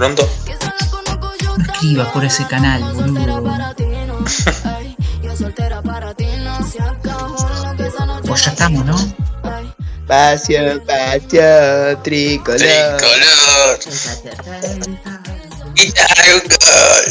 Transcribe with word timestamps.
pronto. 0.00 0.26
No 1.58 1.72
escribas 1.72 2.08
por 2.08 2.24
ese 2.24 2.46
canal, 2.46 2.82
boludo. 2.94 3.44
Pues 8.26 8.44
ya 8.44 8.50
estamos, 8.52 8.84
¿no? 8.84 8.96
Espacio, 10.02 10.72
espacio, 10.72 11.98
tricolor. 12.02 13.00
Tricolor. 15.74 17.04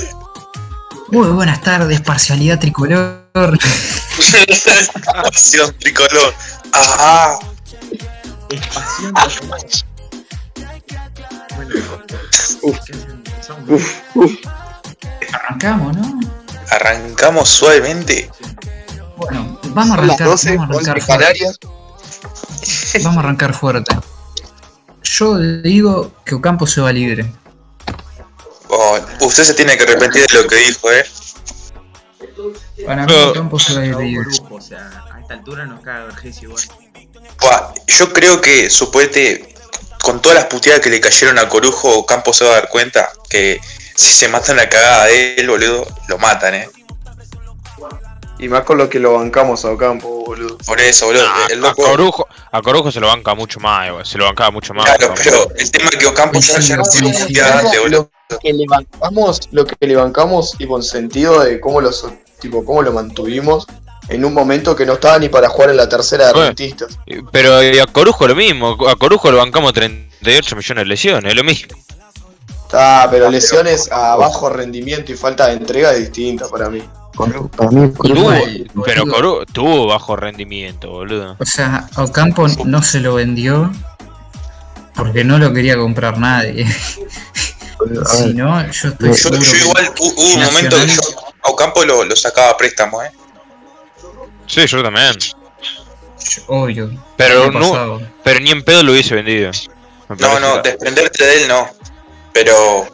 Muy 1.09 1.27
buenas 1.27 1.61
tardes, 1.61 2.01
parcialidad 2.01 2.59
tricolor. 2.59 3.57
Pasión 5.23 5.75
tricolor. 5.79 6.33
Ajá. 6.71 7.39
Arrancamos, 15.33 15.97
¿no? 15.97 16.19
Arrancamos 16.71 17.49
suavemente. 17.49 18.29
Bueno, 19.17 19.59
vamos 19.69 19.97
a 19.97 20.01
arrancar, 20.01 20.27
12, 20.27 20.57
vamos 20.57 20.75
a 20.75 20.79
11 20.79 20.91
arrancar 20.91 21.17
fuerte. 21.17 21.45
Vamos 23.03 23.17
a 23.17 23.19
arrancar 23.19 23.53
fuerte. 23.53 23.97
Yo 25.03 25.37
digo 25.37 26.11
que 26.25 26.35
Ocampo 26.35 26.67
se 26.67 26.81
va 26.81 26.91
libre. 26.91 27.31
Oh, 28.69 28.97
usted 29.21 29.43
se 29.43 29.53
tiene 29.53 29.75
que 29.77 29.83
arrepentir 29.83 30.25
de 30.25 30.41
lo 30.41 30.47
que 30.47 30.55
dijo, 30.55 30.91
eh. 30.91 31.05
Para 32.85 33.05
mí 33.05 33.13
Ocampo 33.13 33.59
se 33.59 33.73
va 33.73 33.81
libre. 34.01 34.29
O 34.49 34.61
sea, 34.61 35.05
a 35.13 35.19
esta 35.19 35.33
altura 35.33 35.65
nos 35.65 35.81
caga 35.81 36.05
Vergés 36.05 36.41
igual. 36.43 36.61
Buah, 37.41 37.73
yo 37.87 38.13
creo 38.13 38.41
que 38.41 38.69
suponete 38.69 39.48
con 40.03 40.21
todas 40.21 40.37
las 40.37 40.45
puteadas 40.45 40.81
que 40.81 40.89
le 40.89 40.99
cayeron 41.01 41.37
a 41.39 41.47
Corujo, 41.49 42.05
Campos 42.05 42.37
se 42.37 42.45
va 42.45 42.51
a 42.51 42.53
dar 42.55 42.69
cuenta 42.69 43.09
que 43.29 43.59
si 43.95 44.11
se 44.13 44.27
matan 44.29 44.57
la 44.57 44.69
cagada 44.69 45.05
de 45.05 45.35
él, 45.35 45.49
boludo, 45.49 45.85
lo 46.07 46.17
matan, 46.17 46.55
eh. 46.55 46.69
Y 48.41 48.47
más 48.47 48.63
con 48.63 48.77
lo 48.77 48.89
que 48.89 48.99
lo 48.99 49.15
bancamos 49.15 49.65
a 49.65 49.71
Ocampo, 49.71 50.23
boludo. 50.25 50.57
Por 50.59 50.79
eso, 50.79 51.07
boludo. 51.07 51.25
Ah, 51.27 51.47
el 51.49 51.63
a. 51.65 51.73
Corujo, 51.73 52.25
a 52.51 52.61
Corujo 52.61 52.89
se 52.89 53.01
lo 53.01 53.07
banca 53.07 53.35
mucho 53.35 53.59
más, 53.59 53.87
igual, 53.89 54.05
se 54.05 54.17
lo 54.17 54.23
bancaba 54.25 54.51
mucho 54.51 54.73
más. 54.73 54.85
Claro, 54.85 55.13
pero 55.21 55.49
el 55.57 55.69
tema 55.71 55.89
es 55.91 55.97
que 55.97 56.05
Ocampo 56.07 56.39
ya, 56.39 56.59
ya 56.59 56.77
no 56.77 56.83
tiene 56.83 57.17
antes, 57.41 57.79
boludo. 57.81 58.09
Lo 58.29 58.39
que 58.39 58.53
le 58.53 58.65
bancamos, 58.67 59.39
lo 59.51 59.65
que 59.65 59.75
le 59.81 59.95
bancamos, 59.97 60.51
tipo, 60.57 60.77
en 60.77 60.83
sentido 60.83 61.41
de 61.41 61.59
cómo 61.59 61.81
lo, 61.81 61.91
so- 61.91 62.13
tipo, 62.39 62.63
cómo 62.63 62.81
lo 62.81 62.93
mantuvimos 62.93 63.65
en 64.09 64.25
un 64.25 64.33
momento 64.33 64.75
que 64.75 64.85
no 64.85 64.93
estaba 64.93 65.17
ni 65.19 65.29
para 65.29 65.49
jugar 65.49 65.69
en 65.69 65.77
la 65.77 65.87
tercera 65.87 66.27
de 66.27 66.33
Bueno. 66.33 66.47
rentistas. 66.47 66.97
Pero 67.31 67.63
y 67.63 67.77
a 67.79 67.85
Corujo 67.85 68.27
lo 68.27 68.35
mismo, 68.35 68.75
a 68.87 68.95
Corujo 68.95 69.31
lo 69.31 69.37
bancamos 69.37 69.73
38 69.73 70.55
millones 70.55 70.81
de 70.83 70.87
lesiones, 70.87 71.31
es 71.31 71.35
lo 71.37 71.43
mismo. 71.43 71.75
Ah, 72.71 73.07
pero 73.09 73.29
lesiones 73.31 73.91
a 73.91 74.15
bajo 74.15 74.49
rendimiento 74.49 75.11
y 75.11 75.15
falta 75.15 75.47
de 75.47 75.53
entrega 75.53 75.91
es 75.93 75.99
distinta 76.01 76.47
para 76.47 76.69
mí. 76.69 76.83
Para 77.57 77.69
mí, 77.71 77.89
Tuvo, 77.91 78.07
Igual, 78.07 78.71
pero. 78.85 79.05
Corujo 79.05 79.45
tuvo 79.51 79.87
bajo 79.87 80.15
rendimiento, 80.15 80.89
boludo. 80.89 81.35
O 81.39 81.45
sea, 81.45 81.87
a 81.95 82.03
Ocampo 82.03 82.47
no 82.65 82.81
se 82.83 82.99
lo 83.01 83.15
vendió 83.15 83.71
porque 84.95 85.23
no 85.23 85.37
lo 85.37 85.51
quería 85.51 85.75
comprar 85.77 86.17
nadie. 86.17 86.65
Si 88.05 88.33
no, 88.33 88.61
yo 88.71 88.89
estoy 88.89 89.13
Yo- 89.13 89.29
Yo, 89.39 89.55
igual 89.55 89.85
hu- 89.95 90.13
hubo 90.15 90.33
un 90.35 90.43
momento 90.43 90.75
que 90.77 90.87
yo 90.87 91.01
a 91.43 91.49
Ocampo 91.49 91.83
lo, 91.85 92.03
lo 92.03 92.15
sacaba 92.15 92.51
a 92.51 92.57
préstamo, 92.57 93.01
eh. 93.01 93.09
Sí, 94.49 94.65
yo 94.65 94.83
también. 94.83 95.15
Obvio. 96.47 96.91
Pero 97.15 97.51
no, 97.51 98.01
pero 98.23 98.39
ni 98.39 98.49
en 98.51 98.63
pedo 98.63 98.83
lo 98.83 98.91
hubiese 98.91 99.15
vendido. 99.15 99.51
No, 100.19 100.39
no, 100.39 100.61
que- 100.61 100.69
desprenderte 100.71 101.23
de 101.23 101.41
él 101.43 101.47
no. 101.47 101.67
Pero, 102.33 102.87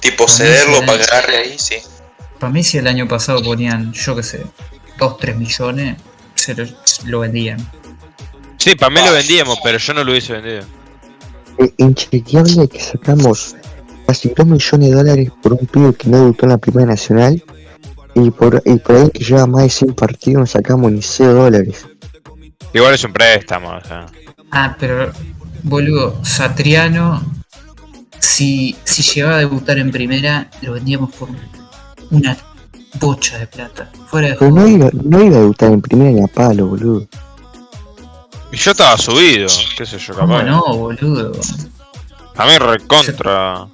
tipo, 0.00 0.26
Para 0.26 0.36
cederlo 0.36 0.78
sí, 0.80 0.86
para 0.86 0.98
que 0.98 1.04
eh. 1.04 1.08
agarre 1.10 1.36
ahí, 1.38 1.58
sí. 1.58 1.76
Para 2.38 2.52
mí, 2.52 2.62
si 2.62 2.78
el 2.78 2.86
año 2.86 3.06
pasado 3.08 3.42
ponían, 3.42 3.92
yo 3.92 4.14
qué 4.16 4.22
sé, 4.22 4.44
2, 4.98 5.18
3 5.18 5.36
millones, 5.36 5.96
se 6.34 6.54
lo, 6.54 6.66
lo 7.04 7.20
vendían. 7.20 7.58
Sí, 8.58 8.74
para 8.74 8.90
mí 8.90 9.00
lo 9.04 9.12
vendíamos, 9.12 9.58
pero 9.62 9.78
yo 9.78 9.94
no 9.94 10.04
lo 10.04 10.10
hubiese 10.10 10.32
vendido. 10.34 10.64
es 11.58 11.70
inchequeable 11.78 12.68
que 12.68 12.80
sacamos 12.80 13.54
casi 14.06 14.28
2 14.36 14.46
millones 14.46 14.90
de 14.90 14.94
dólares 14.96 15.30
por 15.42 15.52
un 15.54 15.66
pibe 15.66 15.94
que 15.94 16.08
no 16.08 16.18
debutó 16.18 16.46
en 16.46 16.50
la 16.50 16.58
Primera 16.58 16.86
Nacional 16.86 17.42
y 18.18 18.30
por, 18.30 18.62
y 18.64 18.76
por 18.78 18.96
ahí 18.96 19.10
que 19.10 19.22
lleva 19.24 19.46
más 19.46 19.62
de 19.64 19.70
100 19.70 19.94
partidos 19.94 20.40
no 20.40 20.46
sacamos 20.46 20.90
ni 20.90 21.02
0 21.02 21.34
dólares. 21.34 21.86
Igual 22.72 22.94
es 22.94 23.04
un 23.04 23.12
préstamo, 23.12 23.70
o 23.76 23.80
sea. 23.84 24.06
Ah, 24.50 24.74
pero, 24.78 25.10
boludo, 25.62 26.18
Satriano, 26.24 27.22
si, 28.18 28.74
si 28.84 29.02
llegaba 29.02 29.36
a 29.36 29.38
debutar 29.40 29.78
en 29.78 29.90
primera, 29.90 30.50
lo 30.62 30.72
vendíamos 30.72 31.14
por 31.14 31.28
una 32.10 32.36
bocha 32.98 33.38
de 33.38 33.46
plata. 33.46 33.90
Fuera 34.08 34.28
de 34.28 34.34
Pero 34.36 34.50
juego. 34.50 34.66
no 34.66 34.68
iba, 34.68 34.90
no 34.92 35.22
iba 35.22 35.36
a 35.36 35.40
debutar 35.40 35.72
en 35.72 35.82
Primera 35.82 36.10
ni 36.12 36.22
a 36.22 36.26
palo, 36.28 36.66
boludo. 36.68 37.06
Y 38.52 38.56
yo 38.56 38.70
estaba 38.70 38.96
subido, 38.96 39.48
qué 39.76 39.84
sé 39.84 39.98
yo, 39.98 40.14
¿Cómo 40.14 40.34
capaz. 40.34 40.44
no, 40.44 40.62
boludo? 40.76 41.32
A 42.36 42.46
mí 42.46 42.56
recontra. 42.58 43.66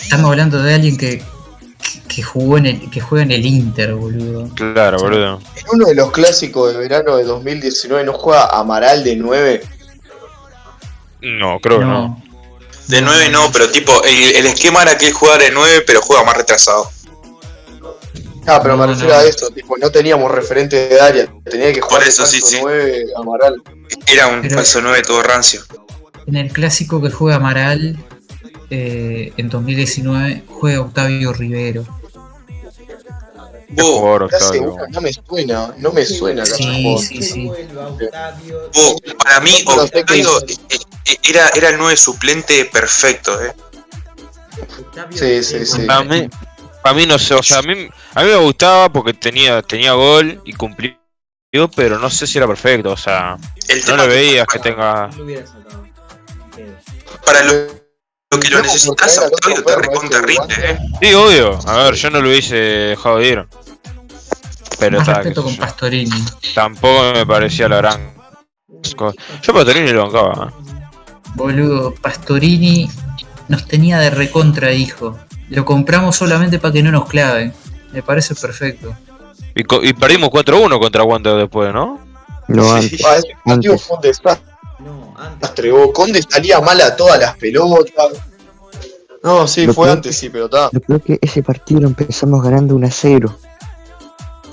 Estamos 0.00 0.30
hablando 0.30 0.62
de 0.62 0.74
alguien 0.74 0.96
que, 0.96 1.22
que, 2.14 2.22
jugó 2.22 2.58
en 2.58 2.66
el, 2.66 2.90
que 2.90 3.00
juega 3.00 3.24
en 3.24 3.30
el 3.32 3.44
Inter, 3.46 3.94
boludo. 3.94 4.48
Claro, 4.54 4.98
boludo. 4.98 5.40
En 5.56 5.64
uno 5.72 5.86
de 5.86 5.94
los 5.94 6.10
clásicos 6.10 6.72
de 6.72 6.78
verano 6.78 7.16
de 7.16 7.24
2019 7.24 8.04
no 8.04 8.12
juega 8.12 8.46
Amaral 8.46 9.02
de 9.04 9.16
9. 9.16 9.62
No, 11.22 11.58
creo 11.60 11.78
que 11.78 11.84
no. 11.84 11.92
No. 12.08 12.22
De 12.88 13.00
9 13.00 13.28
no, 13.30 13.50
pero 13.52 13.70
tipo, 13.70 13.92
el, 14.04 14.36
el 14.36 14.46
esquema 14.46 14.82
era 14.82 14.98
que 14.98 15.06
él 15.06 15.12
jugara 15.12 15.44
de 15.44 15.50
9, 15.52 15.84
pero 15.86 16.00
juega 16.02 16.24
más 16.24 16.36
retrasado. 16.36 16.90
Ah, 18.46 18.58
pero 18.60 18.76
me 18.76 18.86
refiero 18.88 19.14
no. 19.14 19.20
a 19.20 19.24
eso, 19.24 19.48
tipo, 19.50 19.78
no 19.78 19.90
teníamos 19.90 20.30
referente 20.30 20.88
de 20.88 21.00
área, 21.00 21.32
tenía 21.44 21.72
que 21.72 21.80
jugar 21.80 21.98
Por 22.00 22.04
de 22.04 22.08
eso, 22.10 22.26
sí, 22.26 22.40
falso 22.40 22.56
sí. 22.56 22.58
9 22.60 23.04
Amaral. 23.16 23.62
Era 24.06 24.26
un 24.26 24.42
Pero- 24.42 24.56
falso 24.56 24.80
9 24.82 25.02
todo 25.06 25.22
rancio. 25.22 25.62
En 26.26 26.36
el 26.36 26.52
clásico 26.52 27.00
que 27.00 27.10
juega 27.10 27.36
Amaral 27.36 27.96
eh, 28.70 29.32
en 29.36 29.48
2019 29.48 30.42
juega 30.48 30.80
Octavio 30.80 31.32
Rivero. 31.32 31.84
Vos. 33.72 34.30
No 34.90 35.00
me 35.00 35.12
suena, 35.12 35.74
no 35.78 35.92
me 35.92 36.04
suena 36.04 36.44
Sí, 36.44 36.96
sí, 36.98 37.22
sí. 37.22 37.46
vos, 37.46 38.96
para 39.22 39.40
mí, 39.40 39.52
Octavio 39.66 40.40
eh, 40.46 40.56
eh, 41.06 41.16
era, 41.30 41.48
era 41.54 41.68
el 41.70 41.78
9 41.78 41.96
suplente 41.96 42.64
perfecto, 42.66 43.42
eh. 43.42 43.54
Sí, 45.10 45.42
sí, 45.42 45.64
sí. 45.64 45.86
Para 45.86 46.04
mí, 46.04 46.28
para 46.82 46.94
mí 46.94 47.06
no 47.06 47.18
sé, 47.18 47.34
o 47.34 47.42
sea, 47.42 47.58
a 47.58 47.62
mí, 47.62 47.88
a 48.14 48.22
mí 48.22 48.28
me 48.28 48.36
gustaba 48.36 48.92
porque 48.92 49.14
tenía, 49.14 49.62
tenía 49.62 49.92
gol 49.92 50.40
y 50.44 50.52
cumplió, 50.52 50.96
pero 51.74 51.98
no 51.98 52.10
sé 52.10 52.26
si 52.26 52.38
era 52.38 52.46
perfecto, 52.46 52.90
o 52.92 52.96
sea, 52.96 53.36
El 53.68 53.84
no 53.86 53.96
le 53.96 54.06
veías 54.06 54.46
que 54.46 54.58
tenga. 54.58 55.08
para 57.24 57.44
lo, 57.44 57.81
lo 58.32 58.40
que 58.40 58.50
lo 58.50 58.62
necesitas, 58.62 59.18
Octavio 59.18 59.62
te 59.64 59.76
recontra 59.76 60.20
rinde, 60.22 60.54
de 60.56 60.70
eh. 60.72 60.78
Sí, 61.00 61.14
obvio, 61.14 61.58
a 61.66 61.76
ver, 61.84 61.94
yo 61.94 62.10
no 62.10 62.20
lo 62.20 62.28
hubiese 62.28 62.54
dejado 62.56 63.18
de 63.18 63.28
ir. 63.28 63.46
Pero 64.78 64.98
Más 64.98 65.06
está, 65.08 65.20
respeto 65.20 65.42
con 65.44 65.52
yo. 65.54 65.60
Pastorini. 65.60 66.24
tampoco 66.54 67.12
me 67.14 67.24
parecía 67.26 67.68
la 67.68 67.76
gran 67.76 68.14
cosa. 68.96 69.16
Yo 69.42 69.52
para 69.52 69.64
Torini 69.64 69.92
lo 69.92 70.04
bancaba. 70.10 70.48
¿eh? 70.48 70.82
Boludo, 71.34 71.94
Pastorini 71.94 72.90
nos 73.48 73.66
tenía 73.66 73.98
de 73.98 74.10
recontra, 74.10 74.72
hijo. 74.72 75.18
Lo 75.50 75.64
compramos 75.64 76.16
solamente 76.16 76.58
para 76.58 76.72
que 76.72 76.82
no 76.82 76.90
nos 76.90 77.06
clave. 77.06 77.52
Me 77.92 78.02
parece 78.02 78.34
perfecto. 78.34 78.94
Y, 79.54 79.62
co- 79.64 79.82
y 79.82 79.92
perdimos 79.92 80.30
4-1 80.30 80.80
contra 80.80 81.04
Wander 81.04 81.36
después, 81.36 81.72
¿no? 81.72 82.00
No 82.48 82.64
Sí. 82.64 82.70
antes. 82.84 83.04
Ah, 83.04 83.16
ese 83.16 83.28
partido 83.44 83.72
Antes. 83.72 83.82
fue 83.86 83.96
un 83.96 84.02
desastre. 84.02 84.51
Vos. 85.72 85.90
Conde 85.92 86.22
salía 86.28 86.60
mal 86.60 86.80
a 86.80 86.94
todas 86.96 87.18
las 87.20 87.36
pelotas. 87.36 88.08
No, 89.22 89.46
sí, 89.46 89.66
Lo 89.66 89.74
fue 89.74 89.86
peor 89.86 89.96
antes, 89.98 90.16
sí, 90.16 90.30
pero 90.30 90.46
está. 90.46 90.68
Yo 90.72 90.80
creo 90.80 90.98
que 91.00 91.18
ese 91.20 91.42
partido 91.42 91.80
lo 91.82 91.88
empezamos 91.88 92.42
ganando 92.42 92.74
1 92.74 92.86
a 92.86 92.90
0. 92.90 93.38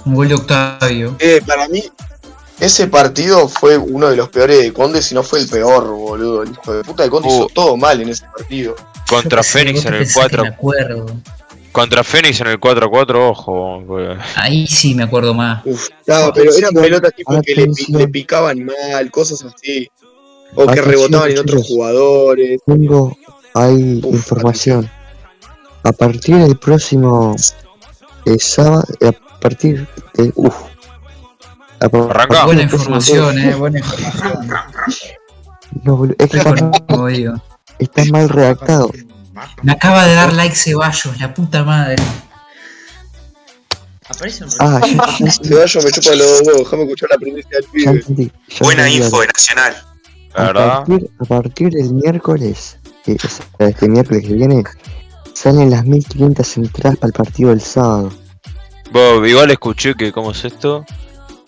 Un 0.06 0.13
gol 0.16 0.27
de 0.27 0.36
Octavio. 0.36 1.16
Eh, 1.19 1.42
para 1.45 1.68
mí, 1.68 1.83
ese 2.60 2.88
partido 2.88 3.48
fue 3.48 3.77
uno 3.77 4.10
de 4.10 4.16
los 4.16 4.30
peores 4.30 4.60
de 4.60 4.71
Conde, 4.71 5.01
si 5.01 5.16
no 5.16 5.24
fue 5.24 5.39
el 5.39 5.48
peor, 5.50 5.88
boludo. 5.88 6.44
El 6.44 6.51
hijo 6.51 6.74
de 6.74 6.83
puta 6.83 7.04
de 7.04 7.10
Conde 7.10 7.30
Uh. 7.30 7.31
hizo 7.36 7.48
todo 7.48 7.77
mal 7.77 8.00
en 8.01 8.10
ese 8.10 8.25
partido. 8.38 8.75
Contra 9.10 9.42
Fénix 9.42 9.86
en 9.86 9.94
el 9.95 10.00
pensás 10.01 10.13
que 10.27 10.38
4. 10.38 10.44
Me 10.44 10.50
acuerdo. 10.50 11.06
Contra 11.71 12.04
Fénix 12.04 12.39
en 12.42 12.48
el 12.48 12.60
4-4, 12.60 13.30
ojo. 13.30 13.83
porque- 13.88 14.18
Ahí 14.36 14.68
sí 14.68 14.94
me 14.94 15.04
acuerdo 15.04 15.33
más. 15.33 15.63
Uf, 15.66 15.88
no, 16.06 16.31
pero 16.33 16.54
eran 16.54 16.74
pelotas 16.74 17.13
tipo 17.16 17.42
que 17.42 17.68
le 17.89 18.07
picaban 18.07 18.66
mal, 18.66 19.10
cosas 19.12 19.44
así. 19.44 19.89
O 20.55 20.67
que 20.67 20.81
rebotaban 20.81 21.31
en 21.31 21.39
otros 21.39 21.67
jugadores. 21.67 22.61
Tengo 22.65 23.15
ahí 23.53 24.01
Uf, 24.03 24.15
información. 24.15 24.89
A 25.83 25.91
partir 25.91 26.37
del 26.37 26.57
próximo 26.57 27.35
eh, 28.25 28.37
sábado, 28.39 28.83
a 29.05 29.39
partir 29.39 29.87
de. 30.15 30.31
Uf. 30.35 30.55
A 31.81 31.85
Arranca. 31.85 32.45
Buena 32.45 32.61
del 32.61 32.71
información, 32.71 33.39
eh. 33.39 33.55
Buena 33.55 33.79
información. 33.79 34.49
No, 35.83 35.95
boludo, 35.97 36.15
es 36.17 36.29
que 36.29 36.37
está, 37.79 38.03
mal 38.11 38.27
redactado. 38.27 38.91
Me 39.61 39.71
acaba 39.71 40.05
de 40.05 40.15
dar 40.15 40.33
like 40.33 40.55
Ceballos, 40.55 41.19
la 41.19 41.33
puta 41.33 41.63
madre. 41.63 41.95
Aparece 44.09 44.43
un 44.43 44.49
Ah, 44.59 44.81
Ceballos 45.41 45.85
me 45.85 45.91
chupa 45.91 46.15
los 46.15 46.41
huevos, 46.41 46.63
déjame 46.63 46.83
escuchar 46.83 47.09
la 47.11 47.17
primicia 47.17 47.49
del 47.51 48.03
pibe. 48.03 48.31
Buena 48.59 48.89
info 48.89 49.21
de 49.21 49.27
Nacional. 49.27 49.88
La 50.35 50.49
A 50.49 50.53
partir, 50.85 51.09
a 51.19 51.25
partir 51.25 51.69
del 51.71 51.93
miércoles, 51.93 52.77
que 53.03 53.13
es 53.13 53.41
este 53.57 53.89
miércoles 53.89 54.25
que 54.27 54.33
viene, 54.33 54.63
salen 55.33 55.69
las 55.71 55.85
1500 55.85 56.57
entradas 56.57 56.97
para 56.97 57.07
el 57.07 57.13
partido 57.13 57.49
del 57.49 57.61
sábado. 57.61 58.11
Vos, 58.91 59.27
igual 59.27 59.51
escuché 59.51 59.95
que, 59.95 60.11
¿cómo 60.11 60.31
es 60.31 60.43
esto? 60.45 60.85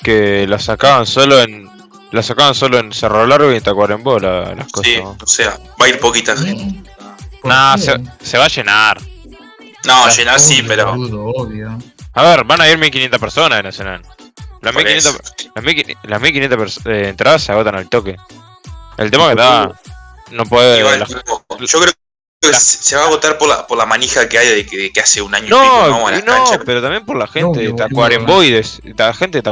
Que 0.01 0.45
la 0.47 0.59
sacaban 0.59 1.05
solo 1.05 1.39
en. 1.41 1.69
La 2.11 2.21
sacaban 2.21 2.53
solo 2.55 2.77
en 2.77 2.91
Cerro 2.91 3.25
Largo 3.25 3.51
y 3.53 3.55
en 3.55 3.63
Tacuarembó 3.63 4.19
la- 4.19 4.53
las 4.53 4.67
cosas. 4.69 4.91
Sí, 4.91 4.97
o 4.99 5.27
sea, 5.27 5.57
va 5.81 5.85
a 5.85 5.89
ir 5.89 5.97
poquita 5.99 6.35
gente. 6.35 6.63
¿Eh? 6.63 6.83
¿Por 7.41 7.49
Nah, 7.49 7.77
se, 7.77 7.95
se 8.21 8.37
va 8.37 8.45
a 8.45 8.49
llenar. 8.49 8.99
No, 9.85 10.09
llenar 10.09 10.39
sí, 10.39 10.59
Obvio, 10.59 10.67
pero. 10.67 10.91
obvio. 10.91 11.77
A 12.13 12.23
ver, 12.23 12.43
van 12.43 12.59
a 12.61 12.69
ir 12.69 12.77
1500 12.77 13.19
personas 13.19 13.59
de 13.59 13.63
Nacional. 13.63 14.01
Las 14.61 14.73
por 14.73 14.83
1500, 14.83 15.15
eso. 15.15 15.49
las 15.55 15.63
1500, 15.63 16.09
las 16.09 16.21
1500 16.21 16.59
pers- 16.59 16.91
eh, 16.91 17.09
entradas 17.09 17.41
se 17.43 17.51
agotan 17.53 17.75
al 17.75 17.87
toque. 17.89 18.17
El 19.03 19.11
tema 19.11 19.25
que 19.25 19.31
está. 19.31 19.71
No 20.31 20.45
puede. 20.45 20.79
Igual, 20.79 20.99
la- 20.99 21.05
yo 21.07 21.79
creo 21.81 21.93
que 22.41 22.53
se 22.53 22.83
se 22.83 22.95
va 22.95 23.05
a 23.05 23.09
votar 23.09 23.37
por 23.37 23.47
la, 23.47 23.67
por 23.67 23.77
la 23.77 23.85
manija 23.85 24.27
que 24.27 24.37
hay 24.37 24.47
de 24.55 24.65
que, 24.65 24.77
de 24.77 24.91
que 24.91 24.99
hace 24.99 25.21
un 25.21 25.33
año 25.35 25.45
y 25.45 25.49
pico 25.49 25.87
No, 25.87 26.07
a 26.07 26.11
las 26.11 26.25
no, 26.25 26.33
canchas. 26.33 26.59
pero 26.65 26.81
también 26.81 27.05
por 27.05 27.17
la 27.17 27.27
gente 27.27 27.45
Obvio, 27.59 27.61
de 27.61 27.67
de, 28.51 29.03
la 29.05 29.13
gente 29.13 29.37
de 29.37 29.43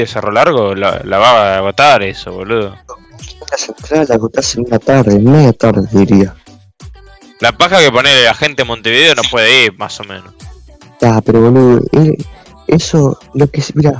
de 0.00 0.06
Cerro 0.06 0.30
Largo 0.32 0.74
la, 0.74 1.00
la 1.04 1.18
va 1.18 1.30
a 1.54 1.56
agotar 1.58 2.02
eso, 2.02 2.32
boludo. 2.32 2.76
Las 3.50 3.68
entradas 3.68 4.08
las 4.08 4.54
en 4.56 4.64
una 4.66 4.78
tarde, 4.78 5.14
en 5.14 5.24
media 5.24 5.52
tarde 5.52 5.88
diría. 5.92 6.34
La 7.40 7.52
paja 7.52 7.78
que 7.78 7.90
pone 7.90 8.22
la 8.24 8.34
gente 8.34 8.62
en 8.62 8.68
Montevideo 8.68 9.14
no 9.14 9.22
puede 9.30 9.64
ir, 9.64 9.78
más 9.78 9.98
o 10.00 10.04
menos. 10.04 10.34
Ah, 11.02 11.20
pero 11.24 11.40
boludo, 11.40 11.80
eh, 11.92 12.16
eso, 12.66 13.18
lo 13.34 13.50
que, 13.50 13.62
mira, 13.74 13.98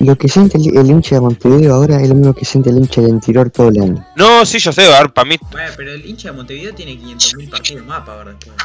lo 0.00 0.16
que 0.16 0.28
siente 0.28 0.58
el, 0.58 0.76
el 0.76 0.90
hincha 0.90 1.16
de 1.16 1.20
Montevideo 1.20 1.74
ahora 1.74 2.00
es 2.00 2.08
lo 2.08 2.14
mismo 2.14 2.34
que 2.34 2.44
siente 2.44 2.70
el 2.70 2.78
hincha 2.78 3.00
del 3.00 3.10
Interior 3.10 3.50
todo 3.50 3.68
el 3.68 3.82
año. 3.82 4.06
No, 4.16 4.46
sí, 4.46 4.58
yo 4.58 4.72
sé, 4.72 4.92
a 4.94 5.00
ver, 5.00 5.12
para 5.12 5.28
mí. 5.28 5.36
Bueno, 5.50 5.72
pero 5.76 5.92
el 5.92 6.06
hincha 6.06 6.30
de 6.30 6.36
Montevideo 6.36 6.74
tiene 6.74 6.92
500.000 6.92 7.50
partidos 7.50 7.86
más 7.86 8.00
para 8.06 8.24
ver 8.24 8.36
después. 8.36 8.56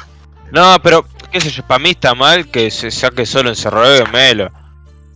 No, 0.52 0.78
pero, 0.84 1.06
qué 1.32 1.42
sé 1.42 1.50
yo, 1.50 1.66
para 1.66 1.80
mí 1.80 1.92
está 1.92 2.14
mal 2.14 2.48
que 2.50 2.70
se 2.70 2.92
saque 2.92 3.26
solo 3.26 3.50
en 3.50 3.56
Cerro 3.56 3.84
en 3.96 4.12
Melo. 4.12 4.52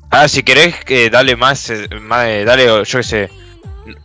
Ah, 0.09 0.27
si 0.27 0.41
querés, 0.41 0.83
que 0.83 1.09
dale 1.09 1.35
más, 1.35 1.69
eh, 1.69 1.87
más 2.01 2.25
eh, 2.27 2.43
dale, 2.45 2.65
yo 2.65 2.83
qué 2.83 3.03
sé, 3.03 3.29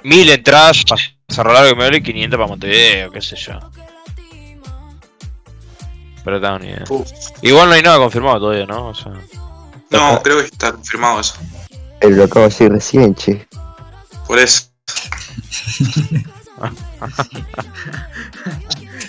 mil 0.03 0.29
entradas 0.29 0.85
para 0.85 1.01
Cerro 1.29 1.53
Largo 1.53 1.71
y 1.71 1.77
Melo 1.77 1.97
y 1.97 2.03
500 2.03 2.37
para 2.37 2.49
Montevideo, 2.49 3.11
qué 3.11 3.23
sé 3.23 3.37
yo. 3.37 3.59
Pero 6.25 6.37
está 6.37 6.59
ni 6.59 6.69
idea. 6.69 6.85
Uf. 6.89 7.11
Igual 7.41 7.69
no 7.69 7.75
hay 7.75 7.83
nada 7.83 7.99
confirmado 7.99 8.39
todavía, 8.39 8.67
¿no? 8.67 8.89
O 8.89 8.95
sea, 8.95 9.13
No, 9.91 10.21
creo 10.23 10.39
que 10.39 10.45
está 10.45 10.73
confirmado 10.73 11.21
eso. 11.21 11.35
Lo 12.11 12.25
acabo 12.25 12.41
de 12.47 12.49
decir 12.51 12.71
recién, 12.73 13.15
che. 13.15 13.47
Por 14.27 14.39
eso. 14.39 14.63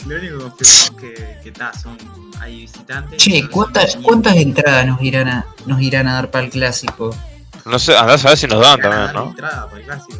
Lo 0.07 0.15
único 0.17 0.37
que 0.37 0.43
confirmamos 0.43 0.61
es 0.61 0.91
que, 0.99 1.37
que 1.43 1.51
ta, 1.51 1.71
son, 1.73 1.97
hay 2.41 2.61
visitantes. 2.61 3.17
Che, 3.23 3.47
¿cuántas, 3.49 3.95
500. 3.95 4.03
¿cuántas 4.05 4.35
entradas 4.35 4.85
nos 4.87 5.01
irán 5.01 5.27
a, 5.29 5.45
nos 5.65 5.81
irán 5.81 6.07
a 6.07 6.13
dar 6.15 6.31
para 6.31 6.45
el 6.45 6.51
clásico? 6.51 7.15
no 7.65 7.79
sé, 7.79 7.95
andás 7.97 8.25
a 8.25 8.29
ver 8.29 8.37
si 8.37 8.47
nos 8.47 8.59
dan 8.59 8.79
también, 8.81 9.13
¿no? 9.13 9.29
entrada 9.29 9.65
para 9.67 9.77
el 9.79 9.85
clásico. 9.85 10.17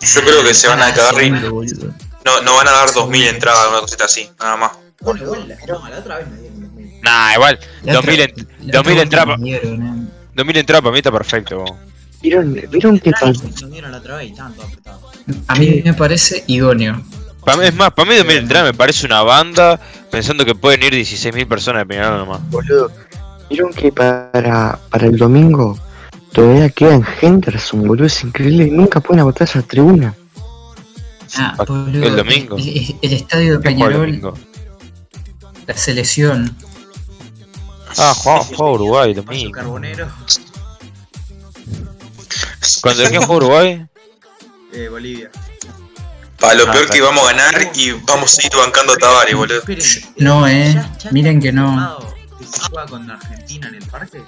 Yo 0.00 0.20
creo 0.22 0.44
que 0.44 0.54
se 0.54 0.68
van 0.68 0.80
a 0.82 0.94
cagar 0.94 1.14
boludo. 1.50 1.92
no, 2.24 2.42
no 2.42 2.54
van 2.56 2.68
a 2.68 2.70
dar 2.72 2.92
2000 2.94 3.26
entradas, 3.28 3.68
una 3.70 3.80
cosita 3.80 4.04
así, 4.04 4.30
nada 4.38 4.56
más. 4.56 4.70
Bueno, 5.00 5.22
igual, 5.24 5.48
la, 5.48 5.56
no, 5.66 5.88
la 5.88 5.98
otra 5.98 6.18
vez 6.18 6.28
me 6.28 6.36
dieron 6.38 6.60
2000. 6.60 7.00
Nah, 7.02 7.34
igual, 7.34 7.58
La 7.82 7.94
2000 7.94 8.20
otra- 8.20 8.34
en- 8.36 8.48
la 8.68 10.09
2000 10.44 10.56
otra 10.56 10.60
entrada 10.60 10.80
vuelta 10.80 10.82
pa- 10.82 10.82
me 10.82 10.82
dieron, 10.82 10.82
eh. 10.82 10.82
2000 10.82 10.82
entradas 10.82 10.82
para 10.82 10.92
mí 10.92 10.98
está 10.98 11.12
perfecto. 11.12 11.64
¿Vieron, 12.22 12.54
¿vieron 12.70 12.98
qué 12.98 13.10
apretados. 13.10 13.42
A 15.48 15.54
mí 15.56 15.82
me 15.84 15.94
parece 15.94 16.44
idóneo. 16.46 17.02
Pa' 17.44 17.56
mí- 17.56 17.64
es 17.64 17.74
más, 17.74 17.90
para 17.92 18.10
mí 18.10 18.16
2000 18.16 18.36
entradas 18.38 18.66
me 18.72 18.74
parece 18.76 19.06
una 19.06 19.22
banda 19.22 19.80
pensando 20.10 20.44
que 20.44 20.54
pueden 20.54 20.82
ir 20.82 20.92
16.000 20.94 21.46
personas 21.48 21.82
de 21.82 21.86
Peñarol 21.86 22.18
nomás. 22.18 22.40
Boludo, 22.50 22.90
¿vieron 23.48 23.72
que 23.72 23.90
para, 23.92 24.78
para 24.90 25.06
el 25.06 25.16
domingo 25.16 25.78
todavía 26.32 26.68
quedan 26.68 27.04
Henderson, 27.22 27.86
boludo? 27.86 28.06
Es 28.06 28.22
increíble, 28.22 28.64
y 28.66 28.70
nunca 28.70 29.00
pueden 29.00 29.20
agotar 29.20 29.48
esa 29.48 29.62
tribuna. 29.62 30.14
Ah, 31.36 31.54
boludo, 31.66 32.04
el 32.06 32.16
domingo. 32.16 32.56
El, 32.58 32.68
el- 32.68 32.96
el 33.02 33.12
estadio 33.14 33.58
de 33.58 33.68
¿Qué 33.68 33.74
juega 33.74 34.04
el 34.04 34.10
Peñarol, 34.20 34.34
la 35.66 35.76
selección. 35.76 36.54
Ah, 37.98 38.14
jugaba, 38.14 38.44
jugaba 38.44 38.72
Uruguay 38.72 39.14
Paso 39.14 39.26
domingo. 39.26 39.52
Carbonero, 39.52 40.08
Cuando 42.82 43.02
quién 43.08 43.22
juega 43.22 43.36
Uruguay, 43.36 43.86
eh, 44.72 44.88
Bolivia. 44.88 45.30
Para 46.38 46.54
lo 46.54 46.68
Ah, 46.68 46.72
peor 46.72 46.88
que 46.88 47.00
vamos 47.02 47.22
a 47.28 47.32
ganar 47.34 47.70
y 47.74 47.90
vamos 47.92 48.38
a 48.38 48.46
ir 48.46 48.52
bancando 48.56 48.94
a 48.94 48.96
Tavares, 48.96 49.34
boludo. 49.36 49.58
Esperen, 49.58 49.84
No, 50.16 50.48
eh, 50.48 50.72
¿ya- 50.74 50.98
ya 50.98 51.10
miren 51.10 51.40
que 51.40 51.52
no. 51.52 51.98
Que 52.38 52.44
se 52.46 52.60
juega 52.62 52.86
con 52.86 53.10
Argentina 53.10 53.68
en 53.68 53.74
el 53.74 53.84
parque 53.86 54.22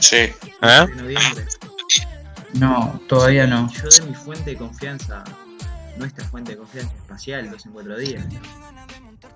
Sí. 0.00 0.16
¿eh? 0.16 0.34
en 0.60 0.96
noviembre. 0.96 1.46
No, 2.54 3.00
todavía 3.08 3.46
no. 3.46 3.70
Yo 3.72 3.88
de 3.88 4.02
mi 4.10 4.14
fuente 4.14 4.50
de 4.50 4.56
confianza, 4.56 5.22
nuestra 5.96 6.24
fuente 6.28 6.52
de 6.52 6.58
confianza 6.58 6.92
espacial, 6.96 7.50
dos 7.50 7.64
en 7.66 7.72
cuatro 7.72 7.96
días. 7.96 8.24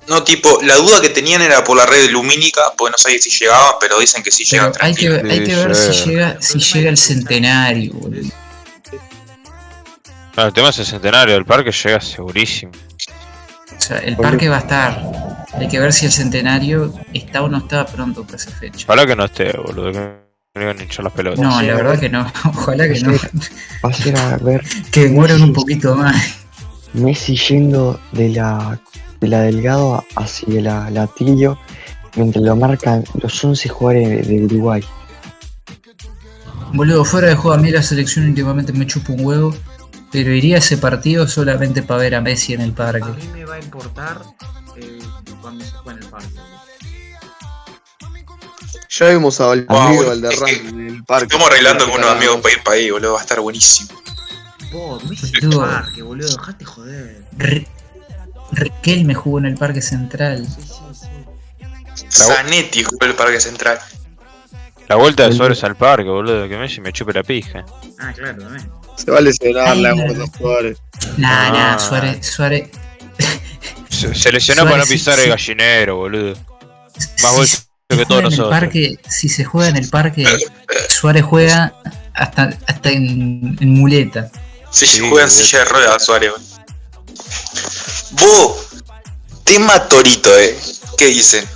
No, 0.08 0.24
tipo, 0.24 0.60
la 0.62 0.76
duda 0.76 1.02
que 1.02 1.10
tenían 1.10 1.42
era 1.42 1.62
por 1.62 1.76
la 1.76 1.84
red 1.84 2.08
lumínica, 2.10 2.62
porque 2.76 2.92
no 2.92 2.98
sabía 2.98 3.18
si 3.18 3.30
llegaban, 3.30 3.74
pero 3.78 3.98
dicen 3.98 4.22
que 4.22 4.30
sí 4.30 4.44
llegan 4.44 4.72
hay 4.80 4.94
que, 4.94 5.08
tranquilos. 5.08 5.30
hay 5.30 5.44
que 5.44 5.54
ver 5.54 5.76
si 5.76 6.08
llega, 6.08 6.36
si 6.40 6.58
llega 6.58 6.90
el 6.90 6.96
centenario, 6.96 7.92
boludo. 7.92 8.30
Claro, 10.32 10.48
el 10.48 10.54
tema 10.54 10.68
es 10.70 10.78
el 10.78 10.86
centenario 10.86 11.34
del 11.34 11.44
parque 11.44 11.72
llega 11.72 12.00
segurísimo. 12.00 12.72
O 13.76 13.80
sea, 13.80 13.98
el 13.98 14.16
parque 14.16 14.48
va 14.48 14.56
a 14.56 14.60
estar. 14.60 15.02
Hay 15.54 15.68
que 15.68 15.78
ver 15.78 15.92
si 15.92 16.06
el 16.06 16.12
centenario 16.12 16.94
está 17.12 17.42
o 17.42 17.48
no 17.48 17.58
está 17.58 17.84
pronto 17.84 18.24
para 18.24 18.36
esa 18.36 18.50
fecha. 18.52 18.86
Ojalá 18.86 19.04
que 19.04 19.16
no 19.16 19.24
esté, 19.24 19.52
boludo, 19.56 19.92
que 19.92 19.98
no 19.98 20.62
iban 20.62 20.78
a 20.78 20.82
hinchar 20.82 21.04
las 21.04 21.12
pelotas. 21.12 21.40
No, 21.40 21.60
la 21.60 21.74
verdad 21.74 21.98
que 21.98 22.08
no. 22.08 22.32
Ojalá 22.44 22.88
que 22.88 23.00
no. 23.00 23.12
Va 23.12 23.90
a 23.90 23.92
ser 23.92 24.16
a 24.16 24.36
ver 24.38 24.62
Que 24.90 25.04
demoren 25.04 25.42
un 25.42 25.52
poquito 25.52 25.94
más. 25.94 26.16
Messi 26.94 27.36
yendo 27.36 28.00
de 28.12 28.30
la, 28.30 28.80
de 29.20 29.28
la 29.28 29.40
Delgado 29.42 30.04
hacia 30.16 30.60
la, 30.62 30.90
la 30.90 31.06
Tillo 31.06 31.58
mientras 32.16 32.44
lo 32.44 32.56
marcan 32.56 33.04
los 33.22 33.44
11 33.44 33.68
jugadores 33.68 34.26
de, 34.28 34.36
de 34.38 34.44
Uruguay. 34.44 34.82
Boludo, 36.72 37.04
fuera 37.04 37.28
de 37.28 37.34
juego 37.34 37.56
a 37.56 37.58
mí 37.60 37.70
la 37.70 37.82
selección 37.82 38.26
últimamente 38.28 38.72
me 38.72 38.86
chupa 38.86 39.12
un 39.12 39.24
huevo. 39.24 39.54
Pero 40.10 40.32
iría 40.32 40.56
a 40.56 40.58
ese 40.60 40.78
partido 40.78 41.28
solamente 41.28 41.82
para 41.82 42.00
ver 42.00 42.14
a 42.14 42.22
Messi 42.22 42.54
en 42.54 42.62
el 42.62 42.70
A 42.70 42.74
parque. 42.74 43.04
mí 43.10 43.28
me 43.32 43.44
va 43.44 43.56
a 43.56 43.58
importar 43.60 44.22
eh, 44.76 44.98
cuando 45.42 45.62
se 45.62 45.70
juegue 45.72 45.98
en 45.98 46.04
el 46.04 46.10
parque. 46.10 46.28
Ya 48.90 49.08
vimos 49.10 49.38
a 49.40 49.44
Wow, 49.48 49.56
Valparaíso 49.66 50.00
es 50.02 50.08
Valderrama 50.08 50.46
que 50.46 50.68
en 50.68 50.86
el 50.88 51.04
parque. 51.04 51.24
Estamos 51.26 51.46
arreglando 51.50 51.84
con 51.90 51.98
unos 51.98 52.10
amigos 52.10 52.36
para 52.40 52.54
ir 52.54 52.62
para 52.62 52.76
ahí, 52.76 52.90
boludo, 52.90 53.12
va 53.12 53.18
a 53.18 53.22
estar 53.22 53.40
buenísimo. 53.40 53.90
Vos, 54.72 55.04
Messi 55.04 55.30
en 55.42 55.52
el 55.52 55.58
parque, 55.58 56.02
boludo, 56.02 56.28
dejate 56.28 56.64
joder. 56.64 57.24
Re- 57.36 57.68
Riquelme 58.52 59.14
jugó 59.14 59.38
en 59.38 59.46
el 59.46 59.54
Parque 59.56 59.82
Central. 59.82 60.46
Sí, 60.46 60.62
sí, 60.62 61.06
sí. 61.94 62.06
Zanetti 62.08 62.82
jugó 62.84 63.06
el 63.06 63.14
Parque 63.14 63.40
Central. 63.40 63.78
La 64.88 64.96
vuelta 64.96 65.28
de 65.28 65.34
Suárez 65.34 65.62
al 65.64 65.76
parque, 65.76 66.08
boludo, 66.08 66.48
que 66.48 66.56
Messi 66.56 66.80
me 66.80 66.92
chupe 66.92 67.12
la 67.12 67.22
pija. 67.22 67.64
Ah, 67.98 68.12
claro, 68.16 68.38
también. 68.42 68.70
Se 68.96 69.10
va 69.10 69.18
a 69.18 69.20
lesionar 69.20 69.76
la 69.76 69.90
los 69.94 70.30
jugadores. 70.30 70.78
Nah, 71.18 71.50
nah, 71.50 71.74
Ah. 71.74 71.78
Suárez, 71.78 72.26
Suárez. 72.26 72.70
Se, 73.90 74.14
se 74.14 74.32
lesionó 74.32 74.62
para 74.64 74.78
no 74.78 74.84
Suárez, 74.86 74.88
pisar 74.88 75.14
sí, 75.14 75.20
el 75.20 75.24
sí. 75.24 75.30
gallinero, 75.30 75.96
boludo. 75.96 76.34
si 76.96 77.26
vuelto 77.26 77.46
se 77.46 77.58
que 77.88 78.04
juega 78.04 78.08
todos 78.08 78.20
en 78.20 78.24
el 78.24 78.30
nosotros. 78.30 78.50
parque, 78.50 78.98
si 79.08 79.28
se 79.28 79.44
juega 79.44 79.68
en 79.68 79.76
el 79.76 79.88
parque, 79.90 80.24
Suárez 80.88 81.24
juega 81.24 81.74
hasta, 82.14 82.56
hasta 82.66 82.90
en, 82.90 83.58
en 83.60 83.70
muleta. 83.70 84.30
Sí, 84.70 84.86
Sí, 84.86 85.00
juega 85.00 85.24
en 85.24 85.30
silla 85.30 85.58
de 85.60 85.64
ruedas, 85.66 86.04
Suárez. 86.04 86.32
Vos, 88.12 88.66
tema 89.44 89.86
Torito, 89.88 90.36
eh. 90.38 90.58
¿Qué 90.96 91.06
dicen? 91.06 91.46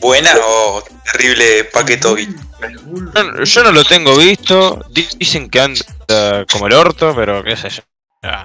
¿Buena 0.00 0.30
o 0.44 0.82
terrible 1.12 1.64
paquetovi? 1.64 2.28
El 2.62 2.78
Bull- 2.78 3.10
No, 3.14 3.44
yo 3.44 3.62
no 3.64 3.72
lo 3.72 3.84
tengo 3.84 4.16
visto, 4.16 4.84
di- 4.90 5.06
dicen 5.18 5.48
que 5.50 5.60
anda 5.60 6.44
como 6.50 6.66
el 6.66 6.72
orto, 6.72 7.14
pero 7.14 7.42
qué 7.44 7.56
sé 7.56 7.68
yo. 7.70 7.82
Ah. 8.22 8.44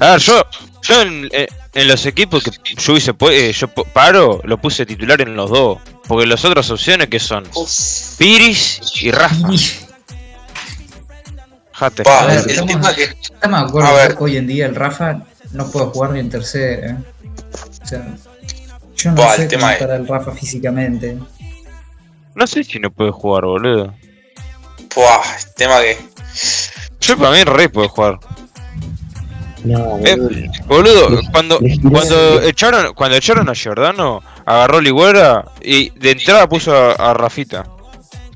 A 0.00 0.10
ver, 0.12 0.20
yo, 0.20 0.44
yo 0.82 1.02
en, 1.02 1.28
eh, 1.32 1.48
en 1.74 1.88
los 1.88 2.06
equipos 2.06 2.44
que 2.44 2.50
yo 2.76 2.92
hubiese 2.92 3.14
pu- 3.14 3.32
eh, 3.32 3.52
yo 3.52 3.66
paro, 3.68 4.40
lo 4.44 4.58
puse 4.60 4.86
titular 4.86 5.20
en 5.22 5.34
los 5.34 5.50
dos. 5.50 5.78
Porque 6.06 6.26
las 6.26 6.44
otras 6.44 6.70
opciones 6.70 7.08
que 7.08 7.18
son 7.18 7.44
Piris 8.18 8.80
y 9.00 9.10
Rafa. 9.10 9.48
Jate. 11.78 12.02
Pa, 12.02 12.20
A 12.20 12.26
ver, 12.26 12.38
el 12.38 12.50
estamos- 12.50 12.72
tema 12.72 12.94
que 12.94 13.02
Estamos 13.04 13.60
de 13.60 13.66
acuerdo 13.68 13.88
A 13.88 13.92
ver. 13.94 14.16
que 14.16 14.24
hoy 14.24 14.36
en 14.36 14.46
día 14.46 14.66
el 14.66 14.74
Rafa 14.74 15.20
no 15.52 15.70
puedo 15.70 15.90
jugar 15.90 16.10
ni 16.10 16.20
en 16.20 16.28
tercera. 16.30 16.90
¿eh? 16.90 16.96
O 17.82 17.86
sea, 17.86 18.16
yo 18.96 19.10
no 19.10 19.16
Buah, 19.16 19.36
sé 19.36 19.42
el 19.42 19.48
tema 19.48 19.74
es- 19.74 20.08
Rafa 20.08 20.32
físicamente. 20.32 21.16
No 22.34 22.46
sé 22.46 22.64
si 22.64 22.78
no 22.78 22.90
puede 22.90 23.10
jugar, 23.12 23.44
boludo. 23.44 23.94
Buah, 24.94 25.22
el 25.46 25.54
tema 25.54 25.80
que. 25.80 25.98
Yo 27.00 27.16
para 27.16 27.30
mí 27.30 27.44
re 27.44 27.68
puede 27.68 27.88
jugar. 27.88 28.18
No, 29.64 29.98
Eh, 30.04 30.16
boludo. 30.16 30.50
Boludo, 30.66 31.20
cuando, 31.32 31.58
cuando 31.90 32.42
echaron, 32.42 32.94
cuando 32.94 33.16
echaron 33.16 33.48
a 33.48 33.54
Giordano, 33.54 34.22
agarró 34.46 34.80
Ligüera 34.80 35.44
y 35.60 35.90
de 35.98 36.12
entrada 36.12 36.48
puso 36.48 36.74
a, 36.74 36.92
a 36.92 37.14
Rafita. 37.14 37.64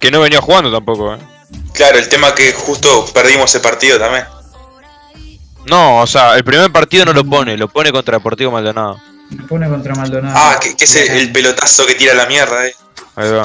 Que 0.00 0.10
no 0.10 0.20
venía 0.20 0.40
jugando 0.40 0.70
tampoco, 0.72 1.14
eh. 1.14 1.18
Claro, 1.74 1.98
el 1.98 2.08
tema 2.08 2.34
que 2.34 2.52
justo 2.52 3.06
perdimos 3.12 3.50
ese 3.50 3.60
partido 3.60 3.98
también. 3.98 4.24
No, 5.66 6.00
o 6.00 6.06
sea, 6.06 6.36
el 6.36 6.44
primer 6.44 6.70
partido 6.70 7.04
no 7.04 7.12
lo 7.12 7.24
pone, 7.24 7.56
lo 7.56 7.68
pone 7.68 7.92
contra 7.92 8.18
Deportivo 8.18 8.50
Maldonado. 8.50 9.00
Me 9.30 9.44
pone 9.44 9.68
contra 9.68 9.94
Maldonado. 9.94 10.34
Ah, 10.36 10.58
que, 10.60 10.76
que 10.76 10.84
es 10.84 10.96
el, 10.96 11.08
el 11.10 11.32
pelotazo 11.32 11.86
que 11.86 11.94
tira 11.94 12.14
la 12.14 12.26
mierda, 12.26 12.66
eh. 12.66 12.74
Ahí 13.16 13.30
va. 13.30 13.44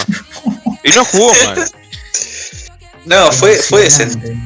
Y 0.83 0.89
no 0.91 1.05
jugó 1.05 1.33
mal. 1.45 1.71
No, 3.05 3.31
fue, 3.31 3.55
fue 3.55 3.83
decente. 3.83 4.37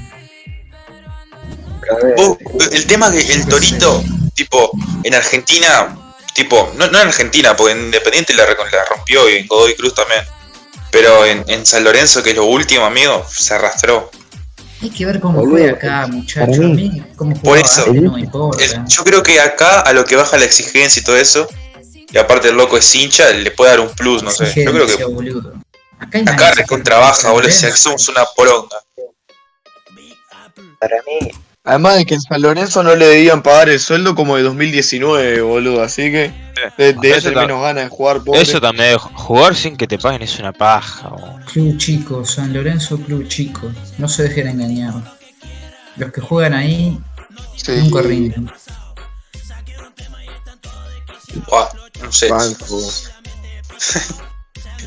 El 2.72 2.86
tema 2.86 3.12
que 3.12 3.18
el 3.18 3.48
Torito, 3.48 4.04
tipo, 4.36 4.70
en 5.04 5.16
Argentina, 5.16 5.98
tipo, 6.36 6.72
no, 6.78 6.86
no 6.86 7.02
en 7.02 7.08
Argentina, 7.08 7.56
porque 7.56 7.72
en 7.74 7.86
Independiente 7.86 8.36
la 8.36 8.46
rompió 8.88 9.28
y 9.28 9.38
en 9.38 9.48
Godoy 9.48 9.76
Cruz 9.76 9.96
también. 9.96 10.22
Pero 10.92 11.26
en, 11.26 11.44
en 11.48 11.66
San 11.66 11.84
Lorenzo, 11.84 12.22
que 12.22 12.32
es 12.32 12.36
lo 12.36 12.46
último, 12.46 12.86
amigo, 12.86 13.26
se 13.30 13.54
arrastró. 13.54 14.12
Hay 14.82 14.90
que 14.90 15.06
ver 15.06 15.20
cómo 15.20 15.40
Boludo, 15.40 15.58
juega 15.58 15.72
acá, 15.74 16.08
muchacho. 16.08 16.52
para 16.52 16.66
A 16.66 16.70
mí- 16.70 16.90
mí, 16.90 17.04
cómo 17.16 17.40
Por 17.42 17.58
eso. 17.58 17.84
antes 17.88 18.02
no 18.02 18.12
me 18.14 18.22
importa. 18.22 18.64
El- 18.64 18.86
yo 18.88 19.04
creo 19.04 19.24
que 19.24 19.40
acá, 19.40 19.82
a 19.82 19.94
lo 19.94 20.04
que 20.06 20.16
baja 20.16 20.38
la 20.38 20.46
exigencia 20.46 21.00
y 21.00 21.04
todo 21.04 21.16
eso, 21.18 21.48
y 22.12 22.18
aparte 22.18 22.50
el 22.50 22.56
loco 22.56 22.78
es 22.78 22.94
hincha, 22.96 23.30
le 23.30 23.52
puede 23.52 23.72
dar 23.72 23.80
un 23.80 23.90
plus, 23.90 24.22
no 24.24 24.32
sé. 24.32 24.46
Yo 24.66 24.72
creo 24.72 24.88
que 24.88 25.04
boludo. 25.06 25.54
Acá, 26.00 26.18
hay 26.18 26.24
acá 26.28 26.52
recontrabaja, 26.56 27.32
boludo, 27.32 27.52
si 27.52 27.72
somos 27.72 28.08
una 28.10 28.26
poronga. 28.36 28.78
para 30.80 30.98
mí, 31.04 31.30
Además 31.64 31.98
de 31.98 32.06
que 32.06 32.16
en 32.16 32.22
San 32.22 32.42
Lorenzo 32.42 32.82
no 32.82 32.96
le 32.96 33.06
debían 33.06 33.44
pagar 33.44 33.70
el 33.70 33.80
sueldo 33.80 34.16
como 34.16 34.36
de 34.36 34.42
2019, 34.44 35.42
boludo. 35.42 35.84
Así 35.84 36.12
que 36.12 36.34
de, 36.78 36.94
de 36.94 37.12
Eso 37.12 37.32
menos 37.32 37.62
ganas 37.62 37.84
de 37.84 37.90
jugar, 37.90 38.24
pobre. 38.24 38.42
Eso 38.42 38.60
también, 38.60 38.98
jugar 38.98 39.56
sin 39.56 39.78
que 39.78 39.86
te 39.88 40.00
paguen 40.00 40.24
es 40.24 40.40
una 40.40 40.54
paja, 40.54 41.10
boludo. 41.10 41.40
Club 41.52 41.78
chico, 41.78 42.26
San 42.26 42.52
Lorenzo 42.52 42.98
Club 42.98 43.28
chico. 43.28 43.72
No 44.00 44.08
se 44.08 44.24
dejen 44.24 44.48
engañar. 44.48 44.94
Los 45.98 46.12
que 46.12 46.22
juegan 46.22 46.54
ahí 46.56 46.98
Sí, 47.56 47.72
nunca 47.74 48.02
rinden. 48.02 48.52
Buah, 51.48 51.70
no 52.02 52.12
sé. 52.12 52.28
banco. 52.30 52.80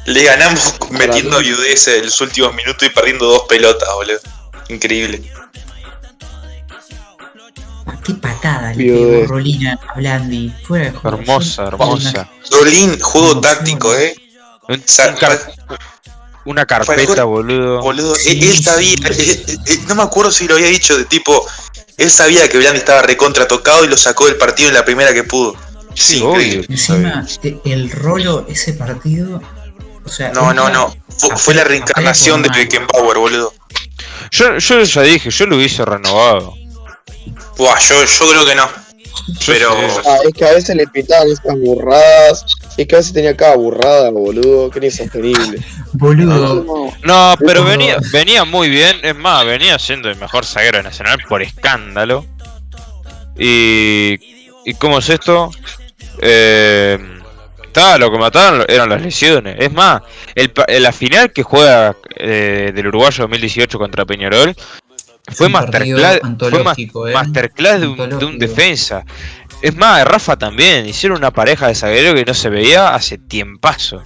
Le 0.07 0.25
ganamos 0.25 0.75
metiendo 0.91 1.39
viudez 1.39 1.87
en 1.89 2.05
los 2.05 2.21
últimos 2.21 2.53
minutos 2.55 2.83
y 2.87 2.91
perdiendo 2.91 3.27
dos 3.27 3.43
pelotas, 3.49 3.89
boludo. 3.95 4.19
Increíble. 4.69 5.23
Qué 8.05 8.15
patada 8.15 8.73
le 8.75 8.85
pegó 8.85 9.27
Rolina 9.27 9.79
a 9.89 9.95
Blandi. 9.99 10.53
Fuera 10.65 10.87
de 10.87 10.91
juego. 10.93 11.17
Hermosa, 11.19 11.65
hermosa. 11.65 12.29
Rolín, 12.51 12.99
juego 13.01 13.41
táctico, 13.41 13.95
eh. 13.95 14.15
Un- 14.69 14.83
Sa- 14.87 15.09
un 15.11 15.17
car- 15.17 15.53
una 16.47 16.67
carpeta, 16.67 17.25
boludo. 17.25 17.81
Boludo, 17.81 18.15
Sí, 18.15 18.31
él, 18.31 18.43
él 18.45 18.63
sabía, 18.63 18.97
sí. 18.97 19.05
él- 19.31 19.45
él- 19.49 19.59
él- 19.67 19.81
no 19.89 19.95
me 19.95 20.03
acuerdo 20.03 20.31
si 20.31 20.47
lo 20.47 20.55
había 20.57 20.67
dicho, 20.69 20.97
de 20.99 21.05
tipo, 21.07 21.47
él 21.97 22.11
sabía 22.11 22.49
que 22.49 22.59
Blandi 22.59 22.79
estaba 22.79 23.03
recontra 23.03 23.47
tocado 23.49 23.85
y 23.85 23.89
lo 23.89 23.97
sacó 23.97 24.27
del 24.27 24.37
partido 24.37 24.69
en 24.69 24.75
la 24.75 24.85
primera 24.85 25.13
que 25.15 25.25
pudo. 25.25 25.55
Sí, 25.95 26.21
obvio. 26.23 26.63
Encima, 26.69 27.27
e- 27.43 27.61
el 27.65 27.91
rolo, 27.91 28.47
ese 28.49 28.73
partido. 28.75 29.41
O 30.05 30.09
sea, 30.09 30.31
No, 30.33 30.53
no, 30.53 30.69
no. 30.69 30.95
Fue, 31.17 31.35
fue 31.37 31.55
la 31.55 31.65
reencarnación 31.65 32.43
de 32.43 32.49
Beckenbauer, 32.51 33.17
boludo. 33.19 33.53
Yo, 34.31 34.59
yo 34.59 34.83
ya 34.83 35.03
dije, 35.03 35.31
yo 35.31 35.47
lo 35.47 35.57
hubiese 35.57 35.85
renovado. 35.85 36.55
Buah, 37.57 37.79
yo, 37.81 38.05
yo 38.05 38.29
creo 38.31 38.47
que 38.47 38.55
no. 38.55 38.69
Yo 39.41 39.53
Pero-. 39.53 40.03
Ah, 40.07 40.19
es 40.27 40.35
que 40.35 40.45
a 40.45 40.53
veces 40.53 40.77
le 40.77 40.87
pitaban 40.89 41.29
estas 41.31 41.59
burradas. 41.59 42.45
Es 42.77 42.87
que 42.89 42.95
a 42.97 42.99
veces 42.99 43.13
tenía 43.13 43.37
cada 43.37 43.57
burrada, 43.57 44.11
boludo. 44.11 44.71
Que 44.71 44.79
era 44.81 44.87
insostenible. 44.87 45.59
Boludo. 45.93 46.93
No, 47.05 47.35
pero 47.47 47.65
venía, 47.65 47.99
venía 48.13 48.45
muy 48.45 48.69
bien, 48.69 48.97
es 49.03 49.15
más, 49.15 49.47
venía 49.47 49.79
siendo 49.79 50.11
el 50.11 50.17
mejor 50.17 50.45
zaguero 50.45 50.79
de 50.79 50.83
Nacional 50.83 51.19
por 51.29 51.41
escándalo. 51.41 52.27
Y, 53.39 54.19
y 54.65 54.75
¿cómo 54.75 54.99
es 54.99 55.09
esto? 55.09 55.51
Eh, 56.21 56.99
estaba, 57.65 57.99
lo 57.99 58.11
que 58.11 58.19
mataron 58.19 58.65
eran 58.69 58.89
las 58.89 59.03
lesiones. 59.03 59.57
Es 59.59 59.73
más, 59.73 60.03
el, 60.35 60.51
pa- 60.51 60.67
la 60.69 60.93
final 60.93 61.33
que 61.33 61.43
juega 61.43 61.97
eh, 62.17 62.73
del 62.75 62.89
Uruguayo 62.89 63.23
2018 63.23 63.79
contra 63.79 64.05
Peñarol 64.05 64.55
fue 65.33 65.49
masterclass, 65.49 66.21
fue 66.39 67.11
eh. 67.11 67.15
masterclass 67.15 67.81
de 67.81 67.87
un, 67.87 68.19
de 68.19 68.25
un 68.25 68.39
defensa. 68.39 69.05
Es 69.63 69.75
más, 69.77 70.05
Rafa 70.05 70.37
también, 70.37 70.87
hicieron 70.87 71.19
una 71.19 71.31
pareja 71.31 71.69
de 71.69 71.75
zaguero 71.75 72.15
que 72.15 72.25
no 72.25 72.35
se 72.35 72.51
veía 72.51 72.95
hace 72.95 73.19
tiempazo. 73.19 74.03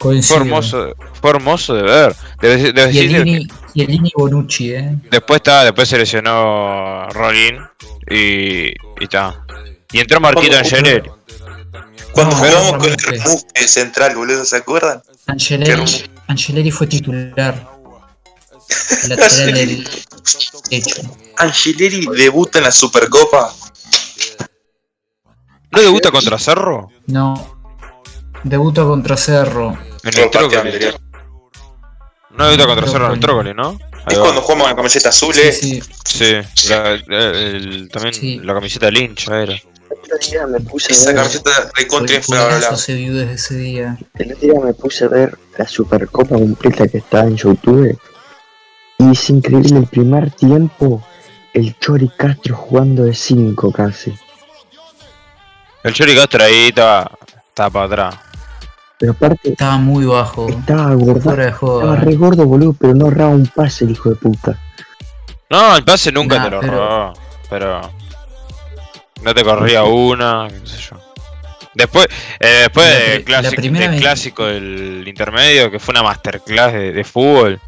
Fue 0.00 0.20
hermoso, 0.36 0.94
fue 1.20 1.30
hermoso 1.30 1.74
de 1.74 1.82
ver. 1.82 2.16
Debe, 2.40 2.72
debe 2.72 2.92
Y 2.92 2.98
el 2.98 3.08
decir 3.08 3.24
que- 3.24 3.30
Ini, 3.30 3.48
y 3.74 3.82
el 3.82 3.90
Ini 3.90 4.12
Bonucci, 4.16 4.72
eh. 4.72 4.94
Después 5.10 5.38
está, 5.38 5.64
después 5.64 5.88
se 5.88 5.98
lesionó 5.98 7.08
Rolín 7.10 7.58
y, 8.08 8.68
y 8.68 8.74
está. 9.00 9.44
Y 9.92 10.00
entró 10.00 10.20
Marquito. 10.20 10.56
Angeleri. 10.56 11.10
Cuando 12.12 12.36
jugamos 12.36 12.72
con 12.78 12.96
el 13.54 13.68
central, 13.68 14.16
boludo, 14.16 14.44
¿se 14.44 14.56
acuerdan? 14.56 15.02
Angeleri, 15.26 15.84
Angeleri 16.26 16.70
fue 16.70 16.86
titular. 16.86 17.77
Lateral 19.08 19.54
del 19.54 19.88
debuta 22.16 22.58
en 22.58 22.64
la 22.64 22.70
Supercopa. 22.70 23.54
¿No 25.70 25.80
debuta 25.82 26.10
contra 26.10 26.38
Cerro? 26.38 26.88
No. 27.06 27.58
Debuta 28.44 28.82
contra 28.84 29.16
Cerro. 29.16 29.78
En 30.02 30.18
el 30.18 30.30
Trócoli. 30.30 30.94
No 32.30 32.46
debuta 32.46 32.66
contra 32.66 32.86
Cerro 32.86 33.06
en 33.06 33.12
el 33.12 33.20
Trócoli. 33.20 33.54
¿no? 33.54 33.78
Ahí 34.06 34.14
Es 34.14 34.18
va. 34.18 34.22
cuando 34.22 34.40
jugamos 34.42 34.64
con 34.64 34.70
la 34.70 34.76
camiseta 34.76 35.08
azul, 35.10 35.34
Sí, 35.34 35.40
eh. 35.42 35.52
sí. 35.52 35.82
Sí, 36.04 36.68
la- 36.68 36.96
la- 37.06 37.30
el- 37.30 37.88
también 37.92 38.14
Sí. 38.14 38.38
la 38.42 38.54
camiseta 38.54 38.90
lincha 38.90 39.42
era. 39.42 39.52
el 39.54 40.14
otro 40.14 40.28
día 40.30 40.46
me 40.46 40.60
puse 40.60 40.92
Esa 40.92 41.10
a 41.10 41.12
ver, 41.12 41.16
camiseta 41.22 41.70
recontra 41.74 42.16
infravalorada. 42.16 42.76
se 42.76 42.94
vio 42.94 43.14
desde 43.14 43.34
ese 43.34 43.54
día. 43.56 43.98
el 44.14 44.32
otro 44.32 44.48
día 44.48 44.60
me 44.64 44.72
puse 44.72 45.04
a 45.04 45.08
ver 45.08 45.38
la 45.58 45.66
Supercopa 45.68 46.36
completa 46.36 46.86
que 46.88 46.98
está 46.98 47.22
en 47.22 47.36
YouTube. 47.36 47.98
Y 48.98 49.10
es 49.12 49.30
increíble 49.30 49.78
el 49.78 49.86
primer 49.86 50.30
tiempo, 50.32 51.02
el 51.54 51.78
Chori 51.78 52.08
Castro 52.16 52.56
jugando 52.56 53.04
de 53.04 53.14
5 53.14 53.72
casi. 53.72 54.12
El 55.84 55.92
Chori 55.94 56.14
Castro 56.16 56.42
ahí 56.44 56.68
estaba, 56.68 57.10
estaba 57.48 57.70
para 57.70 57.84
atrás. 57.86 58.14
Pero 58.98 59.12
aparte, 59.12 59.50
Estaba 59.52 59.78
muy 59.78 60.04
bajo. 60.06 60.48
estaba 60.48 60.92
gordo, 60.94 61.30
estaba 61.40 61.96
re 61.96 62.16
gordo, 62.16 62.44
boludo, 62.46 62.72
pero 62.78 62.94
no 62.94 63.04
ahorraba 63.04 63.30
un 63.30 63.46
pase 63.46 63.84
el 63.84 63.92
hijo 63.92 64.10
de 64.10 64.16
puta. 64.16 64.58
No, 65.48 65.76
el 65.76 65.84
pase 65.84 66.10
nunca 66.10 66.36
Nah, 66.38 66.44
te 66.44 66.50
lo 66.50 66.60
pero- 66.60 66.72
robó, 66.72 67.12
pero 67.48 67.80
no 69.22 69.34
te 69.34 69.44
corría 69.44 69.84
una, 69.84 70.48
qué 70.48 70.66
sé 70.68 70.78
yo. 70.90 71.00
Después, 71.74 72.08
eh, 72.40 72.62
después 72.64 72.86
La 72.88 72.98
del 73.12 73.24
clásico, 73.24 73.62
del 73.62 73.72
vez- 73.72 74.00
clásico 74.00 74.44
del 74.46 75.04
intermedio, 75.06 75.70
que 75.70 75.78
fue 75.78 75.92
una 75.92 76.02
masterclass 76.02 76.72
de, 76.72 76.92
de 76.92 77.04
fútbol. 77.04 77.60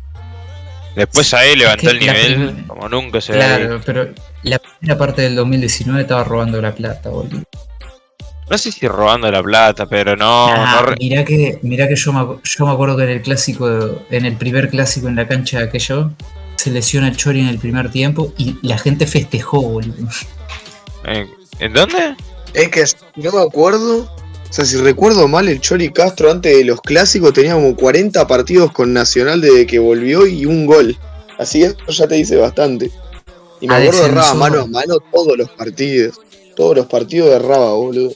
Después 0.97 1.33
ahí 1.35 1.57
levantó 1.57 1.83
que 1.83 1.91
el 1.91 2.01
nivel 2.01 2.65
como 2.67 2.89
nunca 2.89 3.21
se 3.21 3.33
Claro, 3.33 3.81
pero 3.85 4.09
la 4.43 4.59
primera 4.59 4.99
parte 4.99 5.23
del 5.23 5.37
2019 5.37 6.03
estaba 6.03 6.25
robando 6.25 6.61
la 6.61 6.75
plata, 6.75 7.09
boludo. 7.11 7.43
No 8.51 8.59
sé 8.59 8.73
si 8.73 8.89
robando 8.89 9.31
la 9.31 9.43
plata, 9.43 9.87
pero 9.87 10.17
no, 10.17 10.47
Ah, 10.49 10.81
no 10.81 10.87
re- 10.91 10.97
mirá 10.99 11.25
que, 11.25 11.61
mirá 11.63 11.87
que 11.87 11.95
yo, 11.95 12.13
me, 12.13 12.39
yo 12.43 12.67
me 12.67 12.73
acuerdo 12.73 12.97
que 12.97 13.05
en 13.05 13.11
el 13.11 13.23
clásico, 13.23 14.03
en 14.11 14.25
el 14.27 14.35
primer 14.37 14.69
clásico 14.71 15.07
en 15.07 15.15
la 15.15 15.29
cancha 15.29 15.59
de 15.59 15.65
aquello, 15.67 16.11
se 16.57 16.71
lesiona 16.73 17.07
el 17.09 17.17
Chori 17.17 17.41
en 17.41 17.47
el 17.47 17.59
primer 17.61 17.91
tiempo 17.93 18.35
y 18.37 18.57
la 18.63 18.77
gente 18.77 19.07
festejó, 19.07 19.63
boludo. 19.63 20.09
¿En, 21.05 21.31
en 21.61 21.73
dónde? 21.73 22.17
Es 22.53 22.69
que 22.69 22.85
no 23.23 23.31
me 23.31 23.43
acuerdo. 23.43 24.13
O 24.51 24.53
sea, 24.53 24.65
si 24.65 24.77
recuerdo 24.79 25.29
mal, 25.29 25.49
el 25.49 25.61
Chori 25.61 25.91
Castro 25.93 26.31
antes 26.31 26.57
de 26.57 26.65
los 26.65 26.81
clásicos 26.81 27.33
tenía 27.33 27.55
como 27.55 27.77
40 27.77 28.27
partidos 28.27 28.73
con 28.73 28.93
Nacional 28.93 29.41
desde 29.41 29.65
que 29.67 29.79
volvió 29.79 30.27
y 30.27 30.45
un 30.45 30.67
gol. 30.67 30.99
Así 31.39 31.61
que 31.61 31.67
eso 31.67 31.77
ya 31.93 32.09
te 32.09 32.17
dice 32.17 32.37
bastante. 32.37 32.91
Y 33.61 33.69
me 33.69 33.75
Ah, 33.75 33.79
acuerdo 33.79 34.03
de 34.03 34.09
Raba 34.09 34.21
descensó. 34.23 34.35
mano 34.39 34.61
a 34.63 34.67
mano 34.67 34.99
todos 35.13 35.39
los 35.39 35.51
partidos. 35.51 36.19
Todos 36.57 36.77
los 36.77 36.87
partidos 36.87 37.31
de 37.31 37.39
Raba, 37.39 37.75
boludo. 37.75 38.13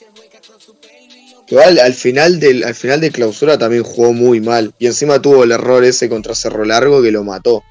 Que 1.46 1.62
al, 1.62 1.78
al 1.78 1.94
final 1.94 2.40
del, 2.40 2.64
al 2.64 2.74
final 2.74 3.00
de 3.00 3.10
clausura 3.12 3.56
también 3.56 3.84
jugó 3.84 4.12
muy 4.12 4.40
mal. 4.40 4.74
Y 4.78 4.86
encima 4.86 5.20
tuvo 5.22 5.44
el 5.44 5.52
error 5.52 5.84
ese 5.84 6.08
contra 6.08 6.34
Cerro 6.34 6.64
Largo 6.64 7.00
que 7.02 7.12
lo 7.12 7.22
mató. 7.22 7.62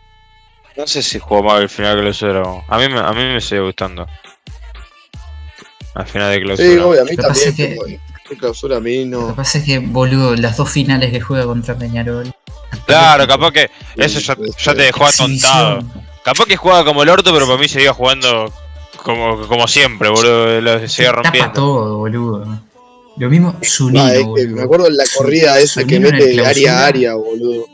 No 0.78 0.88
sé 0.88 1.04
si 1.04 1.20
jugó 1.20 1.44
mal 1.44 1.62
el 1.64 1.70
final 1.70 2.04
lo 2.04 2.14
cero. 2.14 2.64
A 2.70 2.78
mí, 2.78 2.88
me- 2.88 3.00
a 3.00 3.12
mí 3.12 3.24
me 3.34 3.42
sigue 3.42 3.62
gustando. 3.62 4.08
Al 5.96 6.08
final 6.08 6.32
de 6.32 6.42
clausura. 6.42 6.70
Sí, 6.70 6.78
obvio, 6.78 7.02
a 7.02 7.06
mí 7.06 7.16
también. 7.18 8.00
En 8.34 8.40
clausura 8.40 8.78
a 8.78 8.80
mí 8.80 9.06
Lo 9.06 9.20
que 9.20 9.26
no. 9.28 9.36
pasa 9.36 9.58
es 9.60 9.64
que, 9.66 9.80
boludo, 9.80 10.36
las 10.36 10.58
dos 10.58 10.70
finales 10.70 11.12
que 11.12 11.22
juega 11.22 11.46
contra 11.46 11.76
Peñarol. 11.78 12.34
Claro, 12.86 13.28
capaz 13.28 13.52
que 13.52 13.70
eso 13.98 14.20
ya, 14.20 14.36
ya 14.58 14.74
te 14.76 14.82
dejó 14.84 15.06
atontado. 15.06 15.78
Exhibición. 15.78 16.04
Capaz 16.24 16.46
que 16.46 16.56
jugaba 16.58 16.86
como 16.86 17.04
el 17.04 17.10
orto, 17.10 17.34
pero 17.34 17.46
para 17.46 17.58
mí 17.60 17.68
seguía 17.68 17.94
jugando 17.94 18.52
como, 19.04 19.48
como 19.48 19.68
siempre, 19.68 20.10
boludo. 20.10 20.60
Lo 20.62 20.88
seguía 20.88 21.12
Tapa 21.12 21.22
rompiendo. 21.24 21.52
todo, 21.54 21.98
boludo. 21.98 22.60
Lo 23.18 23.30
mismo 23.30 23.56
Zunino, 23.64 24.06
Ah, 24.06 24.12
es 24.14 24.20
que 24.20 24.24
boludo. 24.26 24.56
me 24.56 24.62
acuerdo 24.64 24.86
de 24.86 24.92
la 24.94 25.04
corrida 25.16 25.60
esa 25.60 25.84
que 25.84 25.98
Zunino 25.98 26.12
mete 26.12 26.28
de 26.30 26.46
área 26.46 26.80
a 26.80 26.86
área, 26.88 27.14
boludo. 27.16 27.66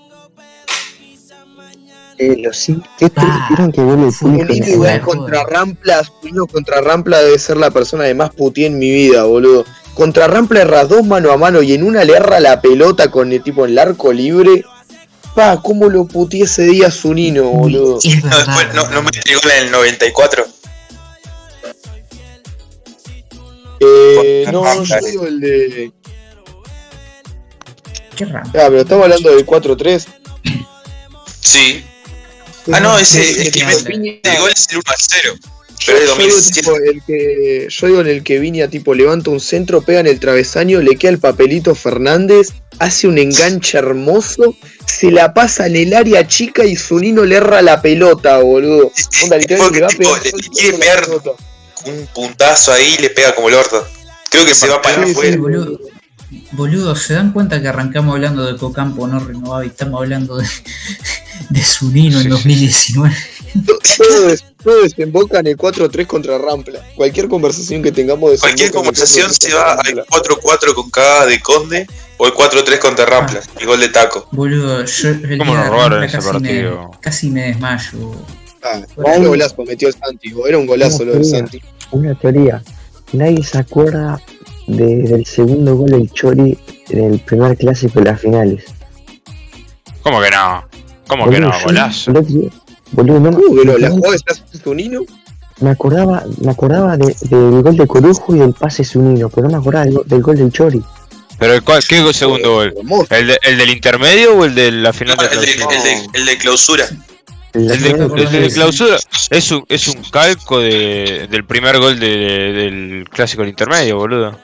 Eh, 2.18 2.36
los 2.44 2.58
cinco. 2.58 2.86
¿Qué 2.98 3.06
dijeron 3.10 3.72
que 3.72 3.80
igual 3.80 4.12
joder. 4.12 5.02
contra 5.02 5.44
Rampla, 5.46 6.02
Zunino 6.04 6.46
contra 6.48 6.82
Rampla 6.82 7.20
debe 7.22 7.40
ser 7.40 7.56
la 7.56 7.72
persona 7.72 8.04
que 8.06 8.14
más 8.14 8.32
puteé 8.32 8.66
en 8.66 8.78
mi 8.78 8.90
vida, 8.92 9.24
boludo. 9.24 9.64
Contra 10.00 10.28
Rampla 10.28 10.62
erra 10.62 10.86
dos 10.86 11.06
mano 11.06 11.30
a 11.30 11.36
mano 11.36 11.62
y 11.62 11.74
en 11.74 11.84
una 11.84 12.06
le 12.06 12.14
erra 12.14 12.40
la 12.40 12.62
pelota 12.62 13.12
con 13.12 13.34
el 13.34 13.44
tipo 13.44 13.66
en 13.66 13.72
el 13.72 13.80
arco 13.80 14.14
libre. 14.14 14.64
Pa, 15.36 15.62
cómo 15.62 15.90
lo 15.90 16.06
puteé 16.08 16.44
ese 16.44 16.62
día 16.62 16.90
Zunino, 16.90 17.44
boludo. 17.50 18.00
es 18.02 18.24
No, 18.24 18.38
después 18.38 18.74
no, 18.74 18.90
no 18.92 19.02
mete 19.04 19.20
gol 19.34 19.52
en 19.58 19.66
el 19.66 19.72
94. 19.72 20.48
Eh, 23.82 24.46
no, 24.50 24.64
Rampla. 24.64 25.02
yo 25.02 25.06
digo 25.06 25.28
el 25.28 25.40
de. 25.42 25.92
Qué 28.16 28.24
raro. 28.24 28.50
Ah, 28.52 28.68
pero 28.70 28.80
estamos 28.80 29.04
hablando 29.04 29.36
del 29.36 29.46
4-3. 29.46 30.06
Sí. 31.42 31.84
Ah, 32.72 32.80
no, 32.80 32.98
ese 32.98 33.22
Sí, 33.22 33.42
el 33.42 33.52
que 33.52 33.60
sí, 33.60 33.66
sí. 33.86 34.22
el 34.24 34.40
gol 34.40 34.52
es 34.52 34.66
el 34.70 34.78
1 34.78 34.84
a 34.88 34.96
0. 34.98 35.34
Yo, 35.80 35.94
Pero 35.94 36.00
digo, 36.00 36.16
2017. 36.16 36.62
tipo, 36.62 36.76
el 36.76 37.02
que, 37.08 37.68
yo 37.70 37.88
digo 37.88 38.02
en 38.02 38.08
el 38.08 38.24
que 38.24 38.40
Viña 38.40 38.68
tipo 38.68 38.94
levanta 38.94 39.30
un 39.30 39.40
centro, 39.40 39.82
pega 39.82 40.02
en 40.02 40.08
el 40.08 40.20
travesaño, 40.20 40.82
le 40.82 40.98
queda 40.98 41.12
el 41.12 41.20
papelito 41.20 41.74
Fernández, 41.74 42.50
hace 42.80 43.08
un 43.08 43.18
enganche 43.18 43.78
hermoso, 43.78 44.56
se 44.86 45.10
la 45.10 45.34
pasa 45.34 45.68
en 45.68 45.78
el 45.78 45.94
área 45.94 46.28
chica 46.28 46.66
y 46.66 46.76
Zunino 46.76 47.24
le 47.24 47.36
erra 47.36 47.62
la 47.62 47.82
pelota, 47.82 48.40
boludo. 48.40 48.92
Onda, 49.24 49.38
le 49.38 49.46
Tipo, 49.46 49.70
quiere 50.54 50.78
pegar. 50.78 51.08
Un 51.86 52.08
puntazo 52.14 52.74
ahí 52.74 52.96
y 53.00 53.02
le 53.02 53.10
pega 53.12 53.34
como 53.34 53.48
el 53.48 53.56
orto. 53.56 53.88
Creo 54.30 54.46
que 54.46 54.54
se 54.54 54.68
va 54.68 54.82
para 54.82 54.96
Sí, 55.06 55.06
sí, 55.06 55.12
afuera. 55.12 55.38
boludo. 55.38 55.80
Boludo, 56.52 56.96
¿se 56.96 57.14
dan 57.14 57.32
cuenta 57.32 57.60
que 57.62 57.68
arrancamos 57.70 58.14
hablando 58.14 58.46
de 58.46 58.56
Cocampo 58.58 59.08
no 59.08 59.20
renovado 59.20 59.64
y 59.64 59.68
estamos 59.68 60.00
hablando 60.02 60.38
de, 60.38 60.46
de 61.50 61.64
Zunino 61.64 62.20
Sí, 62.20 62.26
en 62.28 62.32
sí, 62.34 62.38
2019? 62.38 63.16
Todo, 63.98 64.28
des- 64.28 64.46
todo 64.64 64.82
desemboca 64.84 65.40
en 65.40 65.48
el 65.48 65.58
4-3 65.58 66.06
contra 66.08 66.38
Rampla. 66.38 66.80
Cualquier 66.96 67.28
conversación 67.28 67.82
que 67.82 67.92
tengamos 67.92 68.40
Cualquier 68.40 68.72
conversación 68.72 69.28
4-3 69.30 69.38
se 69.50 69.54
va 69.54 69.74
al 69.74 70.06
4-4 70.06 70.74
con 70.74 70.90
cagada 70.90 71.26
de 71.26 71.40
Conde 71.40 71.88
o 72.18 72.28
el 72.28 72.34
4-3 72.34 72.80
contra 72.80 73.06
Rampla. 73.06 73.42
Y 73.60 73.66
gol 73.66 73.80
de 73.80 73.90
taco. 73.90 74.28
Boludo, 74.32 74.84
yo 74.86 75.10
el 75.10 75.38
¿Cómo 75.38 75.56
nos 75.56 75.68
robaron 75.70 76.04
ese 76.04 76.18
casi 76.18 76.28
me, 76.28 76.34
partido? 76.34 76.92
casi 77.02 77.30
me 77.30 77.42
desmayo. 77.48 78.12
Ah, 78.62 78.82
un 78.98 79.26
golazo 79.28 79.64
metió 79.66 79.88
el 79.88 79.94
Santi, 79.94 80.34
era 80.48 80.58
un 80.58 80.66
golazo 80.68 81.06
lo 81.06 81.14
del 81.14 81.24
Santi. 81.26 81.62
Una 81.92 82.14
teoría. 82.16 82.62
Nadie 83.14 83.44
se 83.44 83.58
acuerda 83.58 84.22
de- 84.68 85.04
del 85.04 85.26
segundo 85.26 85.76
gol 85.76 85.92
del 85.92 86.12
Chori 86.12 86.58
en 86.90 87.14
el 87.14 87.20
primer 87.22 87.58
clásico 87.58 88.00
de 88.00 88.06
las 88.12 88.20
finales. 88.22 88.66
¿Cómo 90.04 90.22
que 90.22 90.30
no? 90.30 90.64
¿Cómo 91.08 91.30
que 91.30 91.40
no? 91.40 91.52
yo 91.58 91.66
Golazo. 91.66 92.12
el 92.12 92.18
otro 92.18 92.30
día- 92.36 92.50
Boludo, 92.92 93.20
no, 93.20 93.32
¿Cómo 93.32 93.56
que 93.56 93.66
no? 93.66 93.78
¿La 93.78 93.90
jugada 93.92 94.16
está 94.16 94.34
hino? 94.78 95.02
me 95.62 95.72
acordaba, 95.72 96.24
me 96.42 96.52
acordaba 96.52 96.96
de- 96.98 97.16
del 97.30 97.62
gol 97.62 97.76
de 97.76 97.86
Corujo 97.86 98.34
y 98.36 98.40
del 98.40 98.54
pase 98.54 98.84
Zunino, 98.86 99.28
pero 99.30 99.48
no 99.48 99.54
me 99.54 99.58
acordaba 99.60 99.86
del, 99.86 100.00
del 100.06 100.22
gol 100.22 100.38
del 100.38 100.52
Chori. 100.52 100.82
¿Pero 101.38 101.54
el 101.54 101.64
cuál- 101.64 101.84
qué 101.86 102.14
segundo 102.14 102.54
gol? 102.54 102.74
¿El, 103.10 103.28
de- 103.28 103.40
el 103.44 103.58
del 103.58 103.70
intermedio 103.70 104.38
o 104.38 104.46
el 104.46 104.56
de 104.56 104.72
la 104.72 104.94
final 104.94 105.18
No, 105.18 105.24
de 105.24 105.36
el, 105.36 105.42
de, 105.46 105.56
clausura? 105.56 105.76
el 105.76 105.84
de- 105.84 106.20
el 106.20 106.26
de 106.26 106.38
clausura. 106.38 106.86
La 107.54 107.74
El 107.74 107.82
de, 107.82 107.90
el 107.90 108.44
de 108.44 108.52
clausura 108.54 108.98
es 109.32 109.52
un, 109.52 109.66
es 109.68 109.88
un 109.88 110.02
calco 110.12 110.60
de, 110.60 111.28
del 111.30 111.46
primer 111.46 111.78
gol 111.80 112.00
de- 112.00 112.08
de- 112.08 112.52
del 112.54 113.06
clásico 113.10 113.42
del 113.42 113.50
intermedio, 113.50 113.98
boludo. 113.98 114.38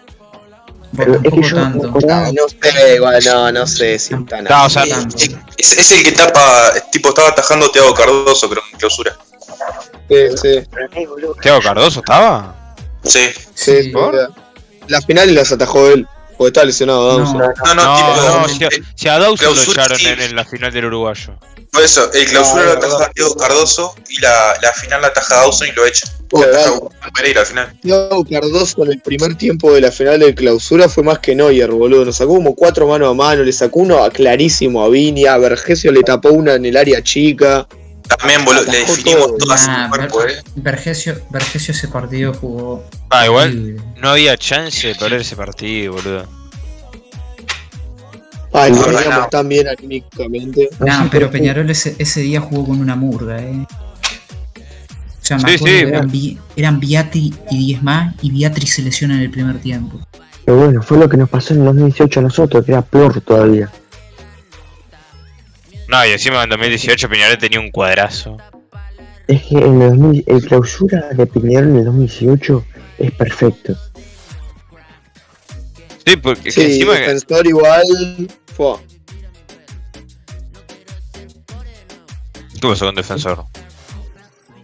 Pero 0.97 1.15
es 1.15 1.21
que 1.33 1.41
yo 1.41 1.55
tanto. 1.55 1.93
Ah, 2.09 2.31
no 2.33 2.47
sé, 2.47 2.95
igual, 2.95 3.23
no, 3.25 3.51
no 3.51 3.67
sé 3.67 3.99
si 3.99 4.13
No, 4.13 4.65
o 4.65 4.69
sea. 4.69 4.83
Es, 5.57 5.73
es- 5.77 5.91
el 5.91 6.03
que 6.03 6.11
tapa, 6.11 6.71
tipo, 6.91 7.09
estaba 7.09 7.29
atajando 7.29 7.69
Thiago 7.71 7.93
Cardoso, 7.93 8.49
creo, 8.49 8.63
en 8.71 8.77
clausura. 8.79 9.17
Sí, 10.09 10.15
sí, 10.41 10.67
¿Thiago 11.41 11.61
Cardoso 11.61 11.99
estaba? 11.99 12.75
Sí. 13.03 13.29
sí, 13.53 13.83
Sí. 13.83 13.89
¿Por? 13.89 14.13
sí. 14.15 14.33
Las 14.87 15.05
finales 15.05 15.33
las 15.33 15.51
atajó 15.51 15.87
él, 15.89 16.07
porque 16.37 16.47
estaba 16.49 16.65
lesionado 16.65 17.17
Dawson. 17.17 17.37
No, 17.37 17.47
No, 17.47 17.75
no, 17.75 17.83
No, 17.83 17.97
tipo, 17.97 18.39
no, 18.39 18.49
si 18.49 18.63
a, 18.65 18.69
si 18.95 19.07
a 19.07 19.19
Dawson 19.19 19.55
lo 19.55 19.61
echaron 19.61 19.97
sí. 19.97 20.07
en, 20.07 20.21
en 20.21 20.35
la 20.35 20.45
final 20.45 20.71
del 20.71 20.85
uruguayo. 20.85 21.33
por 21.71 21.83
eso, 21.83 22.11
el 22.13 22.25
clausura 22.25 22.63
lo 22.63 22.71
ataja 22.73 23.09
Thiago 23.13 23.35
Cardoso 23.35 23.95
y 24.09 24.21
la, 24.21 24.55
la 24.61 24.71
final 24.73 25.01
la 25.01 25.07
ataja 25.07 25.35
Dawson 25.35 25.67
y 25.67 25.71
lo 25.71 25.85
echa. 25.85 26.07
Oh. 26.31 26.89
Thiago 27.81 28.25
Cardoso 28.29 28.83
en 28.83 28.91
el 28.91 29.01
primer 29.01 29.35
tiempo 29.35 29.71
de 29.73 29.81
la 29.81 29.91
final 29.91 30.19
de 30.19 30.33
clausura 30.33 30.89
fue 30.89 31.03
más 31.03 31.19
que 31.19 31.35
Neuer, 31.35 31.71
boludo. 31.71 32.05
Nos 32.05 32.17
sacó 32.17 32.35
como 32.35 32.55
cuatro 32.55 32.87
mano 32.87 33.07
a 33.07 33.13
mano, 33.13 33.43
le 33.43 33.51
sacó 33.53 33.79
uno 33.79 34.03
a 34.03 34.09
clarísimo 34.09 34.83
a 34.83 34.89
Viña, 34.89 35.33
a 35.33 35.37
Vergesio 35.37 35.91
le 35.91 36.03
tapó 36.03 36.29
una 36.29 36.55
en 36.55 36.65
el 36.65 36.77
área 36.77 37.01
chica. 37.01 37.67
También 38.17 38.45
boludo, 38.45 38.63
le 38.71 38.77
definimos 38.79 39.27
todo. 39.27 39.37
todas 39.37 39.67
Nah, 39.67 39.89
cuerpo, 39.89 40.17
Ver- 40.19 40.29
eh. 40.31 40.43
Vergesio, 40.55 41.15
Vergesio 41.29 41.71
ese 41.73 41.87
partido 41.87 42.33
jugó. 42.33 42.83
Ah, 43.09 43.25
igual 43.25 43.49
horrible. 43.49 43.81
no 44.01 44.09
había 44.09 44.37
chance 44.37 44.87
de 44.87 44.95
perder 44.95 45.21
ese 45.21 45.35
partido, 45.35 45.93
boludo. 45.93 46.25
Ay, 48.53 48.71
No, 48.71 48.77
ganado. 48.85 49.27
tan 49.29 49.49
bien 49.49 49.67
anímicamente. 49.67 50.69
no 50.79 50.85
Nah, 50.85 51.07
pero. 51.11 51.29
Peñarol 51.29 51.69
ese, 51.69 51.95
ese 51.99 52.21
día 52.21 52.39
jugó 52.39 52.67
con 52.67 52.79
una 52.79 52.95
murga, 52.95 53.41
eh. 53.41 53.65
O 55.21 55.27
sea, 55.27 55.39
Sí, 55.39 55.57
sí, 55.57 55.65
eran, 55.67 56.09
Vi- 56.09 56.37
eran 56.55 56.79
y 57.51 57.57
10 57.57 57.81
más, 57.83 58.13
y 58.21 58.29
Viatri 58.31 58.67
se 58.67 58.81
lesiona 58.83 59.15
en 59.15 59.21
el 59.21 59.31
primer 59.31 59.57
tiempo. 59.59 59.99
Pero 60.45 60.57
bueno, 60.57 60.83
fue 60.83 60.97
lo 60.99 61.09
que 61.09 61.17
nos 61.17 61.27
pasó 61.27 61.53
en 61.55 61.61
el 61.61 61.65
2018 61.65 62.19
a 62.19 62.23
nosotros, 62.23 62.63
que 62.63 62.71
era 62.71 62.81
peor 62.83 63.19
todavía. 63.21 63.69
No, 65.87 66.05
y 66.05 66.11
encima 66.11 66.43
en 66.43 66.49
2018 66.49 67.09
Peñarol 67.09 67.37
tenía 67.37 67.59
un 67.59 67.69
cuadrazo. 67.71 68.37
Es 69.27 69.41
que 69.43 69.55
en 69.57 69.81
el, 69.81 69.89
2000 69.91 70.23
el 70.27 70.45
clausura 70.45 71.09
de 71.13 71.25
Peñarol 71.25 71.69
en 71.69 71.75
el 71.77 71.85
2018 71.85 72.65
es 72.99 73.11
perfecto. 73.11 73.75
Sí, 76.05 76.17
porque 76.17 76.51
Sí, 76.51 76.61
encima 76.61 76.93
que- 76.93 76.99
defensor 77.01 77.47
igual. 77.47 77.83
Fue. 78.55 78.75
¿Qué 82.53 82.67
pasó 82.67 82.85
con 82.85 82.95
defensor? 82.95 83.43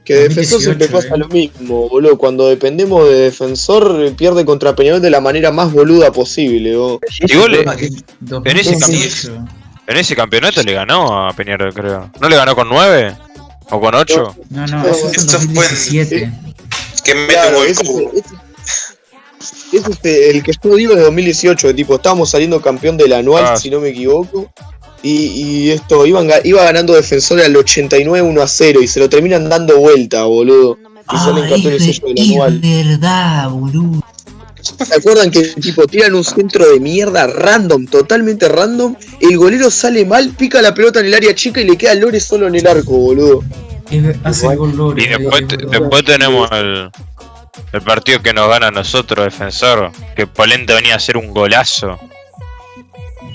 Que 0.05 0.15
defensor 0.15 0.59
2018, 0.59 0.63
siempre 0.63 0.87
pasa 0.87 1.15
eh. 1.15 1.17
lo 1.17 1.27
mismo, 1.29 1.89
boludo. 1.89 2.17
Cuando 2.17 2.47
dependemos 2.47 3.07
de 3.07 3.15
defensor, 3.15 4.13
pierde 4.15 4.45
contra 4.45 4.75
Peñarol 4.75 5.01
de 5.01 5.09
la 5.09 5.21
manera 5.21 5.51
más 5.51 5.71
boluda 5.71 6.11
posible. 6.11 6.69
Igual, 6.71 7.55
En 7.55 8.57
ese 8.57 8.71
2018. 8.71 9.45
En 9.87 9.97
ese 9.97 10.15
campeonato 10.15 10.61
le 10.63 10.73
ganó 10.73 11.27
a 11.27 11.33
Peñarol, 11.33 11.73
creo. 11.73 12.09
¿No 12.19 12.29
le 12.29 12.35
ganó 12.35 12.55
con 12.55 12.69
9? 12.69 13.15
¿O 13.69 13.79
con 13.79 13.95
8? 13.95 14.35
No, 14.49 14.67
no, 14.67 14.85
eso 14.85 14.93
fue 15.09 15.09
en 15.09 15.15
Eso 15.15 15.39
fue 15.39 15.47
en- 15.47 15.53
2017. 15.53 16.31
Que 17.03 17.15
mete 17.15 17.33
Claro, 17.33 17.59
un 17.59 17.65
ese, 17.65 17.85
como- 17.85 17.99
es- 18.11 18.23
ese- 18.25 18.35
ese 19.73 19.77
es 19.77 19.87
este, 19.89 20.29
el 20.31 20.43
que 20.43 20.51
yo 20.63 20.75
digo 20.75 20.95
de 20.95 21.01
2018, 21.01 21.67
de 21.67 21.73
tipo, 21.73 21.95
estábamos 21.95 22.29
saliendo 22.29 22.61
campeón 22.61 22.95
del 22.97 23.13
anual, 23.13 23.45
Ah. 23.47 23.57
si 23.57 23.69
no 23.69 23.79
me 23.79 23.89
equivoco. 23.89 24.51
Y, 25.03 25.11
y 25.25 25.71
esto, 25.71 26.05
iban, 26.05 26.29
iba 26.43 26.63
ganando 26.63 26.93
defensor 26.93 27.41
al 27.41 27.55
89 27.55 28.21
1 28.21 28.41
a 28.41 28.47
0 28.47 28.81
y 28.83 28.87
se 28.87 28.99
lo 28.99 29.09
terminan 29.09 29.49
dando 29.49 29.77
vuelta, 29.79 30.23
boludo. 30.25 30.77
Y 31.11 31.17
salen 31.17 31.45
Ah, 31.45 31.49
campeones 31.49 31.81
es, 31.81 31.87
ellos 31.87 32.01
del 32.15 32.31
anual. 32.31 32.61
es 32.63 32.87
verdad, 32.87 33.49
boludo. 33.49 34.03
¿Se 34.61 34.95
acuerdan 34.95 35.31
que 35.31 35.41
tipo 35.61 35.87
tiran 35.87 36.13
un 36.15 36.23
centro 36.23 36.69
de 36.69 36.79
mierda 36.79 37.27
random, 37.27 37.87
totalmente 37.87 38.47
random? 38.47 38.95
El 39.19 39.37
golero 39.37 39.69
sale 39.71 40.05
mal, 40.05 40.29
pica 40.37 40.61
la 40.61 40.73
pelota 40.73 40.99
en 40.99 41.07
el 41.07 41.13
área 41.13 41.33
chica 41.35 41.61
y 41.61 41.65
le 41.65 41.77
queda 41.77 41.95
Lore 41.95 42.19
solo 42.19 42.47
en 42.47 42.55
el 42.55 42.67
arco, 42.67 42.91
boludo. 42.91 43.43
Es 43.89 44.03
ver- 44.03 44.19
hace 44.23 44.47
el 44.47 44.57
gol 44.57 44.75
Lore, 44.77 45.03
Y 45.03 45.07
después, 45.07 46.05
tenemos 46.05 46.49
el, 46.51 46.89
el 47.73 47.81
partido 47.81 48.21
que 48.21 48.33
nos 48.33 48.47
gana 48.49 48.67
a 48.67 48.71
nosotros, 48.71 49.25
defensor. 49.25 49.91
Que 50.15 50.27
Polenta 50.27 50.75
venía 50.75 50.93
a 50.93 50.97
hacer 50.97 51.17
un 51.17 51.31
golazo. 51.33 51.99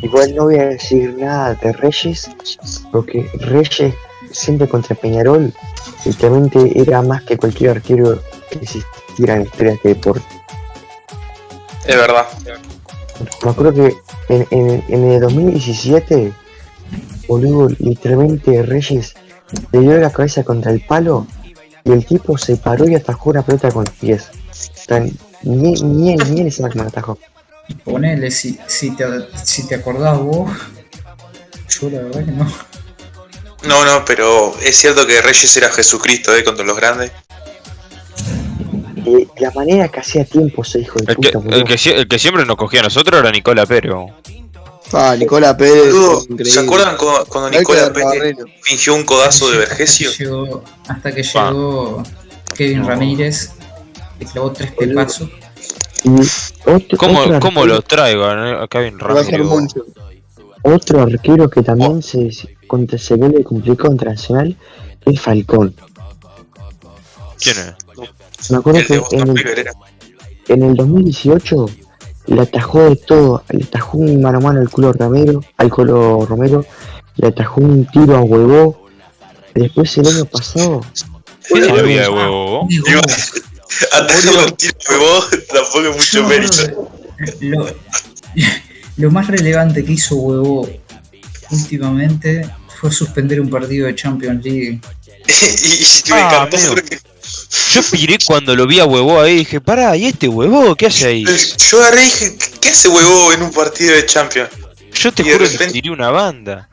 Igual 0.03 0.35
no 0.35 0.45
voy 0.45 0.57
a 0.59 0.67
decir 0.67 1.15
nada 1.19 1.55
de 1.55 1.73
Reyes, 1.73 2.31
porque 2.93 3.29
Reyes 3.41 3.95
siempre 4.31 4.69
contra 4.69 4.95
Peñarol 4.95 5.53
literalmente 6.05 6.79
era 6.81 7.01
más 7.03 7.23
que 7.23 7.37
cualquier 7.39 7.71
arquero 7.71 8.23
que 8.51 8.59
existiera 8.59 9.35
en 9.35 9.41
la 9.41 9.45
historia 9.47 9.71
de 9.71 9.77
este 9.77 9.89
deporte. 9.89 10.27
Es 11.87 11.97
verdad. 11.97 12.27
Me 13.45 13.51
acuerdo 13.51 13.73
que 13.75 13.97
en, 14.29 14.47
en- 14.51 14.85
en 14.89 15.05
el 15.13 15.21
2017, 15.21 16.33
boludo, 17.29 17.69
literalmente 17.79 18.63
Reyes 18.63 19.15
le 19.73 19.81
dio 19.81 19.97
la 19.99 20.11
cabeza 20.11 20.45
contra 20.45 20.73
el 20.73 20.81
palo 20.81 21.27
y 21.85 21.93
el 21.93 22.05
tipo 22.05 22.37
se 22.37 22.57
paró 22.57 22.89
y 22.89 22.95
atajó 22.95 23.31
una 23.31 23.43
pelota 23.43 23.71
con 23.71 23.85
los 23.85 23.95
pies. 23.95 24.29
Tan- 24.87 25.11
Ni, 25.43 25.73
ni, 25.75 26.17
ni 26.17 26.41
en 26.41 26.47
esa 26.49 26.63
máquina 26.63 26.85
me 26.85 26.89
atajó. 26.89 27.19
Ponele, 27.85 28.31
si, 28.31 28.59
si, 28.67 28.91
te, 28.97 29.05
si 29.45 29.67
te 29.67 29.77
acordás 29.77 30.19
vos. 30.19 30.51
Yo 31.69 31.91
la 31.91 31.99
verdad 32.01 32.25
que 32.25 32.33
no. 32.33 32.53
No, 33.65 33.85
no, 33.85 34.05
pero 34.05 34.55
es 34.61 34.77
cierto 34.77 35.07
que 35.07 35.21
Reyes 35.21 35.57
era 35.57 35.69
Jesucristo, 35.71 36.35
¿eh? 36.37 36.45
Contra 36.45 36.65
los 36.65 36.77
grandes. 36.77 37.11
Eh, 39.07 39.29
la 39.39 39.51
manera 39.53 39.89
que 39.89 40.01
hacía 40.01 40.25
tiempo 40.25 40.63
ese 40.63 40.81
hijo 40.81 40.99
de 40.99 41.13
El 41.13 41.17
que, 41.19 41.31
puta, 41.33 41.57
el, 41.57 41.65
que, 41.65 41.91
el 41.91 42.09
que 42.09 42.19
siempre 42.19 42.45
nos 42.45 42.57
cogía 42.57 42.81
a 42.81 42.83
nosotros 42.85 43.21
era 43.21 43.31
Nicola 43.31 43.65
Pérez. 43.65 43.93
Ah, 44.93 45.15
Nicola 45.17 45.57
Pérez. 45.57 45.95
¿Se 46.45 46.61
acuerdan 46.61 46.97
cuando, 46.97 47.25
cuando 47.27 47.51
Nicola 47.57 47.83
la 47.83 47.93
Pérez 47.93 48.37
fingió 48.63 48.95
un 48.97 49.05
codazo 49.05 49.51
de 49.51 49.59
Vergesio? 49.59 50.63
Hasta 50.89 51.15
que 51.15 51.23
llegó, 51.23 52.03
Kevin 52.57 52.85
Ramírez, 52.85 53.53
le 54.19 54.27
clavó 54.27 54.53
tres 54.53 54.73
pepazos. 54.73 55.29
Y 56.03 56.11
otro, 56.69 56.99
¿Cómo, 56.99 57.21
otro 57.21 57.41
cómo 57.41 57.65
lo 57.65 57.83
traigo 57.83 58.29
eh? 58.31 58.63
a 58.63 58.67
Kevin 58.69 58.99
Ramírez? 58.99 59.75
Otro 60.63 61.03
arquero 61.03 61.49
que 61.49 61.63
también 61.63 62.03
se, 62.03 62.33
se- 62.33 62.57
contra, 62.67 62.99
se 62.99 63.15
vuelve 63.15 63.45
complicado 63.45 63.89
contra 63.91 64.11
Nacional 64.11 64.57
es 65.05 65.21
Falcón. 65.21 65.77
¿Quién 67.41 67.57
es? 67.59 67.75
Me 68.51 68.57
acuerdo 68.59 68.81
El 68.81 68.87
que 68.87 68.95
en 69.17 69.29
el, 69.31 69.67
en 70.49 70.63
el 70.63 70.75
2018 70.77 71.67
le 72.29 72.41
atajó 72.41 72.91
de 72.91 72.97
todo, 72.97 73.43
le 73.51 73.65
atajó 73.65 73.99
un 73.99 74.21
mano 74.21 74.39
a 74.39 74.41
mano 74.41 74.61
al 74.61 74.69
culo 74.71 74.93
Romero, 74.93 75.41
al 75.57 75.71
culo 75.71 76.27
Romero, 76.27 76.65
le 77.17 77.29
atajó 77.29 77.61
un 77.61 77.87
tiro 77.87 78.17
a 78.17 78.23
huevo. 78.23 78.87
Después 79.55 79.97
el 79.99 80.07
año 80.09 80.25
pasado, 80.27 80.81
¿Qué 81.49 81.61
es 81.61 81.67
la 81.67 81.83
vida 81.83 82.03
de 82.03 82.09
huevo? 82.09 82.67
Iba- 82.69 83.01
Atajó 83.93 84.45
un 84.45 84.57
tiro 84.57 84.75
de 84.89 84.97
vos, 84.99 85.31
tampoco 85.53 85.81
es 85.81 85.97
mucho 85.97 86.23
No, 86.23 86.29
mérito. 86.29 86.91
Lo, 87.41 87.67
lo 88.99 89.11
más 89.11 89.27
relevante 89.29 89.85
que 89.85 89.93
hizo 89.93 90.17
Huevo 90.17 90.69
últimamente 91.51 92.49
fue 92.81 92.91
suspender 92.91 93.41
un 93.41 93.49
partido 93.49 93.87
de 93.87 93.95
Champions 93.95 94.45
League. 94.45 94.81
y, 95.29 96.09
y 96.09 96.13
me 96.13 96.17
Ah, 96.21 96.47
encantó 96.49 96.57
porque 96.75 96.99
Yo 97.73 97.83
piré 97.83 98.19
cuando 98.25 98.55
lo 98.57 98.67
vi 98.67 98.81
a 98.81 98.85
huevo 98.85 99.21
ahí 99.21 99.35
y 99.35 99.39
dije, 99.39 99.61
pará, 99.61 99.97
¿y 99.97 100.07
este 100.07 100.29
huevo 100.29 100.75
qué 100.77 100.87
hace 100.87 101.07
ahí? 101.07 101.25
yo 101.25 101.79
agarré 101.81 102.03
y 102.03 102.05
dije, 102.07 102.39
¿qué 102.61 102.69
hace 102.71 102.89
huevo 102.89 103.33
en 103.33 103.43
un 103.43 103.53
partido 103.53 103.95
de 103.95 104.05
Champions? 104.07 104.51
Yo 104.93 105.13
te 105.13 105.23
y 105.23 105.31
juro 105.31 105.49
que 105.49 105.67
tiré 105.67 105.91
una 105.91 106.11
banda. 106.11 106.69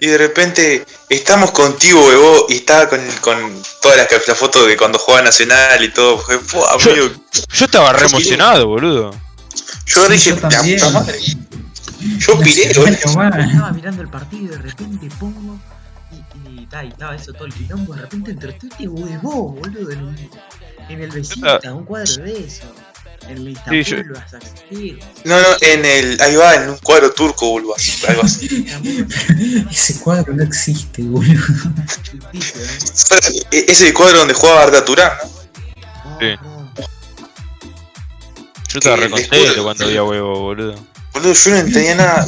Y 0.00 0.06
de 0.08 0.18
repente, 0.18 0.84
estamos 1.08 1.52
contigo, 1.52 2.04
huevo, 2.04 2.46
y 2.48 2.54
estaba 2.56 2.88
con, 2.88 3.00
con 3.20 3.62
todas 3.80 3.96
las, 3.98 4.08
las 4.26 4.36
fotos 4.36 4.66
de 4.66 4.76
cuando 4.76 4.98
jugaba 4.98 5.22
Nacional 5.22 5.84
y 5.84 5.90
todo. 5.92 6.18
Fue, 6.18 6.38
"Fua, 6.40 6.72
amigo, 6.72 7.08
Yo 7.52 7.64
estaba 7.66 7.92
re 7.92 8.06
emocionado, 8.06 8.66
boludo. 8.66 9.14
yo 9.86 10.00
agarré 10.00 10.16
y 10.16 10.18
dije, 10.18 10.30
yo 10.30 10.36
la 10.36 10.48
también. 10.48 10.78
puta 10.80 10.90
madre. 10.90 11.18
Yo 12.18 12.40
piré, 12.40 12.72
boludo. 12.74 12.94
Estaba 12.94 13.70
mirando 13.72 14.02
el 14.02 14.08
partido 14.08 14.42
y 14.42 14.48
de 14.48 14.58
repente 14.58 15.08
pongo. 15.20 15.60
Y, 16.62 16.64
y, 16.64 16.66
ta, 16.66 16.84
y 16.84 16.88
estaba 16.88 17.14
eso 17.16 17.32
todo 17.32 17.46
el 17.46 17.52
quilombo. 17.54 17.94
De 17.94 18.02
repente 18.02 18.30
entró 18.32 18.50
este 18.50 18.88
huevo, 18.88 19.52
boludo. 19.52 19.90
En, 19.90 20.02
un- 20.04 20.30
en 20.88 21.00
el 21.02 21.10
Besita, 21.10 21.72
un 21.72 21.84
cuadro 21.84 22.22
de 22.24 22.44
eso. 22.44 22.64
En 23.28 23.38
el 23.38 23.54
Sí, 23.56 23.62
yo- 23.70 23.80
Istambul 23.80 24.12
vas 24.14 24.34
a 24.34 24.36
asistir. 24.38 24.98
No, 25.24 25.40
no, 25.40 25.46
en 25.60 25.84
el, 25.84 26.20
ahí 26.20 26.34
va, 26.36 26.54
en 26.56 26.70
un 26.70 26.76
cuadro 26.78 27.12
turco, 27.12 27.48
boludo, 27.50 27.76
así, 27.76 28.04
algo 28.06 28.22
así. 28.22 28.46
Istambul, 28.46 29.68
Ese 29.70 30.00
cuadro 30.00 30.34
no 30.34 30.42
existe, 30.42 31.02
boludo. 31.02 31.40
es 33.52 33.80
el 33.80 33.94
cuadro 33.94 34.18
donde 34.18 34.34
jugaba 34.34 34.62
Arda 34.64 34.84
Turán, 34.84 35.12
¿no? 36.04 36.18
Sí. 36.20 36.34
Yo 38.68 38.78
estaba 38.78 38.96
Que 38.96 39.00
re 39.02 39.06
el 39.06 39.10
contento 39.12 39.36
escudo- 39.36 39.62
cuando 39.64 39.88
vi 39.88 39.96
a 39.96 40.04
huevo, 40.04 40.40
boludo. 40.40 40.74
Boludo, 41.12 41.32
yo 41.34 41.50
no 41.50 41.56
entendía 41.58 41.94
nada. 41.96 42.26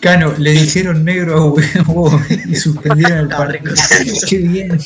Cano, 0.00 0.34
le 0.38 0.52
dijeron 0.52 1.04
negro 1.04 1.38
a 1.38 1.44
Huevo 1.46 2.20
y 2.48 2.54
suspendieron 2.56 3.18
el 3.18 3.28
partido. 3.28 3.74
Qué 4.28 4.38
bien. 4.38 4.78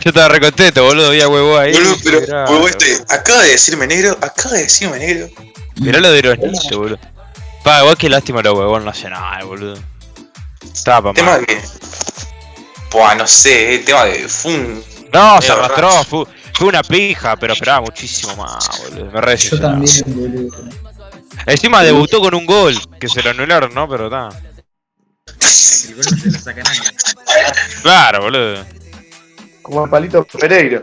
Yo 0.00 0.10
estaba 0.10 0.28
re 0.28 0.40
contento, 0.40 0.84
boludo, 0.84 1.10
vi 1.10 1.20
a 1.20 1.28
huevo 1.28 1.58
ahí. 1.58 1.72
Boludo, 1.72 1.96
pero, 2.04 2.20
Mirá, 2.20 2.44
huevo, 2.48 2.68
este, 2.68 2.86
acaba 3.08 3.42
de 3.42 3.50
decirme 3.50 3.86
negro, 3.86 4.16
acaba 4.20 4.54
de 4.54 4.62
decirme 4.62 4.98
negro. 4.98 5.28
Mirá 5.80 5.98
lo 5.98 6.12
de 6.12 6.22
los 6.22 6.38
niños, 6.38 6.70
boludo. 6.70 6.98
Pa, 7.64 7.80
igual 7.80 7.96
que 7.96 8.08
lástima 8.08 8.40
los 8.40 8.54
huevos 8.56 8.84
nacional, 8.84 9.44
boludo. 9.44 9.76
Estaba 10.72 11.12
pa' 11.12 11.14
Tema 11.14 11.32
mal. 11.32 11.46
que. 11.46 11.60
Buah, 12.92 13.16
no 13.16 13.26
sé, 13.26 13.74
el 13.74 13.84
tema 13.84 14.04
de. 14.04 14.28
Fue 14.28 14.54
un. 14.54 14.84
No, 15.12 15.42
se 15.42 15.50
arrastró, 15.50 15.90
fue, 16.04 16.24
fue 16.54 16.68
una 16.68 16.82
pija, 16.82 17.36
pero 17.36 17.54
esperaba 17.54 17.80
muchísimo 17.80 18.36
más, 18.36 18.68
boludo. 18.84 19.10
Me 19.10 19.20
re 19.20 19.36
Yo 19.36 19.60
también, 19.60 20.04
boludo. 20.06 20.87
Encima 21.48 21.82
debutó 21.82 22.20
con 22.20 22.34
un 22.34 22.46
gol, 22.46 22.76
que 23.00 23.08
se 23.08 23.22
lo 23.22 23.30
anularon, 23.30 23.72
¿no? 23.74 23.88
Pero 23.88 24.06
está. 24.06 24.28
El 25.88 25.94
gol 25.94 26.04
no 26.10 26.16
se 26.18 26.30
lo 26.30 26.38
saca 26.38 26.62
nadie. 26.62 26.80
Claro, 27.82 28.22
boludo. 28.22 28.66
Como 29.62 29.84
el 29.84 29.90
palito 29.90 30.24
Pereira. 30.24 30.82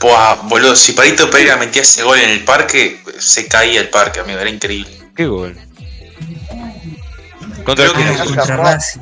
Buah, 0.00 0.34
boludo, 0.48 0.76
si 0.76 0.92
Parito 0.92 1.30
Pereira 1.30 1.56
metía 1.56 1.80
ese 1.82 2.02
gol 2.02 2.18
en 2.18 2.28
el 2.28 2.44
parque, 2.44 3.00
se 3.18 3.46
caía 3.48 3.80
el 3.80 3.88
parque, 3.88 4.20
amigo, 4.20 4.38
era 4.38 4.50
increíble. 4.50 4.90
¿Qué 5.16 5.24
gol? 5.26 5.56
Contra 7.64 7.86
el 7.86 7.92
Creo 7.92 8.12
que- 8.16 8.34
Contra 8.34 8.56
Racing. 8.56 9.00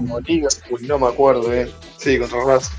no 0.83 0.99
me 0.99 1.09
acuerdo, 1.09 1.53
eh. 1.53 1.73
Sí, 1.99 2.19
contra 2.19 2.45
Racing. 2.45 2.77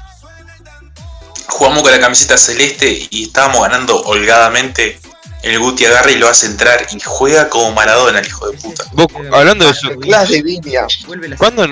Jugamos 1.50 1.84
con 1.84 1.92
la 1.92 2.00
camiseta 2.00 2.38
celeste 2.38 3.08
y 3.10 3.26
estábamos 3.26 3.62
ganando 3.62 4.02
holgadamente. 4.04 5.00
El 5.44 5.60
Guti 5.60 5.84
agarra 5.86 6.10
y 6.10 6.18
lo 6.18 6.30
hace 6.30 6.46
entrar 6.46 6.88
y 6.90 7.00
juega 7.02 7.50
como 7.50 7.74
Maradona, 7.74 8.20
el 8.20 8.26
hijo 8.28 8.50
de 8.50 8.58
puta. 8.58 8.86
Vos, 8.94 9.08
hablando 9.34 9.66
de 9.66 9.72
eso, 9.72 9.90
la 10.06 10.26
¿cuándo, 11.38 11.66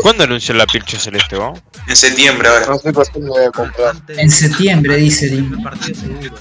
¿cuándo 0.00 0.24
anunció 0.24 0.54
la 0.54 0.64
pilcha 0.66 0.98
celeste, 0.98 1.36
vos? 1.36 1.58
En 1.88 1.96
septiembre 1.96 2.48
ahora. 2.48 2.66
no 2.66 2.78
sé 2.78 2.92
por 2.92 3.10
qué 3.10 3.18
me 3.18 3.28
voy 3.30 3.44
a 3.44 3.50
comprar. 3.50 3.96
En 4.08 4.30
septiembre, 4.30 4.96
dice 4.96 5.28
Dim. 5.28 5.52
el 5.54 5.62
partido 5.62 6.00
seguro. 6.00 6.36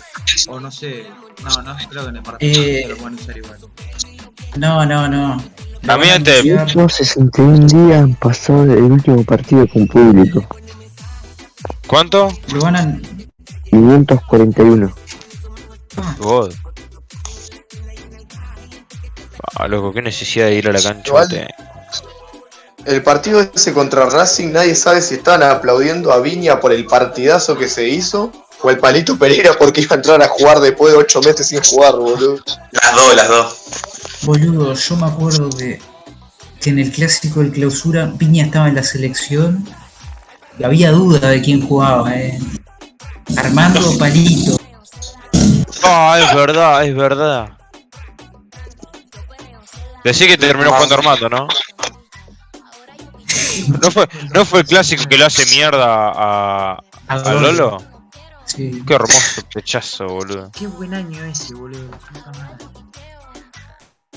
O 0.50 0.60
no 0.60 0.72
sé. 0.72 1.06
No, 1.44 1.62
no, 1.64 1.76
creo 1.90 2.04
que 2.04 2.10
en 2.10 2.16
el 2.18 2.24
partido 2.24 2.62
Eh, 2.64 2.86
lo 2.88 2.98
pueden 2.98 3.16
usar 3.16 3.38
igual. 3.38 3.58
No, 4.56 4.86
no, 4.86 5.08
no. 5.10 5.44
A 5.88 5.98
mí 5.98 6.08
antes- 6.10 6.46
Lo 6.46 6.56
van 6.56 6.60
a 6.60 6.72
anunciar- 6.72 6.92
161 6.92 7.68
días 7.88 8.00
han 8.04 8.14
pasado 8.16 8.66
del 8.66 8.84
último 8.84 9.24
partido 9.26 9.68
con 9.68 9.88
público. 9.88 10.48
¿Cuánto? 11.88 12.32
Lo 12.54 12.62
van 12.62 12.76
a. 12.76 13.00
541. 13.72 14.94
God. 16.20 16.54
Ah, 19.56 19.68
loco, 19.68 19.94
qué 19.94 20.02
necesidad 20.02 20.48
de 20.48 20.56
ir 20.56 20.68
a 20.70 20.74
la 20.74 20.82
cancha. 20.82 21.08
Igual- 21.08 21.48
El 22.86 23.02
partido 23.02 23.40
ese 23.42 23.74
contra 23.74 24.06
Racing, 24.10 24.52
nadie 24.52 24.76
sabe 24.76 25.02
si 25.02 25.16
estaban 25.16 25.44
aplaudiendo 25.44 26.12
a 26.12 26.20
Viña 26.20 26.60
por 26.60 26.74
el 26.74 26.86
partidazo 26.86 27.58
que 27.58 27.70
se 27.70 27.88
hizo 27.88 28.32
o 28.62 28.70
el 28.70 28.78
palito 28.78 29.18
Pereira 29.18 29.54
porque 29.58 29.82
iba 29.82 29.94
a 29.96 29.98
entrar 29.98 30.22
a 30.22 30.28
jugar 30.28 30.60
después 30.60 30.92
de 30.94 31.00
8 31.00 31.22
meses 31.22 31.48
sin 31.48 31.62
jugar, 31.64 31.96
boludo. 31.96 32.40
Las 32.72 32.96
dos, 32.96 33.16
las 33.16 33.28
dos. 33.30 33.58
Boludo, 34.24 34.74
yo 34.74 34.96
me 34.98 35.06
acuerdo 35.06 35.50
que, 35.50 35.80
que 36.60 36.70
en 36.72 36.80
el 36.80 36.92
clásico 36.92 37.40
del 37.40 37.52
clausura 37.52 38.12
Piña 38.18 38.46
estaba 38.46 38.68
en 38.68 38.76
la 38.76 38.84
selección 38.84 39.66
y 40.60 40.64
había 40.66 40.92
duda 40.92 41.30
de 41.30 41.42
quién 41.42 41.66
jugaba, 41.66 42.14
eh. 42.16 42.38
Armando 43.38 43.90
o 43.90 43.98
Palito. 43.98 44.58
Ah, 45.84 46.20
es 46.20 46.36
verdad, 46.36 46.86
es 46.86 46.96
verdad. 46.96 47.58
Decí 50.04 50.28
que 50.28 50.38
terminó 50.38 50.72
jugando 50.72 50.96
Armando, 50.96 51.30
¿no? 51.30 51.48
¿No 53.82 53.92
fue, 53.92 54.08
¿No 54.34 54.46
fue 54.46 54.62
el 54.62 54.66
clásico 54.66 55.06
que 55.06 55.18
lo 55.18 55.26
hace 55.26 55.46
mierda 55.46 56.12
a, 56.14 56.80
a 57.08 57.34
Lolo? 57.34 57.78
Sí. 58.46 58.84
Qué 58.86 58.94
hermoso 58.94 59.42
pechazo, 59.54 60.08
boludo. 60.08 60.52
Qué 60.52 60.68
buen 60.68 60.94
año 60.94 61.24
ese, 61.24 61.54
boludo. 61.54 61.90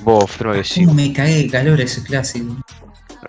Vos, 0.02 0.30
firme 0.30 0.56
que 0.56 0.64
sí. 0.64 0.84
¿Cómo 0.84 0.94
me 0.94 1.12
cagué 1.12 1.36
de 1.44 1.50
calor 1.50 1.80
ese 1.80 2.02
clásico? 2.02 2.56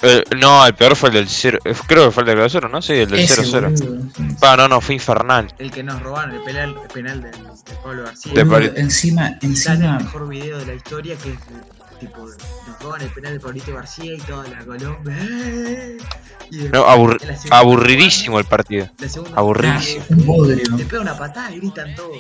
Eh, 0.02 0.24
no, 0.38 0.66
el 0.66 0.74
peor 0.76 0.96
fue 0.96 1.10
el 1.10 1.16
del 1.16 1.30
0. 1.30 1.60
Creo 1.88 2.06
que 2.06 2.12
fue 2.12 2.24
el 2.24 2.38
del 2.38 2.50
0, 2.50 2.70
¿no? 2.70 2.82
Sí, 2.82 2.94
el 2.94 3.10
del 3.10 3.20
Ese, 3.22 3.42
0-0. 3.44 3.62
boludo, 3.70 4.10
sí. 4.16 4.36
Ah, 4.42 4.56
no, 4.58 4.68
no, 4.68 4.82
fue 4.82 4.96
infernal. 4.96 5.54
El 5.58 5.72
que 5.72 5.84
nos 5.84 6.02
robaron, 6.02 6.36
el 6.36 6.44
penal, 6.44 6.76
el 6.82 6.88
penal 6.90 7.22
del- 7.22 7.32
de, 7.32 7.74
Pablo 7.84 8.04
García. 8.04 8.34
De 8.34 8.44
Boludo, 8.44 8.70
Pali- 8.70 8.80
encima, 8.82 9.22
Sale 9.24 9.38
el 9.42 9.50
encima, 9.50 10.00
mejor 10.00 10.28
video 10.30 10.58
de 10.60 10.66
la 10.68 10.74
historia 10.76 11.16
que 11.18 11.30
es 11.32 11.38
tipo, 12.00 12.20
nos 12.28 12.80
roban 12.80 13.02
el 13.02 13.10
penal 13.10 13.34
de 13.34 13.40
Pablito 13.40 13.74
García 13.74 14.14
y 14.14 14.18
toda 14.20 14.48
la 14.48 14.60
Colombia. 14.66 15.18
¡eh! 15.22 15.98
De- 16.52 16.70
No, 16.70 16.86
abur- 16.88 17.20
aburridísimo 17.50 18.40
el 18.40 18.46
partido. 18.46 18.90
Aburridísimo. 19.36 20.06
bodrio. 20.26 20.76
Le 20.78 20.86
pega 20.86 21.02
una 21.02 21.18
patada 21.18 21.52
y 21.52 21.58
gritan 21.60 21.94
todos. 21.96 22.18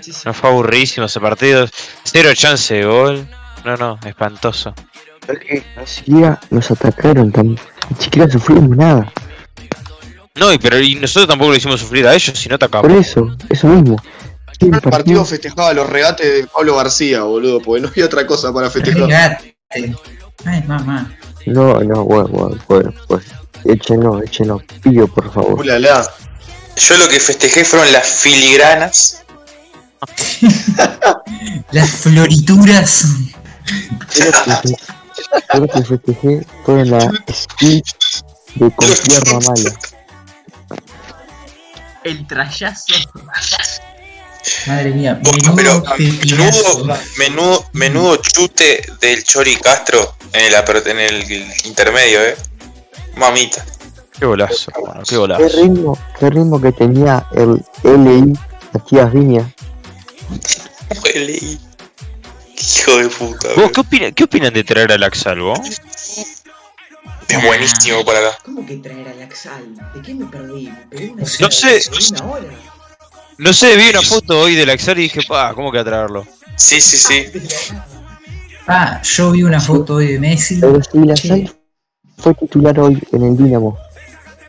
Sí, 0.00 0.12
sí. 0.12 0.22
No 0.24 0.32
fue 0.32 0.48
aburridísimo 0.50 1.06
ese 1.06 1.20
partido. 1.20 1.66
Cero 2.04 2.30
chance 2.34 2.72
de 2.74 2.84
gol. 2.86 3.28
No, 3.66 3.76
no, 3.76 3.98
espantoso. 4.06 4.74
Ni 5.32 5.86
siquiera 5.86 6.40
nos 6.50 6.70
atacaron, 6.70 7.32
ni 7.44 7.56
siquiera 7.98 8.30
sufrimos 8.30 8.76
nada. 8.76 9.12
No, 10.36 10.52
y 10.52 10.58
pero 10.58 10.78
y 10.78 10.94
nosotros 10.94 11.28
tampoco 11.28 11.52
le 11.52 11.58
hicimos 11.58 11.80
sufrir 11.80 12.06
a 12.06 12.14
ellos 12.14 12.38
si 12.38 12.48
no 12.48 12.58
Por 12.58 12.68
atacamos. 12.68 13.06
eso, 13.06 13.36
eso 13.48 13.66
mismo. 13.66 13.96
el 14.60 14.80
partido 14.80 15.24
festejaba 15.24 15.72
los 15.72 15.88
regates 15.88 16.26
de 16.26 16.46
Pablo 16.46 16.76
García, 16.76 17.22
boludo, 17.22 17.60
porque 17.60 17.82
no 17.82 17.88
había 17.88 18.06
otra 18.06 18.26
cosa 18.26 18.52
para 18.52 18.70
festejar. 18.70 19.02
Regate. 19.02 19.56
Ay, 20.44 20.62
mamá. 20.66 21.14
No, 21.46 21.80
no, 21.80 22.04
bueno, 22.04 22.28
bueno, 22.28 22.58
bueno, 22.68 22.94
pues. 23.08 23.24
Échenlo, 23.64 24.22
échenlo, 24.22 24.62
pillo, 24.82 25.06
por 25.08 25.30
favor. 25.32 25.60
Ulala. 25.60 26.08
Yo 26.76 26.96
lo 26.96 27.08
que 27.08 27.20
festejé 27.20 27.64
fueron 27.64 27.92
las 27.92 28.06
filigranas. 28.08 29.22
Las 31.72 31.90
florituras. 31.90 33.04
Creo 35.48 35.68
que 35.68 35.84
festejé 35.84 36.46
toda 36.64 36.84
la 36.84 37.00
skill 37.32 37.82
de 38.54 38.70
con 38.70 38.88
tierra 38.88 39.38
mala. 39.40 39.78
El 42.04 42.26
trayazo. 42.26 42.94
Madre 44.66 44.90
mía, 44.92 45.20
menudo 45.22 45.54
pero 45.54 45.82
menudo, 45.98 46.98
menudo, 47.18 47.64
menudo 47.72 48.16
chute 48.16 48.82
del 49.00 49.22
Chori 49.22 49.56
Castro 49.56 50.14
en 50.32 50.40
el, 50.52 50.86
en 50.86 50.98
el 50.98 51.46
intermedio, 51.64 52.22
eh. 52.22 52.36
Mamita. 53.16 53.64
Qué 54.18 54.24
golazo, 54.26 54.72
qué 54.72 54.80
¿Qué 55.08 55.16
golazo. 55.16 55.48
ritmo, 55.62 55.98
qué 56.18 56.30
ritmo 56.30 56.60
que 56.60 56.72
tenía 56.72 57.26
el 57.32 57.62
LI 57.84 58.32
Matías 58.72 59.12
Viña? 59.12 59.54
Huele. 61.04 61.58
Hijo 62.60 62.96
de 62.98 63.08
puta. 63.08 63.48
¿Vos 63.56 63.70
qué, 63.72 63.80
opina- 63.80 64.12
qué 64.12 64.24
opinan 64.24 64.52
de 64.52 64.64
traer 64.64 64.92
a 64.92 64.98
Laxal, 64.98 65.40
vos? 65.40 65.58
Es 67.28 67.42
buenísimo 67.44 68.04
para 68.04 68.18
acá. 68.20 68.38
¿Cómo 68.44 68.66
que 68.66 68.76
traer 68.76 69.08
a 69.08 69.14
Laxal? 69.14 69.74
¿De 69.94 70.02
qué 70.02 70.14
me 70.14 70.26
perdí? 70.26 70.68
Me 70.68 70.86
pegué 70.90 71.10
una 71.12 71.22
No 71.22 71.50
sé. 71.50 71.82
una 72.10 72.24
hora. 72.32 72.44
No 73.38 73.52
sé, 73.54 73.76
vi 73.76 73.88
una 73.90 74.02
foto 74.02 74.40
hoy 74.40 74.54
de 74.54 74.66
Laxal 74.66 74.98
y 74.98 75.02
dije, 75.02 75.20
pa, 75.26 75.54
¿cómo 75.54 75.72
que 75.72 75.78
a 75.78 75.84
traerlo? 75.84 76.26
Sí, 76.56 76.80
sí, 76.80 76.96
sí. 76.98 77.26
Ah, 78.66 79.00
yo 79.02 79.30
vi 79.30 79.42
una 79.42 79.60
foto 79.60 79.94
hoy 79.94 80.12
de 80.12 80.18
Messi. 80.20 80.60
Pero 80.60 80.82
si 81.16 81.46
fue 82.18 82.34
titular 82.34 82.78
hoy 82.78 83.00
en 83.12 83.22
el 83.24 83.36
Dinamo. 83.36 83.78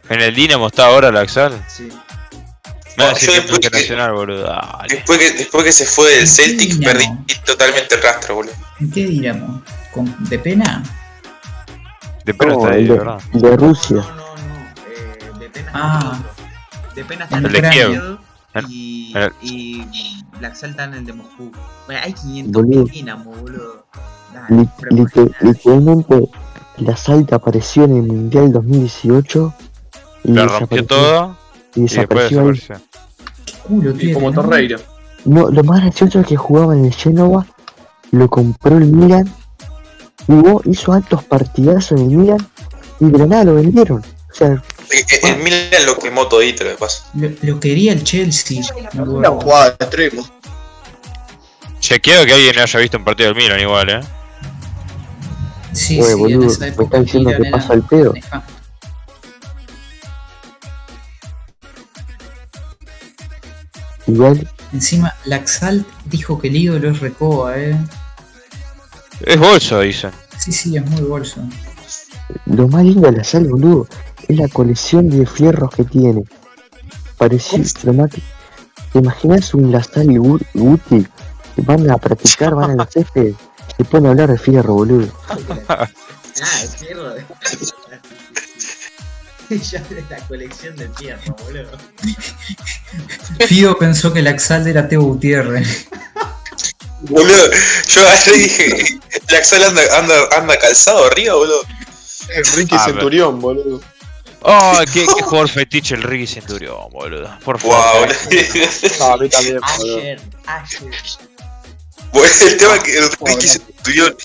¿En 0.09 0.21
el 0.21 0.35
Dinamo 0.35 0.67
está 0.67 0.87
ahora 0.87 1.09
Laxal? 1.11 1.63
Sí. 1.69 1.87
Yo 3.19 3.33
después 3.33 3.59
es 3.61 3.69
que- 3.69 3.77
nacional, 3.79 4.13
boludo. 4.13 4.43
Dale. 4.43 4.87
Después 4.95 5.17
que, 5.19 5.31
después 5.33 5.63
que 5.63 5.71
se 5.71 5.85
fue 5.85 6.11
del 6.15 6.27
Celtic, 6.27 6.83
perdí 6.83 7.05
totalmente 7.45 7.95
el 7.95 8.01
rastro, 8.01 8.35
boludo. 8.35 8.53
¿En 8.79 8.91
qué 8.91 9.05
diríamos? 9.05 9.61
¿Con, 9.93 10.15
¿De 10.29 10.39
pena? 10.39 10.83
De 12.25 12.33
pena 12.33 12.53
No, 12.53 12.59
está 12.59 12.73
ahí, 12.75 12.83
de 12.83 12.89
de, 12.93 12.97
verdad. 12.99 13.21
de 13.33 13.57
Rusia. 13.57 13.97
No, 13.97 14.03
no, 14.03 14.15
no. 14.15 14.73
Eh, 14.87 15.39
de 15.39 15.49
pena 15.49 15.71
Ah. 15.73 15.99
está 15.99 16.07
en 16.07 16.19
otro. 16.19 16.95
De 16.95 17.03
pena 17.05 17.23
está 17.25 17.37
El 17.37 17.45
en 17.45 17.51
y, 18.69 19.13
El- 19.15 19.33
y 19.41 19.85
Laxal 20.41 20.71
está 20.71 20.83
en 20.85 20.93
el 20.95 21.05
de 21.05 21.13
Moscú. 21.13 21.51
Bueno, 21.85 22.01
hay 22.03 22.13
500 22.13 22.63
Boludo. 22.63 22.83
Dinamo, 22.85 23.31
boludo. 23.31 23.85
Literalmente, 25.41 26.29
la 26.77 26.95
Salta 26.97 27.35
apareció 27.37 27.83
en 27.85 27.95
el 27.97 28.03
Mundial 28.03 28.51
2018 28.51 29.53
y 30.23 30.31
La 30.33 30.45
rompió 30.45 30.85
todo 30.85 31.37
y 31.75 31.79
y 31.79 31.83
después 31.83 32.29
desapareció 32.29 32.41
ahí. 32.41 32.47
desapareció. 32.53 32.87
¿Qué 33.45 33.53
culo 33.67 33.89
Y 33.91 33.93
tiene? 33.97 34.13
como 34.13 34.29
no? 34.31 34.41
Torreira. 34.41 34.77
No, 35.25 35.49
lo 35.49 35.63
más 35.63 35.81
gracioso 35.81 36.19
es 36.21 36.27
que 36.27 36.35
jugaba 36.35 36.73
en 36.75 36.85
el 36.85 36.93
Genoa, 36.93 37.45
lo 38.11 38.27
compró 38.29 38.77
el 38.77 38.85
Milan, 38.87 39.31
jugó, 40.25 40.61
hizo 40.65 40.93
altos 40.93 41.23
partidazos 41.23 41.91
en 41.91 41.99
el 42.11 42.17
Milan 42.17 42.47
y 42.99 43.05
de 43.05 43.17
la 43.19 43.25
nada 43.27 43.43
lo 43.45 43.55
vendieron. 43.55 43.99
O 43.99 44.33
sea, 44.33 44.61
Eh, 44.91 45.05
eh, 45.11 45.19
El 45.23 45.43
Milan 45.43 45.85
lo 45.85 45.97
quemó 45.97 46.27
todito, 46.27 46.63
lo 46.63 46.71
que 46.71 46.75
pasa. 46.77 47.03
Lo, 47.13 47.29
lo 47.43 47.59
quería 47.59 47.93
el 47.93 48.03
Chelsea. 48.03 48.61
me 48.93 49.01
Una 49.03 49.29
jugada 49.29 49.65
de 49.71 49.85
extremo. 49.85 50.25
Chequeo 51.79 52.25
que 52.25 52.33
alguien 52.33 52.59
haya 52.59 52.79
visto 52.79 52.97
un 52.97 53.03
partido 53.05 53.33
del 53.33 53.37
Milan 53.43 53.59
igual, 53.59 53.89
eh. 53.89 53.99
Sí, 55.73 55.99
Oye, 56.01 56.07
sí, 56.07 56.11
en 56.13 56.19
boludo, 56.19 56.47
esa 56.47 56.59
me 56.59 56.67
época 56.67 56.83
está 56.97 56.99
diciendo 57.03 57.29
Milan 57.29 57.43
que 57.43 57.51
pasa 57.51 57.73
el 57.73 57.83
pedo. 57.83 58.13
Igual 64.11 64.47
Encima, 64.73 65.13
Laxalt 65.25 65.85
dijo 66.05 66.39
que 66.39 66.47
el 66.47 66.55
ídolo 66.55 66.89
es 66.91 66.99
Recoba, 66.99 67.57
eh. 67.59 67.77
Es 69.21 69.37
bolso, 69.37 69.79
dicen. 69.81 70.11
Sí, 70.39 70.51
sí, 70.51 70.77
es 70.77 70.85
muy 70.89 71.01
bolso. 71.01 71.41
lo 72.45 72.67
más 72.69 72.83
lindo 72.83 73.11
de 73.11 73.17
la 73.17 73.23
sal, 73.23 73.45
boludo, 73.47 73.87
es 74.27 74.37
la 74.37 74.47
colección 74.47 75.09
de 75.09 75.25
fierros 75.25 75.69
que 75.75 75.83
tiene. 75.83 76.23
Parecía 77.17 77.59
que- 77.59 78.21
¿Te 78.93 78.99
imaginas 78.99 79.53
un 79.53 79.71
Lasal 79.71 80.11
y 80.11 80.15
Gu- 80.15 80.45
Guti 80.53 81.05
van 81.57 81.89
a 81.91 81.97
practicar, 81.97 82.55
van 82.55 82.71
a 82.71 82.75
los 82.75 82.89
céspedes? 82.89 83.35
Se 83.77 83.85
pueden 83.85 84.07
hablar 84.07 84.29
de 84.31 84.37
fierro, 84.37 84.73
boludo. 84.73 85.07
Ah, 85.69 85.87
el 86.63 86.69
fierro 86.69 87.09
de. 87.13 87.23
ya 89.61 89.81
de 89.83 90.03
la 90.09 90.17
colección 90.27 90.75
del 90.77 90.93
fierro, 90.95 91.35
boludo. 91.43 91.71
Fido 93.47 93.77
pensó 93.77 94.13
que 94.13 94.21
Laxalt 94.21 94.67
era 94.67 94.87
Teo 94.87 95.01
Gutiérrez. 95.01 95.87
Boludo, 97.01 97.49
yo 97.87 98.07
ayer 98.07 98.35
dije, 98.35 98.99
Laxal 99.31 99.63
anda, 99.63 99.81
anda, 99.97 100.15
anda 100.37 100.59
calzado 100.59 101.05
arriba, 101.05 101.33
boludo. 101.33 101.63
El 102.29 102.45
Ricky 102.45 102.75
Ah, 102.77 102.85
Centurión, 102.85 103.39
boludo. 103.41 103.81
Oh, 104.43 104.79
qué, 104.93 105.05
qué 105.05 105.21
jugador 105.23 105.49
fetiche 105.49 105.95
el 105.95 106.03
Ricky 106.03 106.27
Centurión, 106.27 106.77
boludo. 106.91 107.35
Por 107.43 107.59
Wow, 107.61 107.71
favor. 107.71 108.07
No, 108.99 109.05
a 109.05 109.17
mí 109.17 109.29
también, 109.29 109.59
boludo. 109.77 109.97
Ayer, 109.97 110.21
ayer. 110.45 110.91
Bueno, 112.13 112.33
el 112.41 112.57
tema 112.57 112.75
es 112.75 112.83
que 112.83 112.97
el 112.99 113.09
Ricky 113.25 113.47
Centurión 113.47 114.15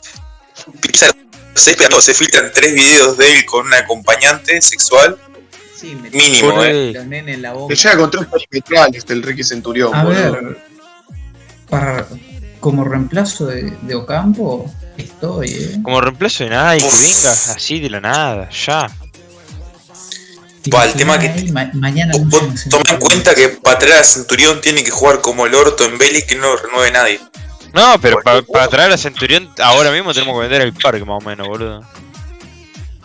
pisa 0.83 1.07
los 1.07 1.65
césped, 1.65 1.89
se 2.01 2.13
filtran 2.15 2.51
tres 2.55 2.75
videos 2.75 3.17
de 3.17 3.33
él 3.39 3.47
con 3.47 3.67
un 3.67 3.73
acompañante 3.75 4.61
sexual 4.61 5.17
Sí, 5.91 5.95
me 5.97 6.11
mínimo, 6.11 6.63
eh. 6.65 6.93
los 6.95 7.07
nenes 7.07 7.35
en 7.37 7.43
la 7.43 7.53
boca. 7.53 7.75
Que 7.75 7.81
llega 7.81 7.97
con 7.97 8.11
tres 8.11 8.27
perimetrales 8.27 9.07
del 9.07 9.23
Ricky 9.23 9.45
Centurión, 9.45 9.95
A 9.95 10.05
boludo. 10.05 10.33
ver, 10.33 10.59
para, 11.69 12.07
como 12.61 12.85
reemplazo 12.85 13.47
de, 13.47 13.73
de 13.83 13.95
Ocampo, 13.95 14.71
estoy, 14.97 15.51
eh. 15.51 15.79
Como 15.83 16.01
reemplazo 16.01 16.45
de 16.45 16.51
nada 16.51 16.77
y 16.77 16.81
que 16.81 16.85
venga 16.87 17.31
así 17.33 17.81
de 17.81 17.91
la 17.91 18.01
nada, 18.01 18.49
ya. 18.51 18.91
Va, 20.75 20.85
el 20.85 20.95
tema 20.95 21.17
que- 21.19 21.53
ma- 21.53 21.71
mañana 21.75 22.13
Vos- 22.19 22.43
ese 22.55 22.69
Toma 22.71 22.83
en 22.91 22.99
cuenta 22.99 23.35
que 23.37 23.51
para 23.51 23.79
traer 23.79 24.01
a 24.01 24.05
Centurión 24.05 24.61
tiene 24.61 24.83
que 24.83 24.91
jugar 24.91 25.21
como 25.21 25.47
el 25.47 25.55
orto 25.55 25.85
en 25.85 25.97
Vélez 25.97 26.25
que 26.27 26.35
no 26.35 26.43
lo 26.49 26.57
renueve 26.57 26.91
nadie. 26.91 27.21
No, 27.73 28.01
pero 28.01 28.21
pa- 28.23 28.43
para 28.43 28.67
traer 28.69 28.91
a 28.93 28.97
Centurión 28.99 29.49
ahora 29.63 29.93
mismo 29.93 30.13
tenemos 30.13 30.35
que 30.35 30.41
vender 30.41 30.63
el 30.63 30.73
parque 30.73 31.05
más 31.05 31.23
o 31.23 31.27
menos, 31.29 31.47
boludo. 31.47 31.83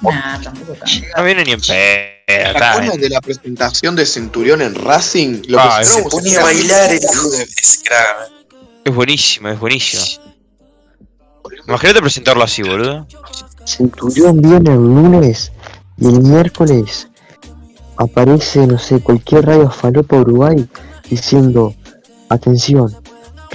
Nah, 0.01 0.39
tampoco 0.41 0.73
tanto. 0.73 1.05
No 1.17 1.23
viene 1.23 1.43
ni 1.43 1.51
en 1.51 1.61
pedo. 1.61 1.67
¿Se 1.69 2.17
está 2.27 2.71
acuerdan 2.71 2.81
bien. 2.97 3.01
de 3.01 3.09
la 3.09 3.21
presentación 3.21 3.95
de 3.95 4.05
Centurión 4.05 4.61
en 4.61 4.73
Racing? 4.75 5.41
Lo 5.47 5.59
Ah, 5.59 5.77
presentaron 5.77 6.21
se 6.23 6.29
si 6.29 6.35
a 6.37 6.43
bailar 6.43 6.91
el 6.91 6.99
hijo 7.03 7.29
de 7.29 7.43
es 7.43 7.83
Es 8.85 8.95
buenísimo, 8.95 9.49
es 9.49 9.59
buenísimo. 9.59 10.03
Imagínate 11.67 12.01
presentarlo 12.01 12.43
así, 12.43 12.63
boludo. 12.63 13.05
Centurión 13.65 14.41
viene 14.41 14.71
el 14.71 14.79
lunes 14.79 15.51
y 15.97 16.05
el 16.07 16.21
miércoles 16.21 17.07
aparece, 17.97 18.65
no 18.65 18.79
sé, 18.79 18.99
cualquier 19.01 19.45
radio 19.45 19.69
falopa 19.69 20.15
Uruguay 20.17 20.67
diciendo, 21.09 21.75
atención, 22.29 22.95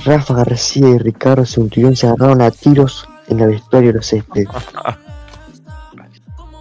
Rafa 0.04 0.34
García 0.34 0.88
y 0.90 0.98
Ricardo 0.98 1.44
Centurión 1.46 1.96
se 1.96 2.06
agarraron 2.06 2.42
a 2.42 2.50
tiros 2.50 3.08
en 3.28 3.38
la 3.38 3.46
vestuario 3.46 3.88
de 3.92 3.96
los 3.96 4.06
céspedes. 4.06 4.48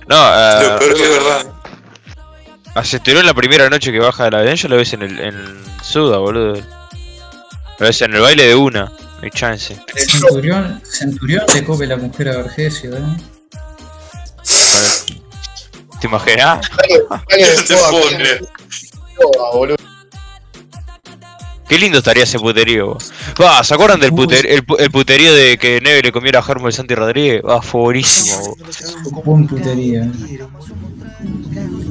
No, 0.07 0.15
Lo 0.15 0.75
eh, 0.75 0.77
peor 0.79 0.93
que 0.95 1.03
es 1.03 1.09
verdad. 1.09 1.45
a 2.75 2.83
Centurión 2.83 3.25
la 3.25 3.33
primera 3.33 3.69
noche 3.69 3.91
que 3.91 3.99
baja 3.99 4.25
del 4.25 4.35
avión 4.35 4.55
ya 4.55 4.69
lo 4.69 4.77
ves 4.77 4.93
en 4.93 5.01
el 5.03 5.19
en 5.19 5.63
Suda, 5.83 6.17
boludo. 6.17 6.53
Lo 6.55 7.85
ves 7.85 8.01
en 8.01 8.13
el 8.15 8.21
baile 8.21 8.47
de 8.47 8.55
una, 8.55 8.85
no 8.85 9.19
hay 9.21 9.31
chance. 9.31 9.77
Centurión, 9.95 10.81
Centurión 10.83 11.43
le 11.53 11.63
cope 11.65 11.87
la 11.87 11.97
mujer 11.97 12.29
a 12.29 12.37
Vergesio, 12.37 12.95
eh. 12.95 13.01
¿Te 15.99 16.07
imaginas? 16.07 16.69
De 17.29 17.45
Se 17.65 17.75
joda, 17.75 17.89
pone. 17.89 18.39
boludo. 19.53 19.75
Qué 21.67 21.79
lindo 21.79 21.97
estaría 21.97 22.23
ese 22.23 22.37
puterío. 22.39 22.93
vos. 22.93 23.11
Va, 23.41 23.63
¿se 23.63 23.73
acuerdan 23.73 23.99
del 23.99 24.11
puter- 24.11 24.45
el, 24.45 24.63
el 24.77 24.91
puterío 24.91 25.33
de 25.33 25.57
que 25.57 25.81
Neve 25.81 26.01
le 26.03 26.11
comiera 26.11 26.39
a 26.39 26.43
Germo 26.43 26.67
el 26.67 26.73
Santi 26.73 26.93
Rodríguez? 26.95 27.41
Va, 27.47 27.61
fue 27.61 27.81
buenísimo. 27.81 28.37
vos. 28.55 29.23
Buen 29.25 29.47
putería. 29.47 30.09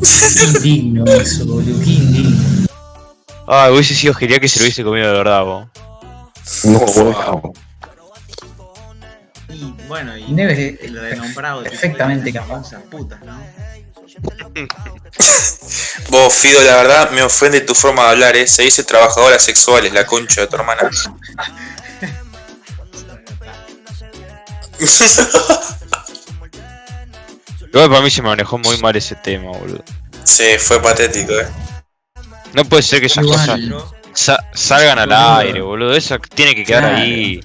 Qué 0.03 0.45
indigno 0.45 1.05
eso, 1.07 1.45
boludo, 1.47 1.81
qué 1.83 1.91
indigno. 1.91 2.67
Ah, 3.49 3.71
hubiese 3.73 3.95
sido 3.95 4.15
genial 4.15 4.41
que 4.41 4.49
se 4.49 4.59
lo 4.61 4.65
hubiese 4.65 4.85
comido 4.85 5.07
de 5.09 5.13
verdad, 5.19 5.45
vos. 5.45 5.67
No, 6.65 6.79
bueno. 6.79 7.53
Y 9.49 9.75
bueno, 9.89 10.17
y 10.17 10.33
Neves 10.33 10.91
lo 10.91 11.03
de 11.03 11.17
nombrado. 11.17 11.63
perfectamente 11.63 12.33
capaz. 12.33 12.71
putas, 12.91 13.21
¿no? 13.25 13.39
Vos, 16.11 16.35
Fido, 16.35 16.61
la 16.63 16.77
verdad 16.77 17.11
me 17.11 17.23
ofende 17.23 17.61
tu 17.61 17.75
forma 17.75 18.03
de 18.05 18.09
hablar, 18.11 18.37
eh. 18.37 18.47
Se 18.47 18.63
dice 18.63 18.85
trabajadoras 18.85 19.43
sexuales, 19.43 19.93
la 19.93 20.07
concha 20.07 20.43
de 20.43 20.47
tu 20.47 20.57
hermana. 20.57 20.91
Igual 27.73 27.89
para 27.91 28.01
mí 28.03 28.11
se 28.11 28.23
manejó 28.23 28.59
muy 28.59 28.79
mal 28.79 28.95
ese 28.97 29.15
tema, 29.17 29.51
boludo. 29.51 29.83
sí, 30.23 30.45
fue 30.59 30.81
patético, 30.81 31.33
eh. 31.33 31.47
No 32.53 32.65
puede 32.65 32.83
ser 32.83 33.01
que 33.01 33.07
esas 33.07 33.25
Igual. 33.25 33.39
cosas 33.41 33.61
sa- 34.13 34.45
salgan 34.55 34.99
al 35.01 35.09
Boludo. 35.09 35.37
aire, 35.39 35.61
boludo. 35.61 35.97
Eso 35.97 36.17
tiene 36.35 36.55
que 36.55 36.65
quedar 36.65 36.83
Claro. 36.85 36.99
ahí. 36.99 37.41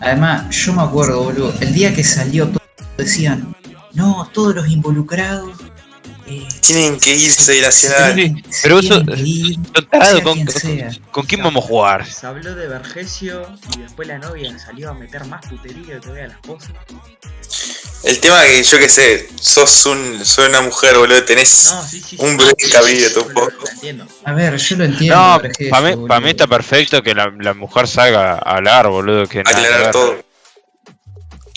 Además, 0.00 0.48
yo 0.56 0.72
me 0.72 0.82
acuerdo, 0.82 1.22
boludo, 1.24 1.52
el 1.60 1.74
día 1.74 1.94
que 1.94 2.02
salió 2.02 2.48
todo, 2.48 2.62
decían, 2.96 3.54
no, 3.94 4.28
todos 4.32 4.54
los 4.54 4.68
involucrados. 4.68 5.50
eh, 6.26 6.46
Tienen 6.60 6.98
que 7.00 7.14
irse 7.14 7.52
de 7.52 7.60
tienen- 8.14 8.44
se 8.50 8.62
Pero 8.62 8.78
eso- 8.78 9.02
sea 9.04 9.04
¿con, 10.22 10.46
sea. 10.52 10.90
quién 11.26 11.42
vamos 11.42 11.64
a 11.64 11.66
jugar? 11.68 12.06
se 12.06 12.26
habló 12.26 12.54
de 12.54 12.68
Vergesio 12.68 13.46
y 13.76 13.80
después 13.80 14.06
la 14.08 14.18
novia 14.18 14.56
salió 14.58 14.90
a 14.90 14.94
meter 14.94 15.24
más 15.26 15.44
putería 15.46 15.98
que 16.00 16.10
vea 16.10 16.28
la 16.28 16.34
esposa. 16.34 16.72
El 18.04 18.18
tema 18.18 18.40
que 18.42 18.62
yo 18.64 18.78
que 18.78 18.88
sé, 18.88 19.28
sos 19.40 19.86
un, 19.86 20.24
sos 20.24 20.48
una 20.48 20.60
mujer, 20.60 20.96
boludo, 20.96 21.22
tenés 21.24 21.70
No, 21.72 21.82
sí, 21.86 22.00
sí. 22.00 22.16
un 22.18 22.30
sí, 22.30 22.36
buen 22.36 22.54
sí, 22.58 22.70
cabildo 22.70 23.08
sí, 23.08 23.14
tampoco. 23.14 23.50
lo 23.64 23.68
entiendo. 23.70 24.06
A 24.24 24.32
ver, 24.32 24.56
yo 24.56 24.76
lo 24.76 24.84
entiendo. 24.84 25.16
No, 25.16 25.40
es 25.42 25.68
para 25.70 25.82
mí, 25.96 26.06
pa' 26.08 26.16
mí 26.18 26.24
boludo. 26.24 26.26
está 26.30 26.46
perfecto 26.46 27.02
que 27.02 27.14
la, 27.14 27.32
la 27.38 27.54
mujer 27.54 27.86
salga 27.86 28.32
a 28.34 28.56
hablar, 28.56 28.88
boludo. 28.88 29.26
Que 29.26 29.42
nada 29.44 29.54
que 29.56 29.62
aclarar 29.66 29.82
ver. 29.82 29.92
todo. 29.92 30.24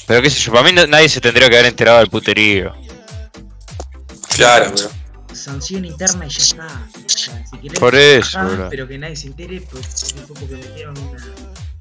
Pero 0.08 0.22
qué 0.22 0.30
sé 0.30 0.40
yo, 0.40 0.52
para 0.52 0.64
mí 0.64 0.72
no- 0.74 0.86
nadie 0.88 1.10
se 1.10 1.20
tendría 1.22 1.50
que 1.50 1.56
haber 1.56 1.68
enterado 1.70 2.00
del 2.00 2.10
puterío. 2.10 2.74
Claro, 4.36 4.72
bro. 4.72 4.90
Sanción 5.36 5.86
interna 5.86 6.26
y 6.26 6.30
ya 6.30 6.40
está. 6.40 6.66
O 6.94 7.10
sea, 7.10 7.46
si 7.46 7.58
querés, 7.58 7.80
Por 7.80 7.96
eso, 7.96 8.40
boludo. 8.44 8.70
pero 8.70 8.88
que 8.88 8.98
nadie 8.98 9.16
se 9.16 9.28
entere, 9.28 9.62
pues 9.62 10.14
fue 10.14 10.36
porque 10.36 10.56
metieron 10.56 10.98
una. 10.98 11.24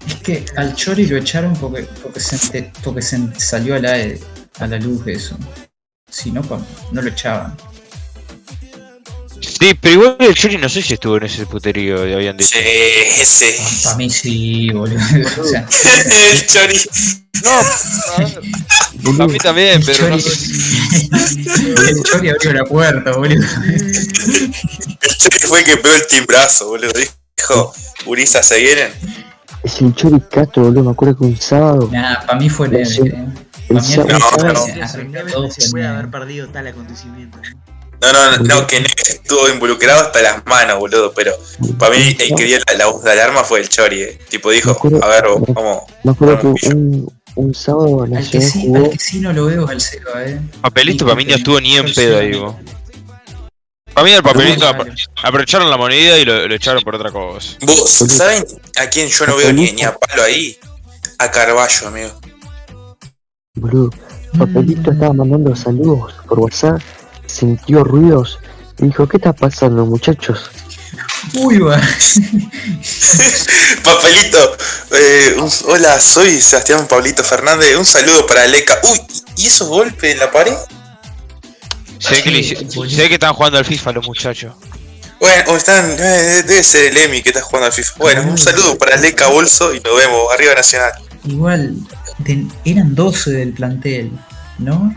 Es 0.07 0.15
que 0.17 0.45
al 0.57 0.75
Chori 0.75 1.07
lo 1.07 1.17
echaron 1.17 1.55
porque, 1.57 1.83
porque, 2.03 2.21
se, 2.21 2.37
ente- 2.37 2.73
porque 2.83 3.01
se 3.03 3.19
salió 3.39 3.75
a 3.77 3.79
la, 3.79 3.97
a 4.59 4.67
la 4.67 4.79
luz 4.79 5.07
eso. 5.07 5.37
Si 6.11 6.31
no, 6.31 6.43
pa- 6.43 6.61
no 6.93 7.01
lo 7.03 7.09
echaban. 7.09 7.57
Sí, 9.45 9.75
pero 9.81 9.95
igual 9.95 10.17
el 10.21 10.35
Chori 10.35 10.57
no 10.59 10.69
sé 10.69 10.83
si 10.83 10.95
estuvo 10.95 11.17
en 11.19 11.25
ese 11.25 11.47
puterío, 11.47 12.01
habían 12.03 12.37
dicho. 12.37 12.51
Sí, 12.59 12.59
ese. 13.21 13.57
Para 13.85 13.97
mí 13.97 14.11
sí, 14.11 14.71
boludo. 14.71 14.99
O 15.41 15.45
sea, 15.45 15.67
el 16.33 16.47
chori. 16.47 16.79
A 19.21 19.27
mí 19.27 19.39
también, 19.39 19.81
el 19.81 19.85
pero 19.85 20.09
no 20.09 20.19
Chori, 20.19 20.23
sé. 20.23 21.91
el 21.91 22.03
Chori 22.03 22.29
abrió 22.31 22.53
la 22.55 22.65
puerta, 22.65 23.13
boludo. 23.13 23.45
El 23.67 25.17
chori 25.19 25.39
fue 25.47 25.59
el 25.61 25.65
que 25.65 25.77
pegó 25.77 25.95
el 25.95 26.07
timbrazo, 26.07 26.69
boludo. 26.69 26.93
Dijo, 27.37 27.73
Urisa, 28.07 28.43
¿se 28.43 28.59
vienen? 28.61 28.93
Es 29.63 29.81
el 29.81 29.95
Chori 29.95 30.21
Castro, 30.31 30.65
boludo. 30.65 30.85
Me 30.85 30.91
acuerdo 30.93 31.17
que 31.19 31.25
un 31.25 31.37
sábado. 31.41 31.89
Nah, 31.93 32.25
para 32.27 32.39
mí 32.39 32.49
fue 32.49 32.69
eh. 32.69 32.83
El 33.69 33.77
Pa' 33.77 33.83
mí 33.83 33.83
sábado, 33.83 34.09
el 34.11 34.19
No, 34.19 34.87
Chori 34.87 35.33
no. 35.33 35.51
se 35.51 35.69
puede 35.71 35.87
haber 35.87 36.11
perdido 36.11 36.49
tal 36.49 36.67
acontecimiento. 36.67 37.39
¿No? 38.13 38.13
No, 38.13 38.39
no, 38.39 38.45
no, 38.61 38.67
que 38.67 38.77
Neves 38.81 39.11
estuvo 39.11 39.49
involucrado 39.49 40.03
hasta 40.03 40.23
las 40.23 40.45
manos, 40.47 40.79
boludo. 40.79 41.13
Pero 41.15 41.33
para 41.79 41.97
mí 41.97 42.17
el 42.19 42.35
que 42.35 42.45
dio 42.45 42.59
la, 42.67 42.75
la 42.75 42.87
voz 42.87 43.03
de 43.03 43.13
alarma 43.13 43.45
fue 43.45 43.61
el 43.61 43.69
chori, 43.69 44.03
eh. 44.03 44.19
Tipo, 44.29 44.51
dijo, 44.51 44.79
a 45.03 45.09
ver, 45.09 45.25
vamos. 45.49 45.83
Me 46.03 46.13
acuerdo 46.13 46.37
Vamos, 46.37 46.61
que 46.61 46.69
un, 46.69 47.13
un 47.37 47.55
sábado 47.55 48.03
Al 48.05 48.31
que, 48.31 48.41
sí, 48.41 48.63
jugó. 48.67 48.77
al 48.85 48.91
que 48.91 48.99
sí 48.99 49.19
no 49.21 49.33
lo 49.33 49.47
veo 49.47 49.67
al 49.69 49.81
Seba, 49.81 50.25
eh. 50.25 50.41
Papelito 50.61 51.05
para 51.05 51.17
mí 51.17 51.25
no 51.25 51.35
estuvo 51.35 51.61
ni 51.61 51.77
en 51.77 51.93
pedo 51.93 52.45
vos. 52.45 52.57
Para 53.93 54.05
mí 54.07 54.13
el 54.13 54.23
papelito 54.25 54.67
aprovecharon 55.23 55.71
la 55.71 55.77
moneda 55.77 56.19
y 56.19 56.25
lo, 56.25 56.49
lo 56.49 56.55
echaron 56.57 56.83
por 56.83 56.97
otra 56.97 57.13
cosa. 57.13 57.57
Vos, 57.61 57.89
¿saben 57.91 58.45
a 58.77 58.87
quién 58.89 59.09
yo 59.09 59.25
no 59.27 59.37
veo 59.37 59.53
ni, 59.53 59.71
ni 59.71 59.83
a 59.85 59.95
palo 59.95 60.25
ahí? 60.25 60.59
A 61.19 61.31
Carballo, 61.31 61.87
amigo. 61.87 62.11
Boludo, 63.55 63.91
Papelito 64.37 64.91
estaba 64.91 65.13
mandando 65.13 65.55
saludos 65.55 66.13
por 66.27 66.41
WhatsApp, 66.41 66.81
sintió 67.35 67.85
ruidos 67.85 68.39
y 68.79 68.87
dijo, 68.87 69.07
¿qué 69.09 69.17
está 69.19 69.33
pasando 69.33 69.85
muchachos? 69.87 70.51
Uy, 71.35 71.59
va. 71.59 71.81
Papelito, 73.85 74.57
eh, 74.93 75.37
un- 75.39 75.51
hola, 75.69 76.01
soy 76.01 76.41
Sebastián 76.41 76.87
Pablito 76.87 77.23
Fernández. 77.25 77.77
Un 77.77 77.85
saludo 77.85 78.27
para 78.27 78.47
Leca. 78.47 78.79
Uy, 78.85 79.01
¿y 79.37 79.47
esos 79.47 79.69
golpes 79.69 80.13
en 80.13 80.19
la 80.19 80.31
pared? 80.31 80.55
Sé 81.99 82.23
que, 82.23 82.31
le 82.31 82.43
sé 82.43 83.15
están 83.15 83.35
jugando 83.35 83.59
al 83.59 83.65
FIFA 83.65 83.93
los 83.93 84.07
muchachos. 84.07 84.55
Bueno, 85.21 85.53
o 85.53 85.57
están, 85.57 85.91
eh, 85.99 86.43
debe 86.47 86.63
ser 86.63 86.87
el 86.93 86.97
Emi 86.99 87.23
que 87.23 87.31
está 87.31 87.41
jugando 87.41 87.67
al 87.67 87.73
FIFA. 87.73 87.93
Bueno, 87.97 88.23
un 88.25 88.39
saludo 88.39 88.77
para 88.77 88.97
Leca 88.97 89.29
Bolso 89.29 89.75
y 89.75 89.81
nos 89.81 89.97
vemos. 89.97 90.21
Arriba 90.33 90.55
Nacional. 90.55 90.93
Igual, 91.25 91.75
eran 92.65 92.95
12 92.95 93.31
del 93.31 93.53
plantel, 93.55 94.13
¿no? 94.59 94.93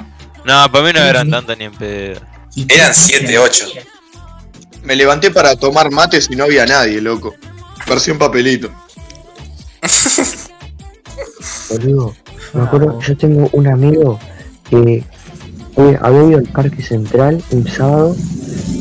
No, 0.48 0.72
para 0.72 0.84
mí 0.86 0.94
no 0.94 1.00
eran 1.02 1.26
sí. 1.26 1.32
tantas 1.32 1.58
ni 1.58 1.66
en 1.66 1.74
pedo. 1.74 2.22
Eran 2.56 2.66
creo 2.68 2.88
que- 2.88 2.94
7, 2.94 3.38
8. 3.40 3.66
Me 4.84 4.96
levanté 4.96 5.30
para 5.32 5.56
tomar 5.56 5.92
mates 5.92 6.28
y 6.32 6.36
no 6.36 6.46
había 6.46 6.66
nadie, 6.66 7.02
loco. 7.02 7.36
Versión 7.88 8.18
papelito. 8.18 8.72
Boludo, 11.70 12.16
me 12.54 12.62
acuerdo, 12.62 13.00
yo 13.02 13.18
tengo 13.18 13.50
un 13.52 13.68
amigo 13.68 14.20
que 14.70 15.04
fue- 15.76 15.98
había 16.02 16.24
ido 16.30 16.38
al 16.38 16.46
Parque 16.46 16.82
Central 16.82 17.44
un 17.52 17.68
sábado 17.68 18.16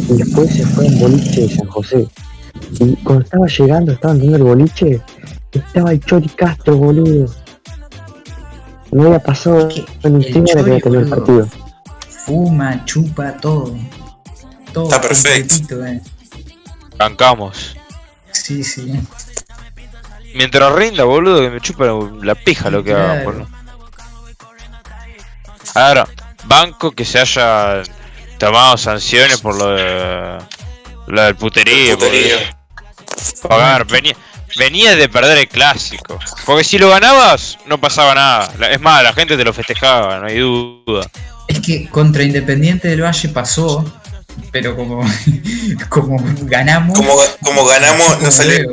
y 0.09 0.13
después 0.17 0.55
se 0.55 0.65
fue 0.67 0.87
en 0.87 0.99
boliche 1.01 1.43
de 1.43 1.57
San 1.57 1.67
José. 1.67 2.09
Y 2.81 2.95
cuando 3.03 3.25
estaba 3.25 3.47
llegando, 3.47 3.93
estaban 3.93 4.19
viendo 4.19 4.37
el 4.39 4.43
boliche, 4.45 5.01
estaba 5.53 5.93
el 5.93 6.01
Chori 6.01 6.29
Castro, 6.31 6.77
boludo. 6.77 7.33
No 8.97 9.09
había 9.09 9.19
pasado 9.19 9.69
El 9.69 9.75
siquiera 10.23 10.23
que 10.23 10.45
Chori, 10.45 10.61
había 10.61 10.81
tenido 10.81 11.01
el 11.03 11.09
partido. 11.11 11.49
Fuma, 12.25 12.83
chupa, 12.87 13.37
todo. 13.37 13.77
Todo. 14.73 14.85
Está 14.85 15.01
perfecto. 15.03 15.85
eh. 15.85 16.01
Bancamos. 16.97 17.77
Sí, 18.33 18.65
sí. 18.65 18.99
Mientras 20.35 20.73
rinda, 20.73 21.05
boludo, 21.05 21.43
que 21.43 21.51
me 21.51 21.61
chupa 21.61 21.85
la 22.23 22.35
pija 22.35 22.71
lo 22.71 22.83
que 22.83 22.93
Claro. 22.93 23.05
hagan, 23.13 23.25
boludo. 23.25 23.49
Ahora, 25.75 26.09
banco 26.45 26.93
que 26.93 27.05
se 27.05 27.19
haya 27.19 27.83
tomado 28.39 28.79
sanciones 28.79 29.43
por 29.43 29.57
lo 29.57 29.73
de. 29.75 30.39
Lo 31.07 31.23
del 31.23 31.37
puterío, 31.37 31.93
El 31.93 31.99
puterío. 31.99 32.37
ver, 33.51 33.85
venía, 33.85 34.17
venía 34.57 34.95
de 34.95 35.09
perder 35.09 35.39
el 35.39 35.49
clásico. 35.49 36.19
Porque 36.45 36.65
si 36.65 36.79
lo 36.79 36.91
ganabas, 36.91 37.59
no 37.67 37.81
pasaba 37.81 38.15
nada. 38.15 38.53
Es 38.71 38.81
más, 38.81 39.03
la 39.03 39.13
gente 39.13 39.37
te 39.37 39.45
lo 39.45 39.53
festejaba, 39.53 40.19
no 40.19 40.27
hay 40.27 40.39
duda. 40.39 41.11
Es 41.49 41.61
que 41.61 41.89
contra 41.89 42.23
Independiente 42.23 42.89
del 42.89 43.03
Valle 43.03 43.29
pasó, 43.31 43.85
pero 44.53 44.77
como, 44.77 45.05
como 45.89 46.17
ganamos. 46.43 46.97
Como, 46.97 47.15
como 47.43 47.67
ganamos, 47.67 48.07
como 48.07 48.23
no 48.23 48.31
salió. 48.31 48.73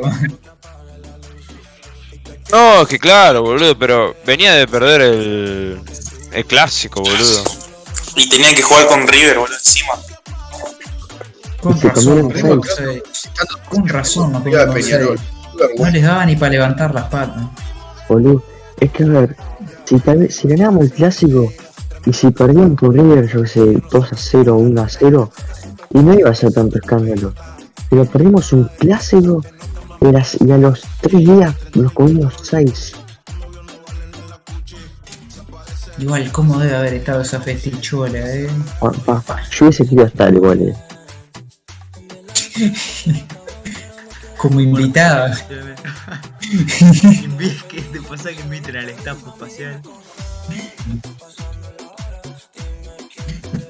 No, 2.50 2.82
es 2.82 2.88
que 2.88 2.98
claro, 2.98 3.42
boludo, 3.42 3.76
pero 3.78 4.14
venía 4.24 4.54
de 4.54 4.68
perder 4.68 5.00
el. 5.00 5.80
El 6.32 6.44
clásico, 6.46 7.00
boludo. 7.00 7.44
Y 8.16 8.28
tenían 8.28 8.56
que 8.56 8.62
jugar 8.62 8.88
con 8.88 9.06
River, 9.06 9.38
boludo, 9.38 9.54
encima. 9.54 9.92
Con 11.60 11.80
razón. 11.80 12.32
Con 13.70 13.88
razón, 13.88 14.32
nos 14.32 14.46
Iba 14.46 14.66
No 15.78 15.90
les 15.90 16.02
daba 16.02 16.24
ni 16.26 16.36
para 16.36 16.52
levantar 16.52 16.94
las 16.94 17.04
patas. 17.04 17.42
Boludo, 18.08 18.42
es 18.80 18.90
que 18.92 19.04
a 19.04 19.06
ver, 19.06 19.36
si, 19.84 19.98
tal 20.00 20.18
vez, 20.18 20.36
si 20.36 20.48
ganamos 20.48 20.82
el 20.84 20.92
clásico 20.92 21.52
y 22.06 22.12
si 22.12 22.30
perdían 22.30 22.76
por 22.76 22.92
River, 22.94 23.26
yo 23.28 23.42
que 23.42 23.48
sé, 23.48 23.82
2 23.90 24.12
a 24.12 24.16
0, 24.16 24.56
1 24.56 24.82
a 24.82 24.88
0, 24.88 25.30
y 25.94 25.98
no 25.98 26.14
iba 26.14 26.30
a 26.30 26.34
ser 26.34 26.52
tanto 26.52 26.78
escándalo. 26.78 27.32
Pero 27.88 28.04
perdimos 28.06 28.52
un 28.52 28.64
clásico 28.78 29.42
y, 30.00 30.06
las- 30.12 30.36
y 30.40 30.50
a 30.50 30.58
los 30.58 30.82
3 31.00 31.18
días 31.24 31.54
nos 31.74 31.92
comimos 31.92 32.34
6. 32.42 32.94
Igual, 35.98 36.30
¿cómo 36.32 36.58
debe 36.58 36.74
haber 36.76 36.94
estado 36.94 37.20
esa 37.22 37.40
festichola, 37.40 38.18
eh? 38.18 38.48
Yo 39.50 39.66
hubiese 39.66 39.84
querido 39.84 40.06
estar 40.06 40.34
igual. 40.34 40.60
eh. 40.62 40.74
Como 44.44 44.60
invitada. 44.60 45.34
Invi- 46.42 47.62
¿Qué 47.70 47.80
te 47.80 48.00
pasa 48.02 48.28
que 48.28 48.40
inviten 48.42 48.76
al 48.76 48.90
staff 48.90 49.16
espacial? 49.26 49.80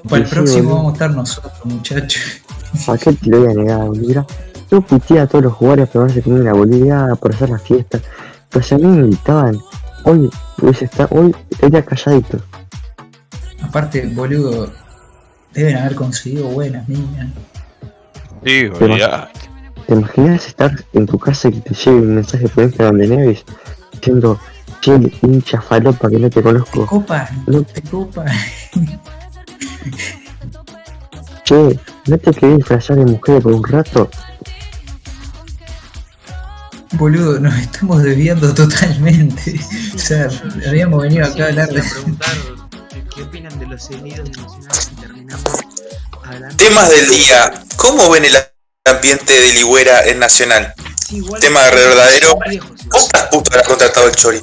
Para 0.09 0.23
el 0.23 0.29
próximo 0.29 0.75
vamos 0.75 0.89
a 0.91 0.93
estar 0.95 1.11
nosotros, 1.11 1.53
muchachos. 1.63 2.41
¿A 2.89 2.97
qué 2.97 3.13
te 3.13 3.29
lo 3.29 3.39
voy 3.39 3.51
a 3.51 3.53
negar, 3.53 3.85
boludo? 3.87 4.27
Yo 4.69 4.81
pité 4.81 5.21
a 5.21 5.27
todos 5.27 5.45
los 5.45 5.53
jugadores 5.53 5.87
a 5.87 5.91
pegarse 5.93 6.21
conmigo 6.21 6.41
en 6.41 6.45
la 6.47 6.53
boliviana 6.53 7.15
por 7.15 7.33
hacer 7.33 7.51
la 7.51 7.59
fiesta. 7.59 8.01
Pues 8.49 8.69
a 8.73 8.77
mí 8.77 8.83
me 8.85 9.05
invitaban. 9.05 9.57
Hoy 10.03 10.29
Hubiese 10.61 10.85
estado, 10.85 11.07
hoy 11.11 11.33
estaría 11.51 11.85
calladito. 11.85 12.39
Aparte, 13.61 14.05
boludo, 14.07 14.73
deben 15.53 15.77
haber 15.77 15.95
conseguido 15.95 16.47
buenas 16.49 16.87
niñas. 16.89 17.27
Sí, 18.43 18.69
Pero- 18.77 18.85
olvidá. 18.93 19.29
¿Te 19.87 19.93
imaginas 19.93 20.47
estar 20.47 20.83
en 20.93 21.05
tu 21.05 21.19
casa 21.19 21.47
y 21.49 21.53
que 21.53 21.61
te 21.69 21.75
llegue 21.75 21.91
un 22.01 22.15
mensaje 22.15 22.47
por 22.49 22.63
Instagram 22.63 22.97
de 22.97 23.07
Neves 23.07 23.43
diciendo, 23.93 24.39
che, 24.81 24.93
hincha 25.21 25.61
falopa 25.61 26.09
que 26.09 26.17
no 26.17 26.29
te 26.29 26.35
¿Te 26.35 26.43
conozco? 26.43 26.85
copa? 26.87 27.29
No. 27.47 27.63
¿Te 27.63 27.81
copa? 27.83 28.25
Che, 31.43 31.79
¿no 32.07 32.17
te 32.17 32.31
querés 32.33 32.57
disfrazar 32.57 32.97
de 32.97 33.05
mujer 33.05 33.39
por 33.43 33.53
un 33.53 33.63
rato? 33.63 34.09
Boludo, 36.93 37.39
nos 37.39 37.53
estamos 37.55 38.01
desviando 38.01 38.51
totalmente. 38.51 39.59
O 39.93 39.99
sea, 39.99 40.27
habíamos 40.67 41.03
venido 41.03 41.25
acá 41.27 41.45
a 41.45 41.47
hablar 41.49 41.69
de. 41.69 41.83
Qué- 43.13 43.21
opinan 43.21 43.59
de 43.59 43.67
los 43.67 43.83
seguidos 43.83 44.25
de 44.31 44.41
Nacional 44.41 44.79
y 44.91 44.95
terminamos 45.01 45.43
hablando. 46.23 46.57
Temas 46.57 46.89
del 46.89 47.07
día. 47.09 47.53
¿Cómo 47.77 48.09
ven 48.09 48.25
el 48.25 48.35
ambiente 48.95 49.39
de 49.39 49.53
Ligüera 49.53 50.05
en 50.05 50.19
Nacional? 50.19 50.73
Igual- 51.09 51.41
tema 51.41 51.61
de 51.63 51.71
verdadero. 51.71 52.37
¿Cuántas 52.89 53.23
putas 53.29 53.53
habrá 53.55 53.67
contratado 53.67 54.07
el 54.07 54.15
Chori? 54.15 54.41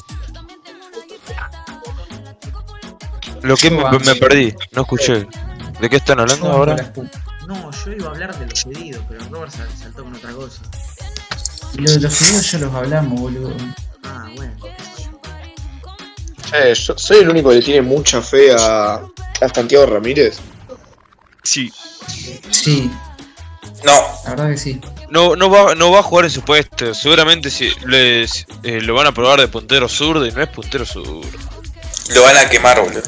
Lo 3.42 3.56
que 3.56 3.70
me, 3.70 3.82
me 3.98 4.14
perdí, 4.16 4.54
no 4.72 4.82
escuché. 4.82 5.26
¿De 5.80 5.90
qué 5.90 5.96
están 5.96 6.20
hablando 6.20 6.46
Yo 6.46 6.52
ahora? 6.52 6.92
No, 7.48 7.70
yo 7.84 7.92
iba 7.92 8.06
a 8.06 8.10
hablar 8.10 8.38
de 8.38 8.46
los 8.46 8.60
seguidos, 8.60 9.04
pero 9.08 9.24
Robert 9.30 9.52
sal- 9.52 9.68
saltó 9.76 10.04
con 10.04 10.14
otra 10.14 10.30
cosa. 10.32 10.62
Lo 11.74 11.90
de 11.90 12.00
los 12.00 12.20
videos 12.20 12.50
ya 12.52 12.58
los 12.58 12.74
hablamos, 12.74 13.20
boludo. 13.20 13.52
Ah, 14.04 14.28
bueno. 14.36 14.52
sé 16.50 16.74
yo. 16.74 16.94
Soy 16.96 17.18
el 17.18 17.30
único 17.30 17.48
que 17.48 17.56
le 17.56 17.62
tiene 17.62 17.82
mucha 17.82 18.22
fe 18.22 18.54
a, 18.56 18.94
a 19.40 19.48
Santiago 19.52 19.86
Ramírez. 19.86 20.38
Sí. 21.42 21.72
Sí, 22.50 22.88
No, 23.84 23.92
la 24.24 24.30
verdad 24.30 24.50
que 24.50 24.56
sí. 24.56 24.80
No, 25.10 25.36
no, 25.36 25.50
va, 25.50 25.74
no 25.74 25.90
va 25.90 26.00
a 26.00 26.02
jugar 26.02 26.24
en 26.24 26.30
su 26.30 26.42
puesto. 26.42 26.94
Seguramente 26.94 27.50
si 27.50 27.70
les, 27.86 28.46
eh, 28.62 28.80
lo 28.80 28.94
van 28.94 29.08
a 29.08 29.12
probar 29.12 29.40
de 29.40 29.48
puntero 29.48 29.88
zurdo 29.88 30.26
y 30.26 30.32
no 30.32 30.42
es 30.42 30.48
puntero 30.48 30.86
zurdo. 30.86 31.20
lo 32.14 32.22
van 32.22 32.36
a 32.36 32.48
quemar, 32.48 32.80
boludo. 32.80 33.02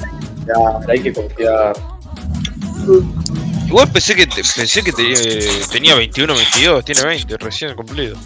Ya, 0.47 0.93
hay 0.93 1.01
que 1.01 1.13
confiar. 1.13 1.75
Igual 3.67 3.91
pensé 3.91 4.15
que 4.15 4.27
pensé 4.27 4.83
que 4.83 4.93
tenía, 4.93 5.17
tenía 5.71 5.95
21, 5.95 6.35
22, 6.35 6.85
tiene 6.85 7.03
20, 7.03 7.37
recién 7.39 7.75
cumplido. 7.75 8.17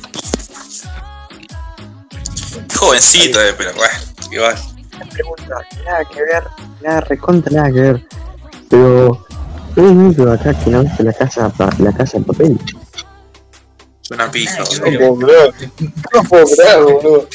Jovencito, 2.74 3.40
eh, 3.40 3.54
pero 3.56 3.72
bueno, 3.74 3.94
igual. 4.30 4.56
pregunta, 5.12 5.54
nada 5.84 6.04
que 6.04 6.22
ver, 6.22 6.44
nada 6.82 7.00
recontra, 7.02 7.52
nada 7.52 7.72
que 7.72 7.80
ver. 7.80 8.08
Pero, 8.68 9.26
¿es 9.82 9.90
el 9.90 9.96
único 9.96 10.30
acá 10.30 10.58
que 10.58 10.70
no 10.70 10.82
viste 10.82 11.02
la 11.02 11.12
casa, 11.12 11.52
la 11.78 11.92
casa 11.92 12.18
de 12.18 12.24
papel? 12.24 12.58
Es 14.02 14.10
una 14.10 14.30
pija, 14.30 14.64
boludo. 14.64 14.98
No 14.98 15.16
puedo 15.16 15.18
creer. 15.18 15.54
No 16.14 16.22
puedo 16.24 16.46
creer, 16.46 16.82
boludo. 16.82 17.28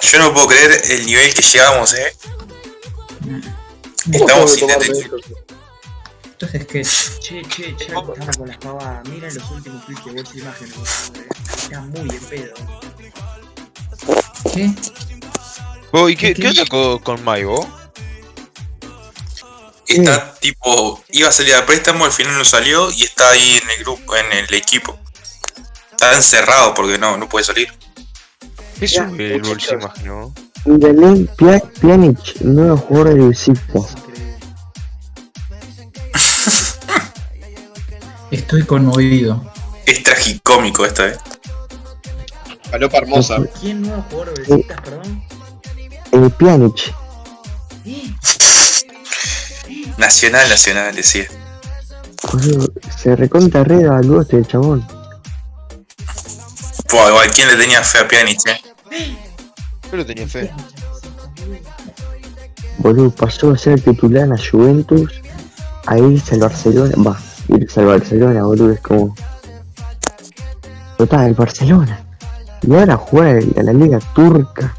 Yo 0.00 0.18
no 0.18 0.32
puedo 0.32 0.46
creer 0.48 0.80
el 0.90 1.06
nivel 1.06 1.34
que 1.34 1.42
llegamos, 1.42 1.92
eh. 1.94 2.12
¿Cómo 4.04 4.24
Estamos 4.26 4.26
tengo 4.26 4.44
que 4.46 4.48
sin 4.48 4.60
tomarme 4.60 4.86
detective. 4.86 5.16
esto? 5.20 5.34
Entonces, 6.40 6.66
¿qué? 6.66 6.82
Che, 7.20 7.42
che, 7.48 7.76
che, 7.76 7.84
estamos 7.84 8.36
con 8.36 8.48
las 8.48 8.56
pavadas. 8.58 9.08
Miren 9.08 9.34
los 9.34 9.50
últimos 9.50 9.84
clips 9.84 10.04
de 10.04 10.12
bolsa 10.12 10.32
de 10.32 10.38
imágenes, 10.40 10.74
por 10.74 10.86
favor. 10.86 11.26
Están 11.56 11.90
muy 11.90 12.08
en 12.10 12.24
pedo. 12.24 12.54
¿Qué? 14.54 14.70
¿Y 16.12 16.16
qué, 16.16 16.34
¿Qué? 16.34 16.48
onda 16.48 16.64
con, 16.66 16.98
con 17.00 17.24
Maigo? 17.24 17.68
Está 19.88 20.34
tipo, 20.40 21.02
iba 21.10 21.28
a 21.28 21.32
salir 21.32 21.54
a 21.54 21.64
préstamo, 21.66 22.04
al 22.04 22.12
final 22.12 22.36
no 22.36 22.44
salió 22.44 22.90
y 22.90 23.04
está 23.04 23.30
ahí 23.30 23.58
en 23.62 23.70
el 23.70 23.84
grupo, 23.84 24.16
en 24.16 24.32
el 24.32 24.52
equipo. 24.54 24.98
Está 25.92 26.14
encerrado 26.14 26.74
porque 26.74 26.98
no, 26.98 27.16
no 27.16 27.28
puede 27.28 27.44
salir. 27.44 27.68
¿Qué 28.78 28.86
Ya, 28.86 29.08
sube 29.08 29.34
el 29.34 29.42
imagino? 29.42 30.34
Pia- 31.36 31.62
Pjanic, 31.80 32.40
nuevo 32.42 32.76
jugador 32.76 33.14
del. 33.14 33.88
Increíble. 33.96 34.32
Estoy 38.30 38.62
conmovido. 38.64 39.52
Es 39.86 40.02
tragicómico 40.02 40.84
esta 40.84 41.04
vez. 41.06 41.18
Falopa 42.70 42.98
hermosa. 42.98 43.38
¿Quién 43.60 43.82
nuevo 43.82 44.04
jugador 44.10 44.46
de 44.46 44.64
perdón? 44.84 45.24
Eh, 46.12 46.30
Pjanic, 46.38 46.94
¿Eh? 47.86 48.12
Nacional, 49.98 50.48
nacional, 50.48 50.94
decía. 50.94 51.26
boludo, 52.32 52.72
se 52.96 53.16
recontra 53.16 53.64
re 53.64 53.82
evaluó 53.82 54.22
este 54.22 54.44
chabón. 54.44 54.86
Buah, 56.90 57.08
igual, 57.10 57.30
¿quién 57.32 57.48
le 57.48 57.56
tenía 57.56 57.82
fe 57.82 57.98
a 57.98 58.08
Pjanic, 58.08 58.40
eh? 58.46 59.16
Yo 59.90 59.96
le 59.96 60.04
tenía 60.04 60.28
fe. 60.28 60.50
Boludo, 62.78 63.10
pasó 63.10 63.50
a 63.50 63.58
ser 63.58 63.80
titular 63.80 64.22
en 64.22 64.30
la 64.30 64.38
Juventus, 64.38 65.20
a 65.86 65.98
irse 65.98 66.36
al 66.36 66.40
Barcelona, 66.42 66.94
va, 67.04 67.18
irse 67.48 67.80
al 67.80 67.86
Barcelona, 67.86 68.44
boludo, 68.44 68.72
es 68.72 68.80
como... 68.80 69.16
Total, 70.96 71.26
el 71.26 71.34
Barcelona. 71.34 72.04
Y 72.62 72.72
ahora 72.74 72.96
juega 72.96 73.40
a 73.60 73.62
la 73.64 73.72
Liga 73.72 73.98
Turca. 74.14 74.76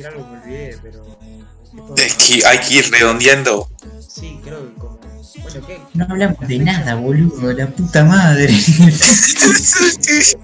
Decir 0.00 0.06
algo, 0.06 0.26
me 0.26 0.40
olvidé, 0.40 0.78
pero... 0.82 1.18
Es 1.96 2.14
que 2.14 2.46
hay 2.46 2.58
que 2.58 2.74
ir 2.74 2.90
redondeando. 2.90 3.69
No 5.94 6.06
hablamos 6.08 6.48
de 6.48 6.58
nada, 6.58 6.94
boludo. 6.94 7.52
La 7.52 7.66
puta 7.66 8.04
madre. 8.04 8.52
El 8.52 8.56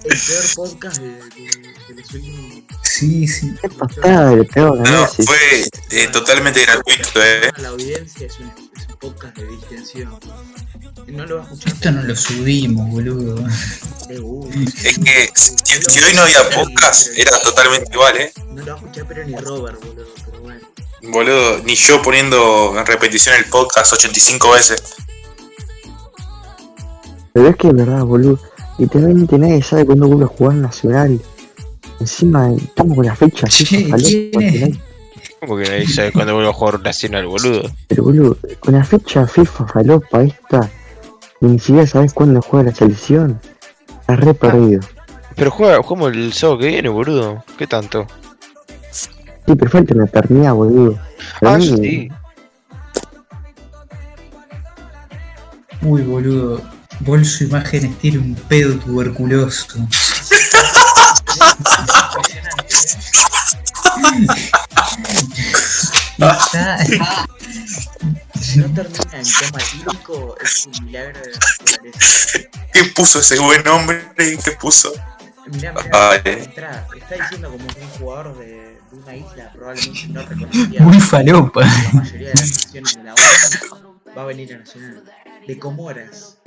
peor 0.03 0.43
podcast 0.55 1.01
de, 1.01 1.17
sí, 2.97 3.27
sí. 3.27 3.53
Qué 3.61 3.69
pasada 3.69 4.43
pegaron 4.43 4.87
a 4.87 4.91
No, 4.91 5.07
fue 5.07 5.37
eh, 5.91 6.07
totalmente 6.11 6.65
gratuito, 6.65 7.23
eh. 7.23 7.51
La 7.57 7.69
audiencia 7.69 8.27
es 8.27 8.39
un, 8.39 8.51
es 8.75 8.87
un 8.87 8.95
podcast 8.97 9.37
de 9.37 9.47
distensión. 9.47 10.19
No 11.07 11.25
lo 11.25 11.37
va 11.37 11.43
a 11.43 11.45
escuchar 11.45 11.73
Esto 11.73 11.91
no 11.91 12.03
lo 12.03 12.15
subimos, 12.15 12.89
boludo. 12.89 13.45
Es 14.83 14.97
que 14.97 15.29
si, 15.35 15.55
si 15.87 16.03
hoy 16.03 16.13
no 16.13 16.23
había 16.23 16.49
podcast, 16.49 17.09
era 17.15 17.39
totalmente 17.41 17.89
igual, 17.93 18.17
eh. 18.17 18.31
No 18.47 18.63
lo 18.63 18.65
va 18.65 18.73
a 18.73 18.77
escuchar 18.77 19.05
pero 19.07 19.25
ni 19.25 19.35
Robert, 19.35 19.79
boludo, 19.79 20.07
pero 20.25 20.41
bueno. 20.41 20.61
Boludo, 21.03 21.59
ni 21.63 21.75
yo 21.75 22.01
poniendo 22.01 22.73
en 22.77 22.85
repetición 22.85 23.35
el 23.37 23.45
podcast 23.45 23.93
85 23.93 24.51
veces. 24.51 24.95
Pero 27.33 27.49
es 27.49 27.55
que 27.55 27.67
es 27.67 27.75
verdad, 27.75 28.03
boludo. 28.03 28.39
Literalmente 28.79 29.37
nadie 29.37 29.61
sabe 29.61 29.85
cuándo 29.85 30.07
vuelve 30.07 30.25
a 30.25 30.27
jugar 30.27 30.55
Nacional. 30.55 31.19
Encima, 31.99 32.51
estamos 32.53 32.95
con 32.95 33.05
la 33.05 33.15
fecha 33.15 33.47
falopa, 33.47 33.97
¿quién. 34.39 34.81
¿Cómo 35.39 35.57
que 35.57 35.63
nadie 35.63 35.87
sabe 35.87 36.11
cuándo 36.11 36.33
vuelvo 36.33 36.49
a 36.49 36.53
jugar 36.53 36.81
Nacional, 36.81 37.27
boludo? 37.27 37.69
Pero 37.87 38.03
boludo, 38.03 38.37
con 38.59 38.73
la 38.73 38.83
fecha 38.83 39.27
FIFA 39.27 39.67
falopa 39.67 40.23
esta, 40.23 40.69
ni 41.41 41.59
siquiera 41.59 41.85
sabes 41.85 42.13
cuándo 42.13 42.41
juega 42.41 42.71
la 42.71 42.75
selección. 42.75 43.39
Estás 44.01 44.19
re 44.19 44.33
perdido. 44.33 44.81
Pero 45.35 45.51
juega, 45.51 45.81
jugamos 45.83 46.13
el 46.13 46.33
sábado 46.33 46.59
que 46.59 46.67
viene, 46.67 46.89
boludo. 46.89 47.43
¿Qué 47.57 47.67
tanto? 47.67 48.07
Sí, 49.47 49.55
pero 49.55 49.71
falta 49.71 49.95
una 49.95 50.05
eternidad, 50.05 50.53
boludo. 50.53 50.99
A 51.41 51.53
Ah, 51.55 51.59
sí. 51.61 52.09
Uy, 55.81 56.01
boludo. 56.01 56.61
Bolso 56.99 57.43
Imágenes 57.43 57.97
tiene 57.99 58.17
un 58.17 58.35
pedo 58.35 58.77
tuberculoso. 58.79 59.77
Está- 66.17 66.77
Si 68.41 68.59
no 68.59 68.73
termina 68.73 69.19
en 69.19 69.25
coma 70.05 70.37
es 70.43 70.65
un 70.67 70.85
milagro 70.85 71.19
de 71.21 71.31
la 71.31 71.37
naturaleza. 71.39 72.39
¿Qué 72.73 72.83
puso 72.95 73.19
ese 73.19 73.39
buen 73.39 73.67
hombre? 73.67 74.05
¿Qué 74.15 74.51
puso? 74.59 74.93
Mirá, 75.47 75.73
mirá, 75.73 75.89
Ay. 76.11 76.21
entra, 76.25 76.87
está 76.95 77.15
diciendo 77.15 77.49
como 77.51 77.67
que 77.67 77.79
un 77.81 77.89
jugador 77.99 78.37
de, 78.37 78.66
de 78.91 78.97
una 78.97 79.15
isla 79.15 79.51
probablemente 79.53 80.07
no 80.09 80.21
reconocía 80.25 80.81
Muy 80.81 80.99
falopa. 80.99 81.61
la 81.61 81.91
mayoría 81.93 82.29
de 82.29 82.33
las 82.35 82.51
naciones 82.51 82.95
de 82.95 83.03
la 83.03 83.13
ONU 83.13 84.01
va 84.17 84.21
a 84.21 84.25
venir 84.25 84.53
a 84.53 84.57
Nacional. 84.59 85.03
De 85.47 85.59
Comoras. 85.59 86.37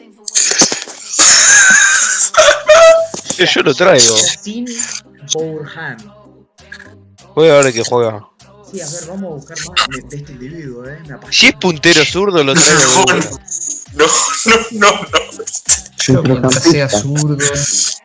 Eh, 3.38 3.47
Yo 3.47 3.62
lo 3.62 3.74
traigo. 3.74 4.16
Sin 4.16 4.66
Bourhan. 5.32 5.97
Juega 7.34 7.57
ahora 7.57 7.72
que 7.72 7.82
juega. 7.84 8.28
Sí, 8.73 8.81
a 8.81 8.87
ver, 8.89 9.07
vamos 9.09 9.25
a 9.25 9.35
buscar 9.37 9.57
más 9.66 10.09
de, 10.11 10.16
este 10.16 10.33
individuo, 10.33 10.85
eh. 10.87 10.99
Si 11.31 11.47
es 11.47 11.55
puntero 11.55 12.05
zurdo, 12.05 12.43
lo 12.45 12.55
traigo. 12.55 13.05
No, 13.95 14.07
no, 14.45 14.57
no, 14.73 14.93
no. 16.09 16.23
Mientras 16.23 16.62
sea 16.62 16.89
Centrocampista. 16.89 16.89
zurdo. 17.01 17.37
Es, 17.45 18.01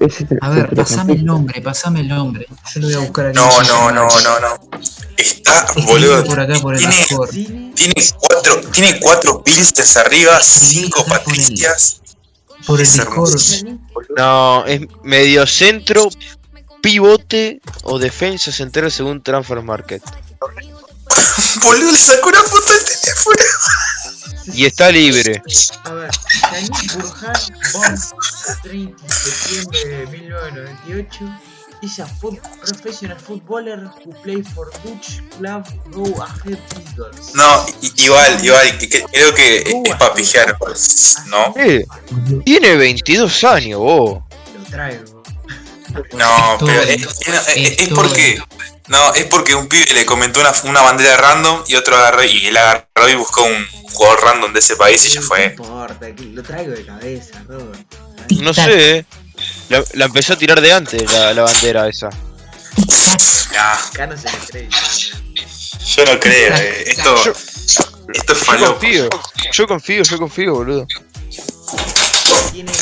es 0.00 0.26
A 0.40 0.50
ver, 0.50 0.74
pasame 0.74 1.12
el 1.12 1.18
centrocampista. 1.20 1.24
nombre, 1.24 1.60
pasame 1.62 2.00
el 2.00 2.08
nombre. 2.08 2.46
Yo 2.74 2.80
lo 2.80 2.86
voy 2.86 2.94
a 2.94 2.98
buscar 3.00 3.26
aquí. 3.26 3.36
No, 3.36 3.62
no, 3.62 3.90
no, 3.92 4.08
no, 4.08 4.40
no. 4.40 4.80
Está, 5.16 5.64
Escribe 5.64 5.86
boludo. 5.86 6.24
por 6.24 6.40
acá 6.40 6.60
por 6.60 6.74
el 6.76 6.80
Tiene, 6.80 7.72
tiene 7.74 7.94
cuatro, 8.18 8.60
tiene 8.72 9.00
cuatro 9.00 9.42
pilces 9.44 9.96
arriba, 9.96 10.40
cinco 10.42 11.00
acá 11.02 11.22
por 11.24 11.32
el- 11.34 11.40
patricias. 11.40 12.00
Por 12.66 12.80
el 12.80 12.86
Discord. 12.86 13.40
No, 14.16 14.64
es 14.66 14.80
medio 15.02 15.46
centro, 15.46 16.08
pivote 16.80 17.60
o 17.82 17.98
defensa 17.98 18.52
central 18.52 18.90
según 18.90 19.22
Transfer 19.22 19.62
Market. 19.62 20.02
Boludo, 21.62 21.92
le 21.92 21.98
sacó 21.98 22.28
una 22.28 22.42
foto 22.42 22.72
al 22.72 22.84
teléfono. 22.84 23.42
Y 24.52 24.64
está 24.64 24.90
libre. 24.90 25.42
A 25.84 25.92
ver, 25.92 26.10
Yannick 26.52 26.94
Burhan, 26.94 27.42
born 27.72 27.98
30 28.62 29.02
de 29.02 29.12
septiembre 29.12 29.84
de 29.84 30.06
1998, 30.06 31.18
is 31.82 31.98
a 32.00 32.06
foot, 32.06 32.38
professional 32.64 33.18
footballer 33.18 33.84
who 34.04 34.12
play 34.22 34.42
for 34.42 34.70
Dutch 34.82 35.20
club 35.38 35.64
Go 35.92 36.22
Ahead 36.22 36.58
Eagles. 36.78 37.34
No, 37.34 37.64
igual, 37.96 38.44
igual, 38.44 38.78
que- 38.78 38.88
creo 39.12 39.34
que 39.34 39.58
es 39.58 39.96
para 39.98 40.14
pijear, 40.14 40.56
¿no? 41.26 41.54
Eh, 41.56 41.86
tiene 42.44 42.76
22 42.76 43.44
años, 43.44 43.78
vos. 43.80 44.22
Lo 44.58 44.64
traigo. 44.70 45.19
No, 46.12 46.52
Estoy- 46.54 46.66
pero 46.68 46.82
es, 46.82 47.02
es- 47.02 47.56
es- 47.56 47.78
es 47.78 47.88
porque. 47.88 48.42
No, 48.88 49.14
es 49.14 49.24
porque 49.26 49.54
un 49.54 49.68
pibe 49.68 49.86
le 49.94 50.04
comentó 50.04 50.40
una, 50.40 50.52
una 50.64 50.80
bandera 50.82 51.16
random 51.16 51.62
y 51.68 51.76
otro 51.76 51.96
agarró 51.96 52.24
y 52.24 52.46
él 52.46 52.56
agarró 52.56 53.08
y 53.08 53.14
buscó 53.14 53.44
un 53.44 53.64
jugador 53.92 54.20
random 54.24 54.52
de 54.52 54.58
ese 54.58 54.74
país 54.76 55.04
y 55.06 55.10
ya 55.10 55.20
No 55.20 55.26
fue. 55.28 55.44
importa, 55.46 56.12
que 56.14 56.22
lo 56.24 56.42
traigo 56.42 56.72
de 56.72 56.84
cabeza, 56.84 57.40
Robert. 57.46 57.80
No 58.40 58.52
sé, 58.52 58.98
eh. 58.98 59.04
La, 59.68 59.84
la 59.94 60.04
empezó 60.06 60.32
a 60.32 60.36
tirar 60.38 60.60
de 60.60 60.72
antes 60.72 61.10
la, 61.12 61.32
la 61.32 61.42
bandera 61.42 61.86
esa. 61.88 62.10
Nah, 63.52 63.74
Acá 63.92 64.06
no 64.06 64.16
se 64.16 64.28
le 64.30 64.38
cree. 64.48 64.68
yo 65.96 66.04
no 66.04 66.20
creo, 66.20 66.56
eh. 66.56 66.84
Esto, 66.86 67.24
Yo- 67.24 67.32
esto 68.12 68.32
es 68.32 68.40
Yo 68.40 68.66
confío, 68.66 69.08
yo 69.52 69.66
confío, 69.66 70.02
yo 70.02 70.18
confío, 70.18 70.54
boludo. 70.54 70.86
Tiene 72.52 72.70
un 72.70 72.78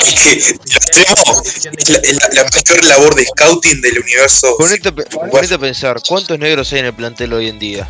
Es 0.00 0.52
que 0.52 0.58
lo 0.64 0.78
hacemos. 0.78 1.42
Es 1.78 1.88
la, 1.90 1.98
la- 1.98 2.42
la 2.42 2.50
mayor 2.50 2.84
labor 2.84 3.14
de 3.14 3.24
scouting 3.26 3.80
del 3.80 3.98
universo. 4.00 4.56
Ponete, 4.58 5.54
a 5.54 5.58
pensar, 5.58 6.00
¿cuántos 6.06 6.38
negros 6.38 6.72
hay 6.72 6.80
en 6.80 6.86
el 6.86 6.94
plantel 6.94 7.32
hoy 7.32 7.48
en 7.48 7.58
día? 7.58 7.88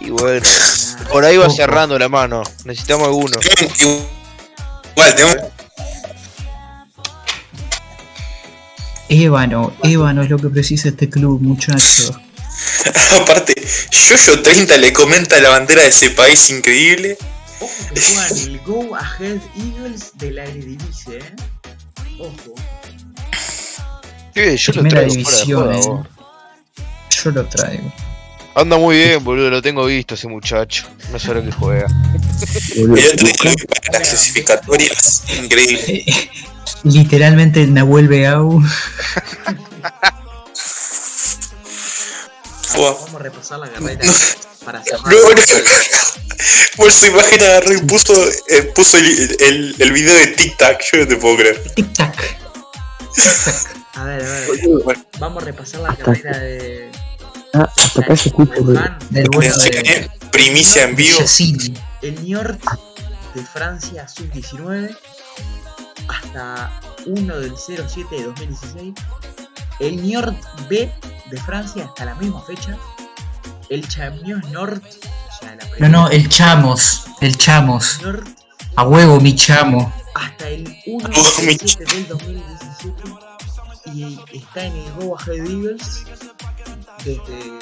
Y 0.00 0.10
bueno, 0.10 0.40
por 1.10 1.24
ahí 1.24 1.36
va 1.36 1.50
cerrando 1.50 1.98
la 1.98 2.08
mano. 2.08 2.42
Necesitamos 2.64 3.06
alguno. 3.06 3.38
Igual, 4.96 5.14
tenemos. 5.14 5.36
Ébano, 9.08 9.72
ébano 9.82 10.22
es 10.22 10.30
lo 10.30 10.38
que 10.38 10.48
precisa 10.48 10.88
este 10.88 11.08
club, 11.10 11.40
muchachos. 11.42 12.12
Aparte, 13.20 13.54
Yoyo 13.90 14.40
30 14.42 14.76
le 14.76 14.92
comenta 14.92 15.40
la 15.40 15.48
bandera 15.50 15.82
de 15.82 15.88
ese 15.88 16.10
país 16.10 16.48
increíble. 16.50 17.18
Ojo 17.60 17.94
que 17.94 18.00
juegan 18.00 18.38
el 18.38 18.60
Go 18.60 18.96
Ahead 18.96 19.38
Eagles 19.56 20.12
de 20.14 20.30
la 20.30 20.44
Eredivisie, 20.44 21.18
eh. 21.18 21.34
Ojo. 22.18 22.54
Yo 24.34 24.72
lo 24.72 24.88
traigo 24.88 25.24
fuera 25.24 25.68
de 25.68 25.78
eh. 25.78 26.02
Yo 27.10 27.30
lo 27.30 27.44
traigo. 27.46 27.92
Anda 28.54 28.78
muy 28.78 28.96
bien, 28.96 29.22
boludo, 29.22 29.50
lo 29.50 29.62
tengo 29.62 29.84
visto 29.86 30.14
ese 30.14 30.26
muchacho. 30.26 30.86
No 31.12 31.18
sé 31.18 31.34
lo 31.34 31.42
que 31.42 31.52
juega. 31.52 31.86
El 32.74 32.90
otro 32.92 33.26
día 33.26 33.66
para 33.68 33.98
las 33.98 34.08
clasificatorias. 34.08 35.24
Increíble. 35.42 36.04
Literalmente 36.84 37.62
el 37.62 37.74
Nahuel 37.74 38.08
Beau. 38.08 38.62
Vamos 42.74 43.14
a 43.14 43.18
repasar 43.18 43.58
la 43.58 43.70
carrera 43.70 44.00
para 44.64 44.82
cerrar. 44.82 45.12
No, 45.12 45.30
no. 45.30 45.36
Por 46.76 46.92
su 46.92 47.06
imagen 47.06 47.42
agarró 47.42 47.74
y 47.74 47.80
puso, 47.82 48.14
eh, 48.48 48.62
puso 48.74 48.96
el, 48.96 49.36
el, 49.40 49.76
el 49.78 49.92
video 49.92 50.14
de 50.14 50.28
Tic 50.28 50.56
Tac. 50.56 50.82
Yo 50.90 51.00
no 51.00 51.08
te 51.08 51.16
puedo 51.16 51.36
creer. 51.36 51.62
Tic 51.74 51.92
tac. 51.92 52.36
A 53.94 54.04
ver, 54.04 54.22
a 54.24 54.30
ver. 54.32 54.48
Bueno, 54.84 55.04
Vamos 55.18 55.42
a 55.42 55.46
repasar 55.46 55.80
la 55.80 55.96
carrera 55.96 56.38
de. 56.38 56.90
Ah, 57.52 57.68
hasta 57.76 58.00
acá 58.00 58.16
se 58.16 58.28
escucha, 58.28 58.54
Del 59.10 59.28
bueno 59.30 59.56
de 59.56 60.10
primicia 60.30 60.84
en 60.84 60.96
vivo. 60.96 61.18
El 62.00 62.24
Niort 62.24 62.62
de 63.34 63.44
Francia 63.44 64.08
sub-19 64.08 64.96
hasta 66.08 66.80
1 67.06 67.38
del 67.38 67.54
07 67.56 68.16
de 68.16 68.22
2016. 68.24 68.94
El 69.80 70.02
Niort 70.02 70.36
B 70.68 70.92
de 71.30 71.40
Francia 71.40 71.84
hasta 71.86 72.04
la 72.04 72.14
misma 72.16 72.42
fecha. 72.42 72.76
El 73.68 73.86
Champions 73.88 74.48
Nord. 74.50 74.80
o 74.82 75.38
sea, 75.40 75.56
la 75.56 75.64
No, 75.78 75.88
no, 75.88 76.08
el 76.10 76.28
Chamos. 76.28 77.04
El 77.20 77.36
Chamos. 77.36 78.00
Nord 78.02 78.24
A 78.76 78.84
huevo, 78.84 79.20
mi 79.20 79.34
chamo. 79.34 79.92
hasta 80.14 80.48
el 80.48 80.64
1 80.86 81.08
Oh, 81.16 81.42
mi 81.42 81.46
del 81.46 81.58
7 81.58 81.84
del 81.94 82.08
2017 82.08 83.02
y 83.92 84.18
está 84.32 84.64
en 84.66 84.76
el 84.76 84.92
Go 84.94 85.16
Ahead 85.18 85.44
Eagles 85.46 86.04
desde 87.04 87.58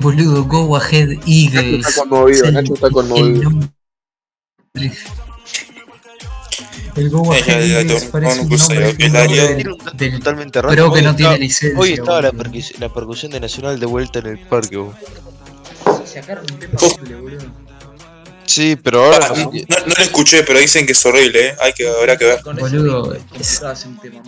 Boludo, 0.00 0.44
go 0.44 0.74
ahead 0.76 1.08
Nacho 1.10 1.22
Eagles. 1.30 1.86
está 1.86 2.00
conmovido, 2.02 2.50
Nacho 2.52 2.74
está 2.74 2.86
El 2.88 2.92
conmovido. 2.92 3.50
El 6.96 7.08
Go 7.10 7.24
Ya, 7.24 7.30
Ahead 7.32 7.46
ya, 7.46 7.66
ya, 7.66 7.78
Eagles 7.80 8.00
tengo- 8.02 8.12
parece 8.12 8.40
un 8.40 8.48
nombre, 8.48 9.08
nombre 9.08 9.78
del, 9.94 10.12
totalmente 10.18 10.62
raro. 10.62 10.74
pro 10.74 10.92
que 10.92 10.98
Hoy 10.98 11.04
no 11.04 11.16
tiene 11.16 11.32
estaba- 11.32 11.36
licencia. 11.38 11.78
Hoy 11.80 11.92
estaba 11.92 12.20
la, 12.22 12.30
boludo. 12.30 12.52
la 12.78 12.92
percusión 12.92 13.32
de 13.32 13.40
Nacional 13.40 13.80
de 13.80 13.86
vuelta 13.86 14.18
en 14.18 14.26
el 14.26 14.38
parque, 14.38 14.76
vos. 14.76 14.94
sacaron 16.04 16.44
un 16.52 16.58
tema 16.58 16.72
horrible, 16.80 17.14
boludo. 17.16 17.46
Sí, 18.44 18.76
pero 18.76 19.04
ahora 19.06 19.18
Ah, 19.30 19.34
no, 19.36 19.44
no 19.50 19.94
lo 19.96 20.02
escuché, 20.02 20.42
pero 20.42 20.58
dicen 20.58 20.84
que 20.84 20.92
es 20.92 21.06
horrible, 21.06 21.48
¿eh? 21.48 21.54
Hay 21.62 21.72
que, 21.72 21.88
habrá 21.88 22.18
que 22.18 22.24
ver. 22.26 22.40
Boludo, 22.44 23.14
es. 23.40 23.62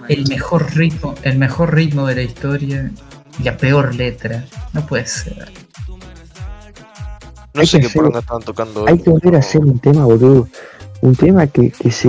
El 0.08 0.26
mejor 0.28 0.74
ritmo, 0.74 1.14
el 1.22 1.36
mejor 1.36 1.74
ritmo 1.74 2.06
de 2.06 2.14
la 2.14 2.22
historia 2.22 2.90
y 3.38 3.42
la 3.42 3.56
peor 3.58 3.94
letra. 3.94 4.46
No 4.72 4.86
puede 4.86 5.06
ser. 5.06 5.52
no 7.52 7.60
hay 7.60 7.66
sé 7.66 7.76
que 7.76 7.82
qué 7.82 7.86
hacer- 7.88 8.00
poronga 8.00 8.20
están 8.20 8.40
tocando. 8.42 8.86
Hay 8.88 8.98
que 8.98 9.10
volver 9.10 9.36
a 9.36 9.38
hacer 9.40 9.60
un 9.60 9.78
tema, 9.78 10.04
boludo. 10.06 10.48
Un 11.04 11.14
tema 11.14 11.46
que, 11.46 11.70
que 11.70 11.90
se. 11.90 12.08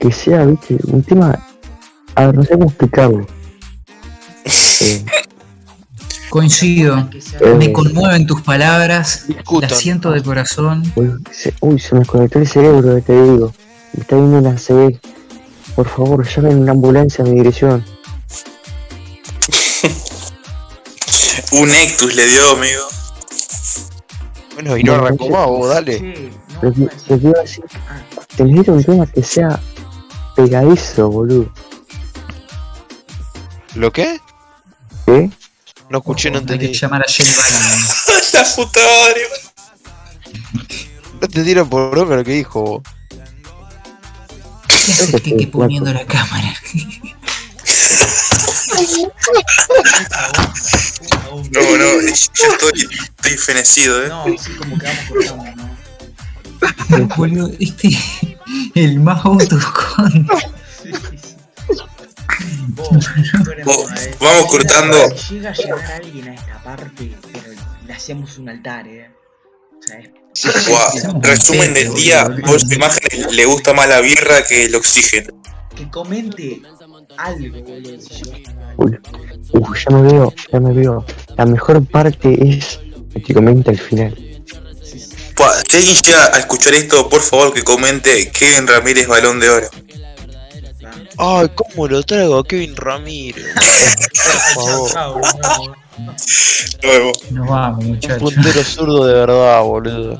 Que 0.00 0.10
sea, 0.10 0.44
viste, 0.46 0.78
un 0.86 1.02
tema. 1.02 1.38
A 2.14 2.26
ver, 2.26 2.34
no 2.34 2.42
sé 2.42 2.54
cómo 2.54 2.64
explicarlo. 2.66 3.26
Eh, 4.80 5.04
Coincido. 6.28 7.08
Que 7.10 7.20
sea- 7.20 7.38
Eh, 7.40 7.54
Me 7.56 7.72
conmueven 7.72 8.26
tus 8.26 8.40
palabras. 8.42 9.26
Discutan. 9.28 9.70
Las 9.70 9.78
siento 9.78 10.10
de 10.10 10.22
corazón. 10.22 10.82
uy, 10.96 11.12
se, 11.30 11.54
uy, 11.60 11.78
se 11.78 11.94
me 11.94 12.04
conectó 12.06 12.38
el 12.40 12.48
cerebro, 12.48 13.00
te 13.02 13.12
digo. 13.12 13.52
Me 13.92 14.00
está 14.02 14.16
viendo 14.16 14.38
una 14.38 14.56
CB. 14.56 14.98
Por 15.76 15.88
favor, 15.88 16.26
llamen 16.26 16.58
una 16.58 16.72
ambulancia 16.72 17.24
a 17.24 17.28
mi 17.28 17.34
dirección. 17.36 17.84
Un 21.52 21.70
Ectus 21.70 22.14
le 22.14 22.26
dio, 22.26 22.50
amigo. 22.52 22.82
Bueno, 24.54 24.76
y 24.76 24.84
no 24.84 24.94
arrancó 24.94 25.28
más, 25.28 25.46
vos, 25.46 25.68
dale. 25.68 26.30
Que 26.70 27.14
iba 27.14 27.38
a 27.38 27.42
decir, 27.42 27.64
te 28.36 28.44
necesito 28.44 28.72
un 28.72 28.84
tema 28.84 29.06
que 29.06 29.22
sea 29.22 29.60
pegadizo, 30.36 31.10
boludo. 31.10 31.52
¿Lo 33.74 33.92
qué? 33.92 34.20
¿Qué? 35.06 35.30
No 35.90 35.98
escuché, 35.98 36.30
no 36.30 36.38
Hay 36.38 36.46
que 36.46 36.52
entendí. 36.54 36.78
llamar 36.78 37.02
a 37.02 37.04
J 37.10 37.24
Balvin. 37.24 37.86
La 38.32 38.44
puta 38.54 38.80
madre. 38.80 39.22
No 41.20 41.28
te 41.28 41.44
tiran 41.44 41.68
por 41.68 41.94
loco 41.96 42.16
lo 42.16 42.24
que 42.24 42.32
dijo, 42.32 42.62
vos. 42.62 42.82
¿Qué 44.68 44.92
hace 44.92 45.16
el 45.16 45.22
que 45.22 45.46
poniendo 45.48 45.92
la 45.92 46.04
cámara? 46.06 46.54
No, 51.50 51.60
no, 51.60 52.00
yo 52.00 52.08
estoy, 52.08 52.88
estoy 53.16 53.36
fenecido, 53.38 54.04
¿eh? 54.04 54.08
no, 54.08 54.24
sí, 54.38 54.52
como 54.56 54.78
que 54.78 54.86
vamos 54.86 55.04
cortando, 55.08 55.44
¿no? 55.56 55.71
Boludo, 57.16 57.50
este. 57.58 57.90
El 58.74 59.00
más 59.00 59.24
autocon. 59.24 60.28
Sí, 60.82 60.90
sí. 61.20 61.36
Eh. 62.78 64.14
vamos 64.20 64.46
cortando. 64.50 64.96
llega- 65.30 65.50
a 65.50 65.52
llegar 65.54 65.92
alguien 65.92 66.28
a 66.28 66.34
esta 66.34 66.62
parte, 66.62 67.12
pero 67.32 67.44
le 67.86 67.92
hacemos 67.92 68.38
un 68.38 68.48
altar, 68.48 68.86
eh. 68.88 69.10
O 69.78 69.82
sea, 70.34 70.50
es 70.52 70.68
Buah, 70.68 71.20
resumen 71.20 71.74
del 71.74 71.92
día, 71.94 72.28
por 72.46 72.60
su 72.60 72.72
imagen 72.72 73.00
le 73.32 73.44
gusta 73.44 73.72
más 73.74 73.88
la 73.88 74.00
birra 74.00 74.42
que 74.48 74.64
el 74.66 74.74
oxígeno. 74.74 75.32
que 75.76 75.88
comente 75.90 76.62
algo. 77.18 77.58
Uy, 78.76 78.98
Uf, 79.52 79.84
ya 79.84 79.96
me 79.96 80.02
veo, 80.12 80.32
ya 80.52 80.60
me 80.60 80.72
veo. 80.72 81.04
La 81.36 81.46
mejor 81.46 81.84
parte 81.86 82.48
es 82.56 82.80
el 83.14 83.22
que 83.22 83.34
comenta 83.34 83.70
al 83.70 83.78
final. 83.78 84.31
Si 85.68 85.76
alguien 85.76 85.96
llega 85.96 86.26
a 86.36 86.38
escuchar 86.38 86.74
esto, 86.74 87.08
por 87.08 87.22
favor 87.22 87.52
que 87.54 87.62
comente 87.62 88.30
Kevin 88.30 88.66
Ramírez 88.66 89.06
Balón 89.08 89.40
de 89.40 89.48
Oro. 89.50 89.68
Ay, 91.18 91.48
¿cómo 91.54 91.88
lo 91.88 92.02
traigo 92.02 92.38
a 92.38 92.44
Kevin 92.44 92.74
Ramírez? 92.76 93.46
Por 94.54 94.90
favor. 94.90 94.90
Chao, 94.90 95.18
nos 95.20 95.34
vemos. 95.38 95.76
Nuevo. 96.82 97.12
Nos 97.30 97.48
vamos, 97.48 97.84
Un 97.84 97.90
muchachos. 97.92 98.18
puntero 98.34 98.64
zurdo 98.64 99.06
de 99.06 99.14
verdad, 99.14 99.62
boludo. 99.62 100.18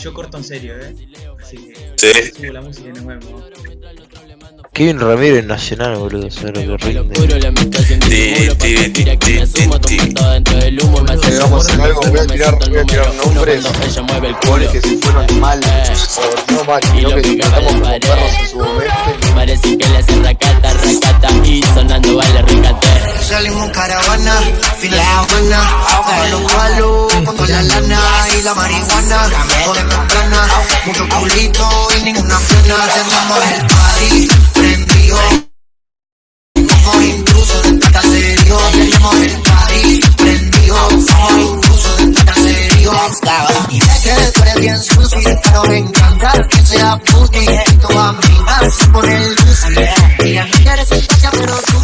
Yo 0.00 0.14
corto 0.14 0.36
en 0.38 0.44
serio, 0.44 0.74
eh. 0.80 0.94
Así 1.42 1.56
que 1.96 2.32
Sí. 2.36 2.46
la 2.48 2.60
música 2.60 2.88
y 2.88 2.92
nos 2.92 3.06
vemos. 3.06 3.42
Kevin 4.76 5.00
Ramírez 5.00 5.46
Nacional, 5.46 5.96
boludo. 5.96 6.30
¿Sabes 6.30 6.66
lo 6.66 6.76
que 6.76 6.84
rinde? 6.84 7.14
Llegamos 11.26 11.68
en 11.70 11.80
algo, 11.80 12.00
voy 12.02 12.18
a 12.18 12.26
tirar, 12.26 12.58
voy 12.58 12.78
a 12.78 12.84
tirar 12.84 13.14
nombres 13.14 13.64
jugadores 13.64 14.70
que 14.70 14.80
se 14.82 14.98
fueron 14.98 15.40
mal, 15.40 15.62
o 16.48 16.52
no 16.52 16.64
mal, 16.64 16.82
sino 16.92 17.08
que 17.08 17.22
tratamos 17.22 17.72
como 17.72 17.84
perros 17.84 18.32
en 18.38 18.48
su 18.50 18.58
momento. 18.58 19.34
Parece 19.34 19.78
que 19.78 19.88
le 19.88 19.96
hace 19.96 20.22
racata, 20.22 20.74
racata 20.74 21.28
y 21.42 21.62
sonando 21.62 22.16
vale 22.16 22.42
rescate. 22.42 22.88
Salimos 23.22 23.70
caravana, 23.70 24.40
fines 24.78 25.00
de 25.00 25.06
semana, 25.38 25.58
a 25.88 26.28
los 26.28 26.52
palos, 26.52 27.14
con 27.34 27.50
la 27.50 27.62
lana 27.62 28.00
y 28.38 28.42
la 28.42 28.54
marihuana, 28.54 29.30
joder 29.64 29.88
temprana, 29.88 30.48
mucho 30.84 31.08
culito 31.08 31.88
y 31.98 32.02
ninguna 32.04 32.38
pena, 32.40 32.76
tenemos 32.92 33.38
el 33.52 33.66
party 33.66 34.28
prendido, 34.66 35.18
somos 36.54 37.04
intrusos 37.04 37.62
de 37.62 37.68
este 37.70 37.92
caserío, 37.92 38.58
tenemos 38.72 39.14
el 39.16 39.42
party 39.42 40.00
prendido, 40.16 40.90
somos 40.90 41.32
intrusos 41.38 41.96
de 41.96 42.04
este 42.04 42.24
caserío, 42.24 42.92
y 43.70 43.80
sé 43.80 44.14
que 44.14 44.32
tú 44.32 44.42
eres 44.42 44.60
bien 44.60 44.82
sucio 44.82 45.20
y 45.20 45.24
que 45.24 45.50
nos 45.50 45.68
encanta. 45.68 46.48
Que 46.48 46.66
sea 46.66 46.96
puti, 46.98 47.38
y 47.38 47.76
tu 47.76 47.98
amiga. 47.98 48.70
Se 48.70 48.86
pone 48.88 49.30
lucy, 49.30 50.28
y 50.30 50.36
a 50.36 50.44
mí 50.44 50.68
eres 50.68 50.90
el 50.92 51.06
pero 51.32 51.56
tú 51.66 51.76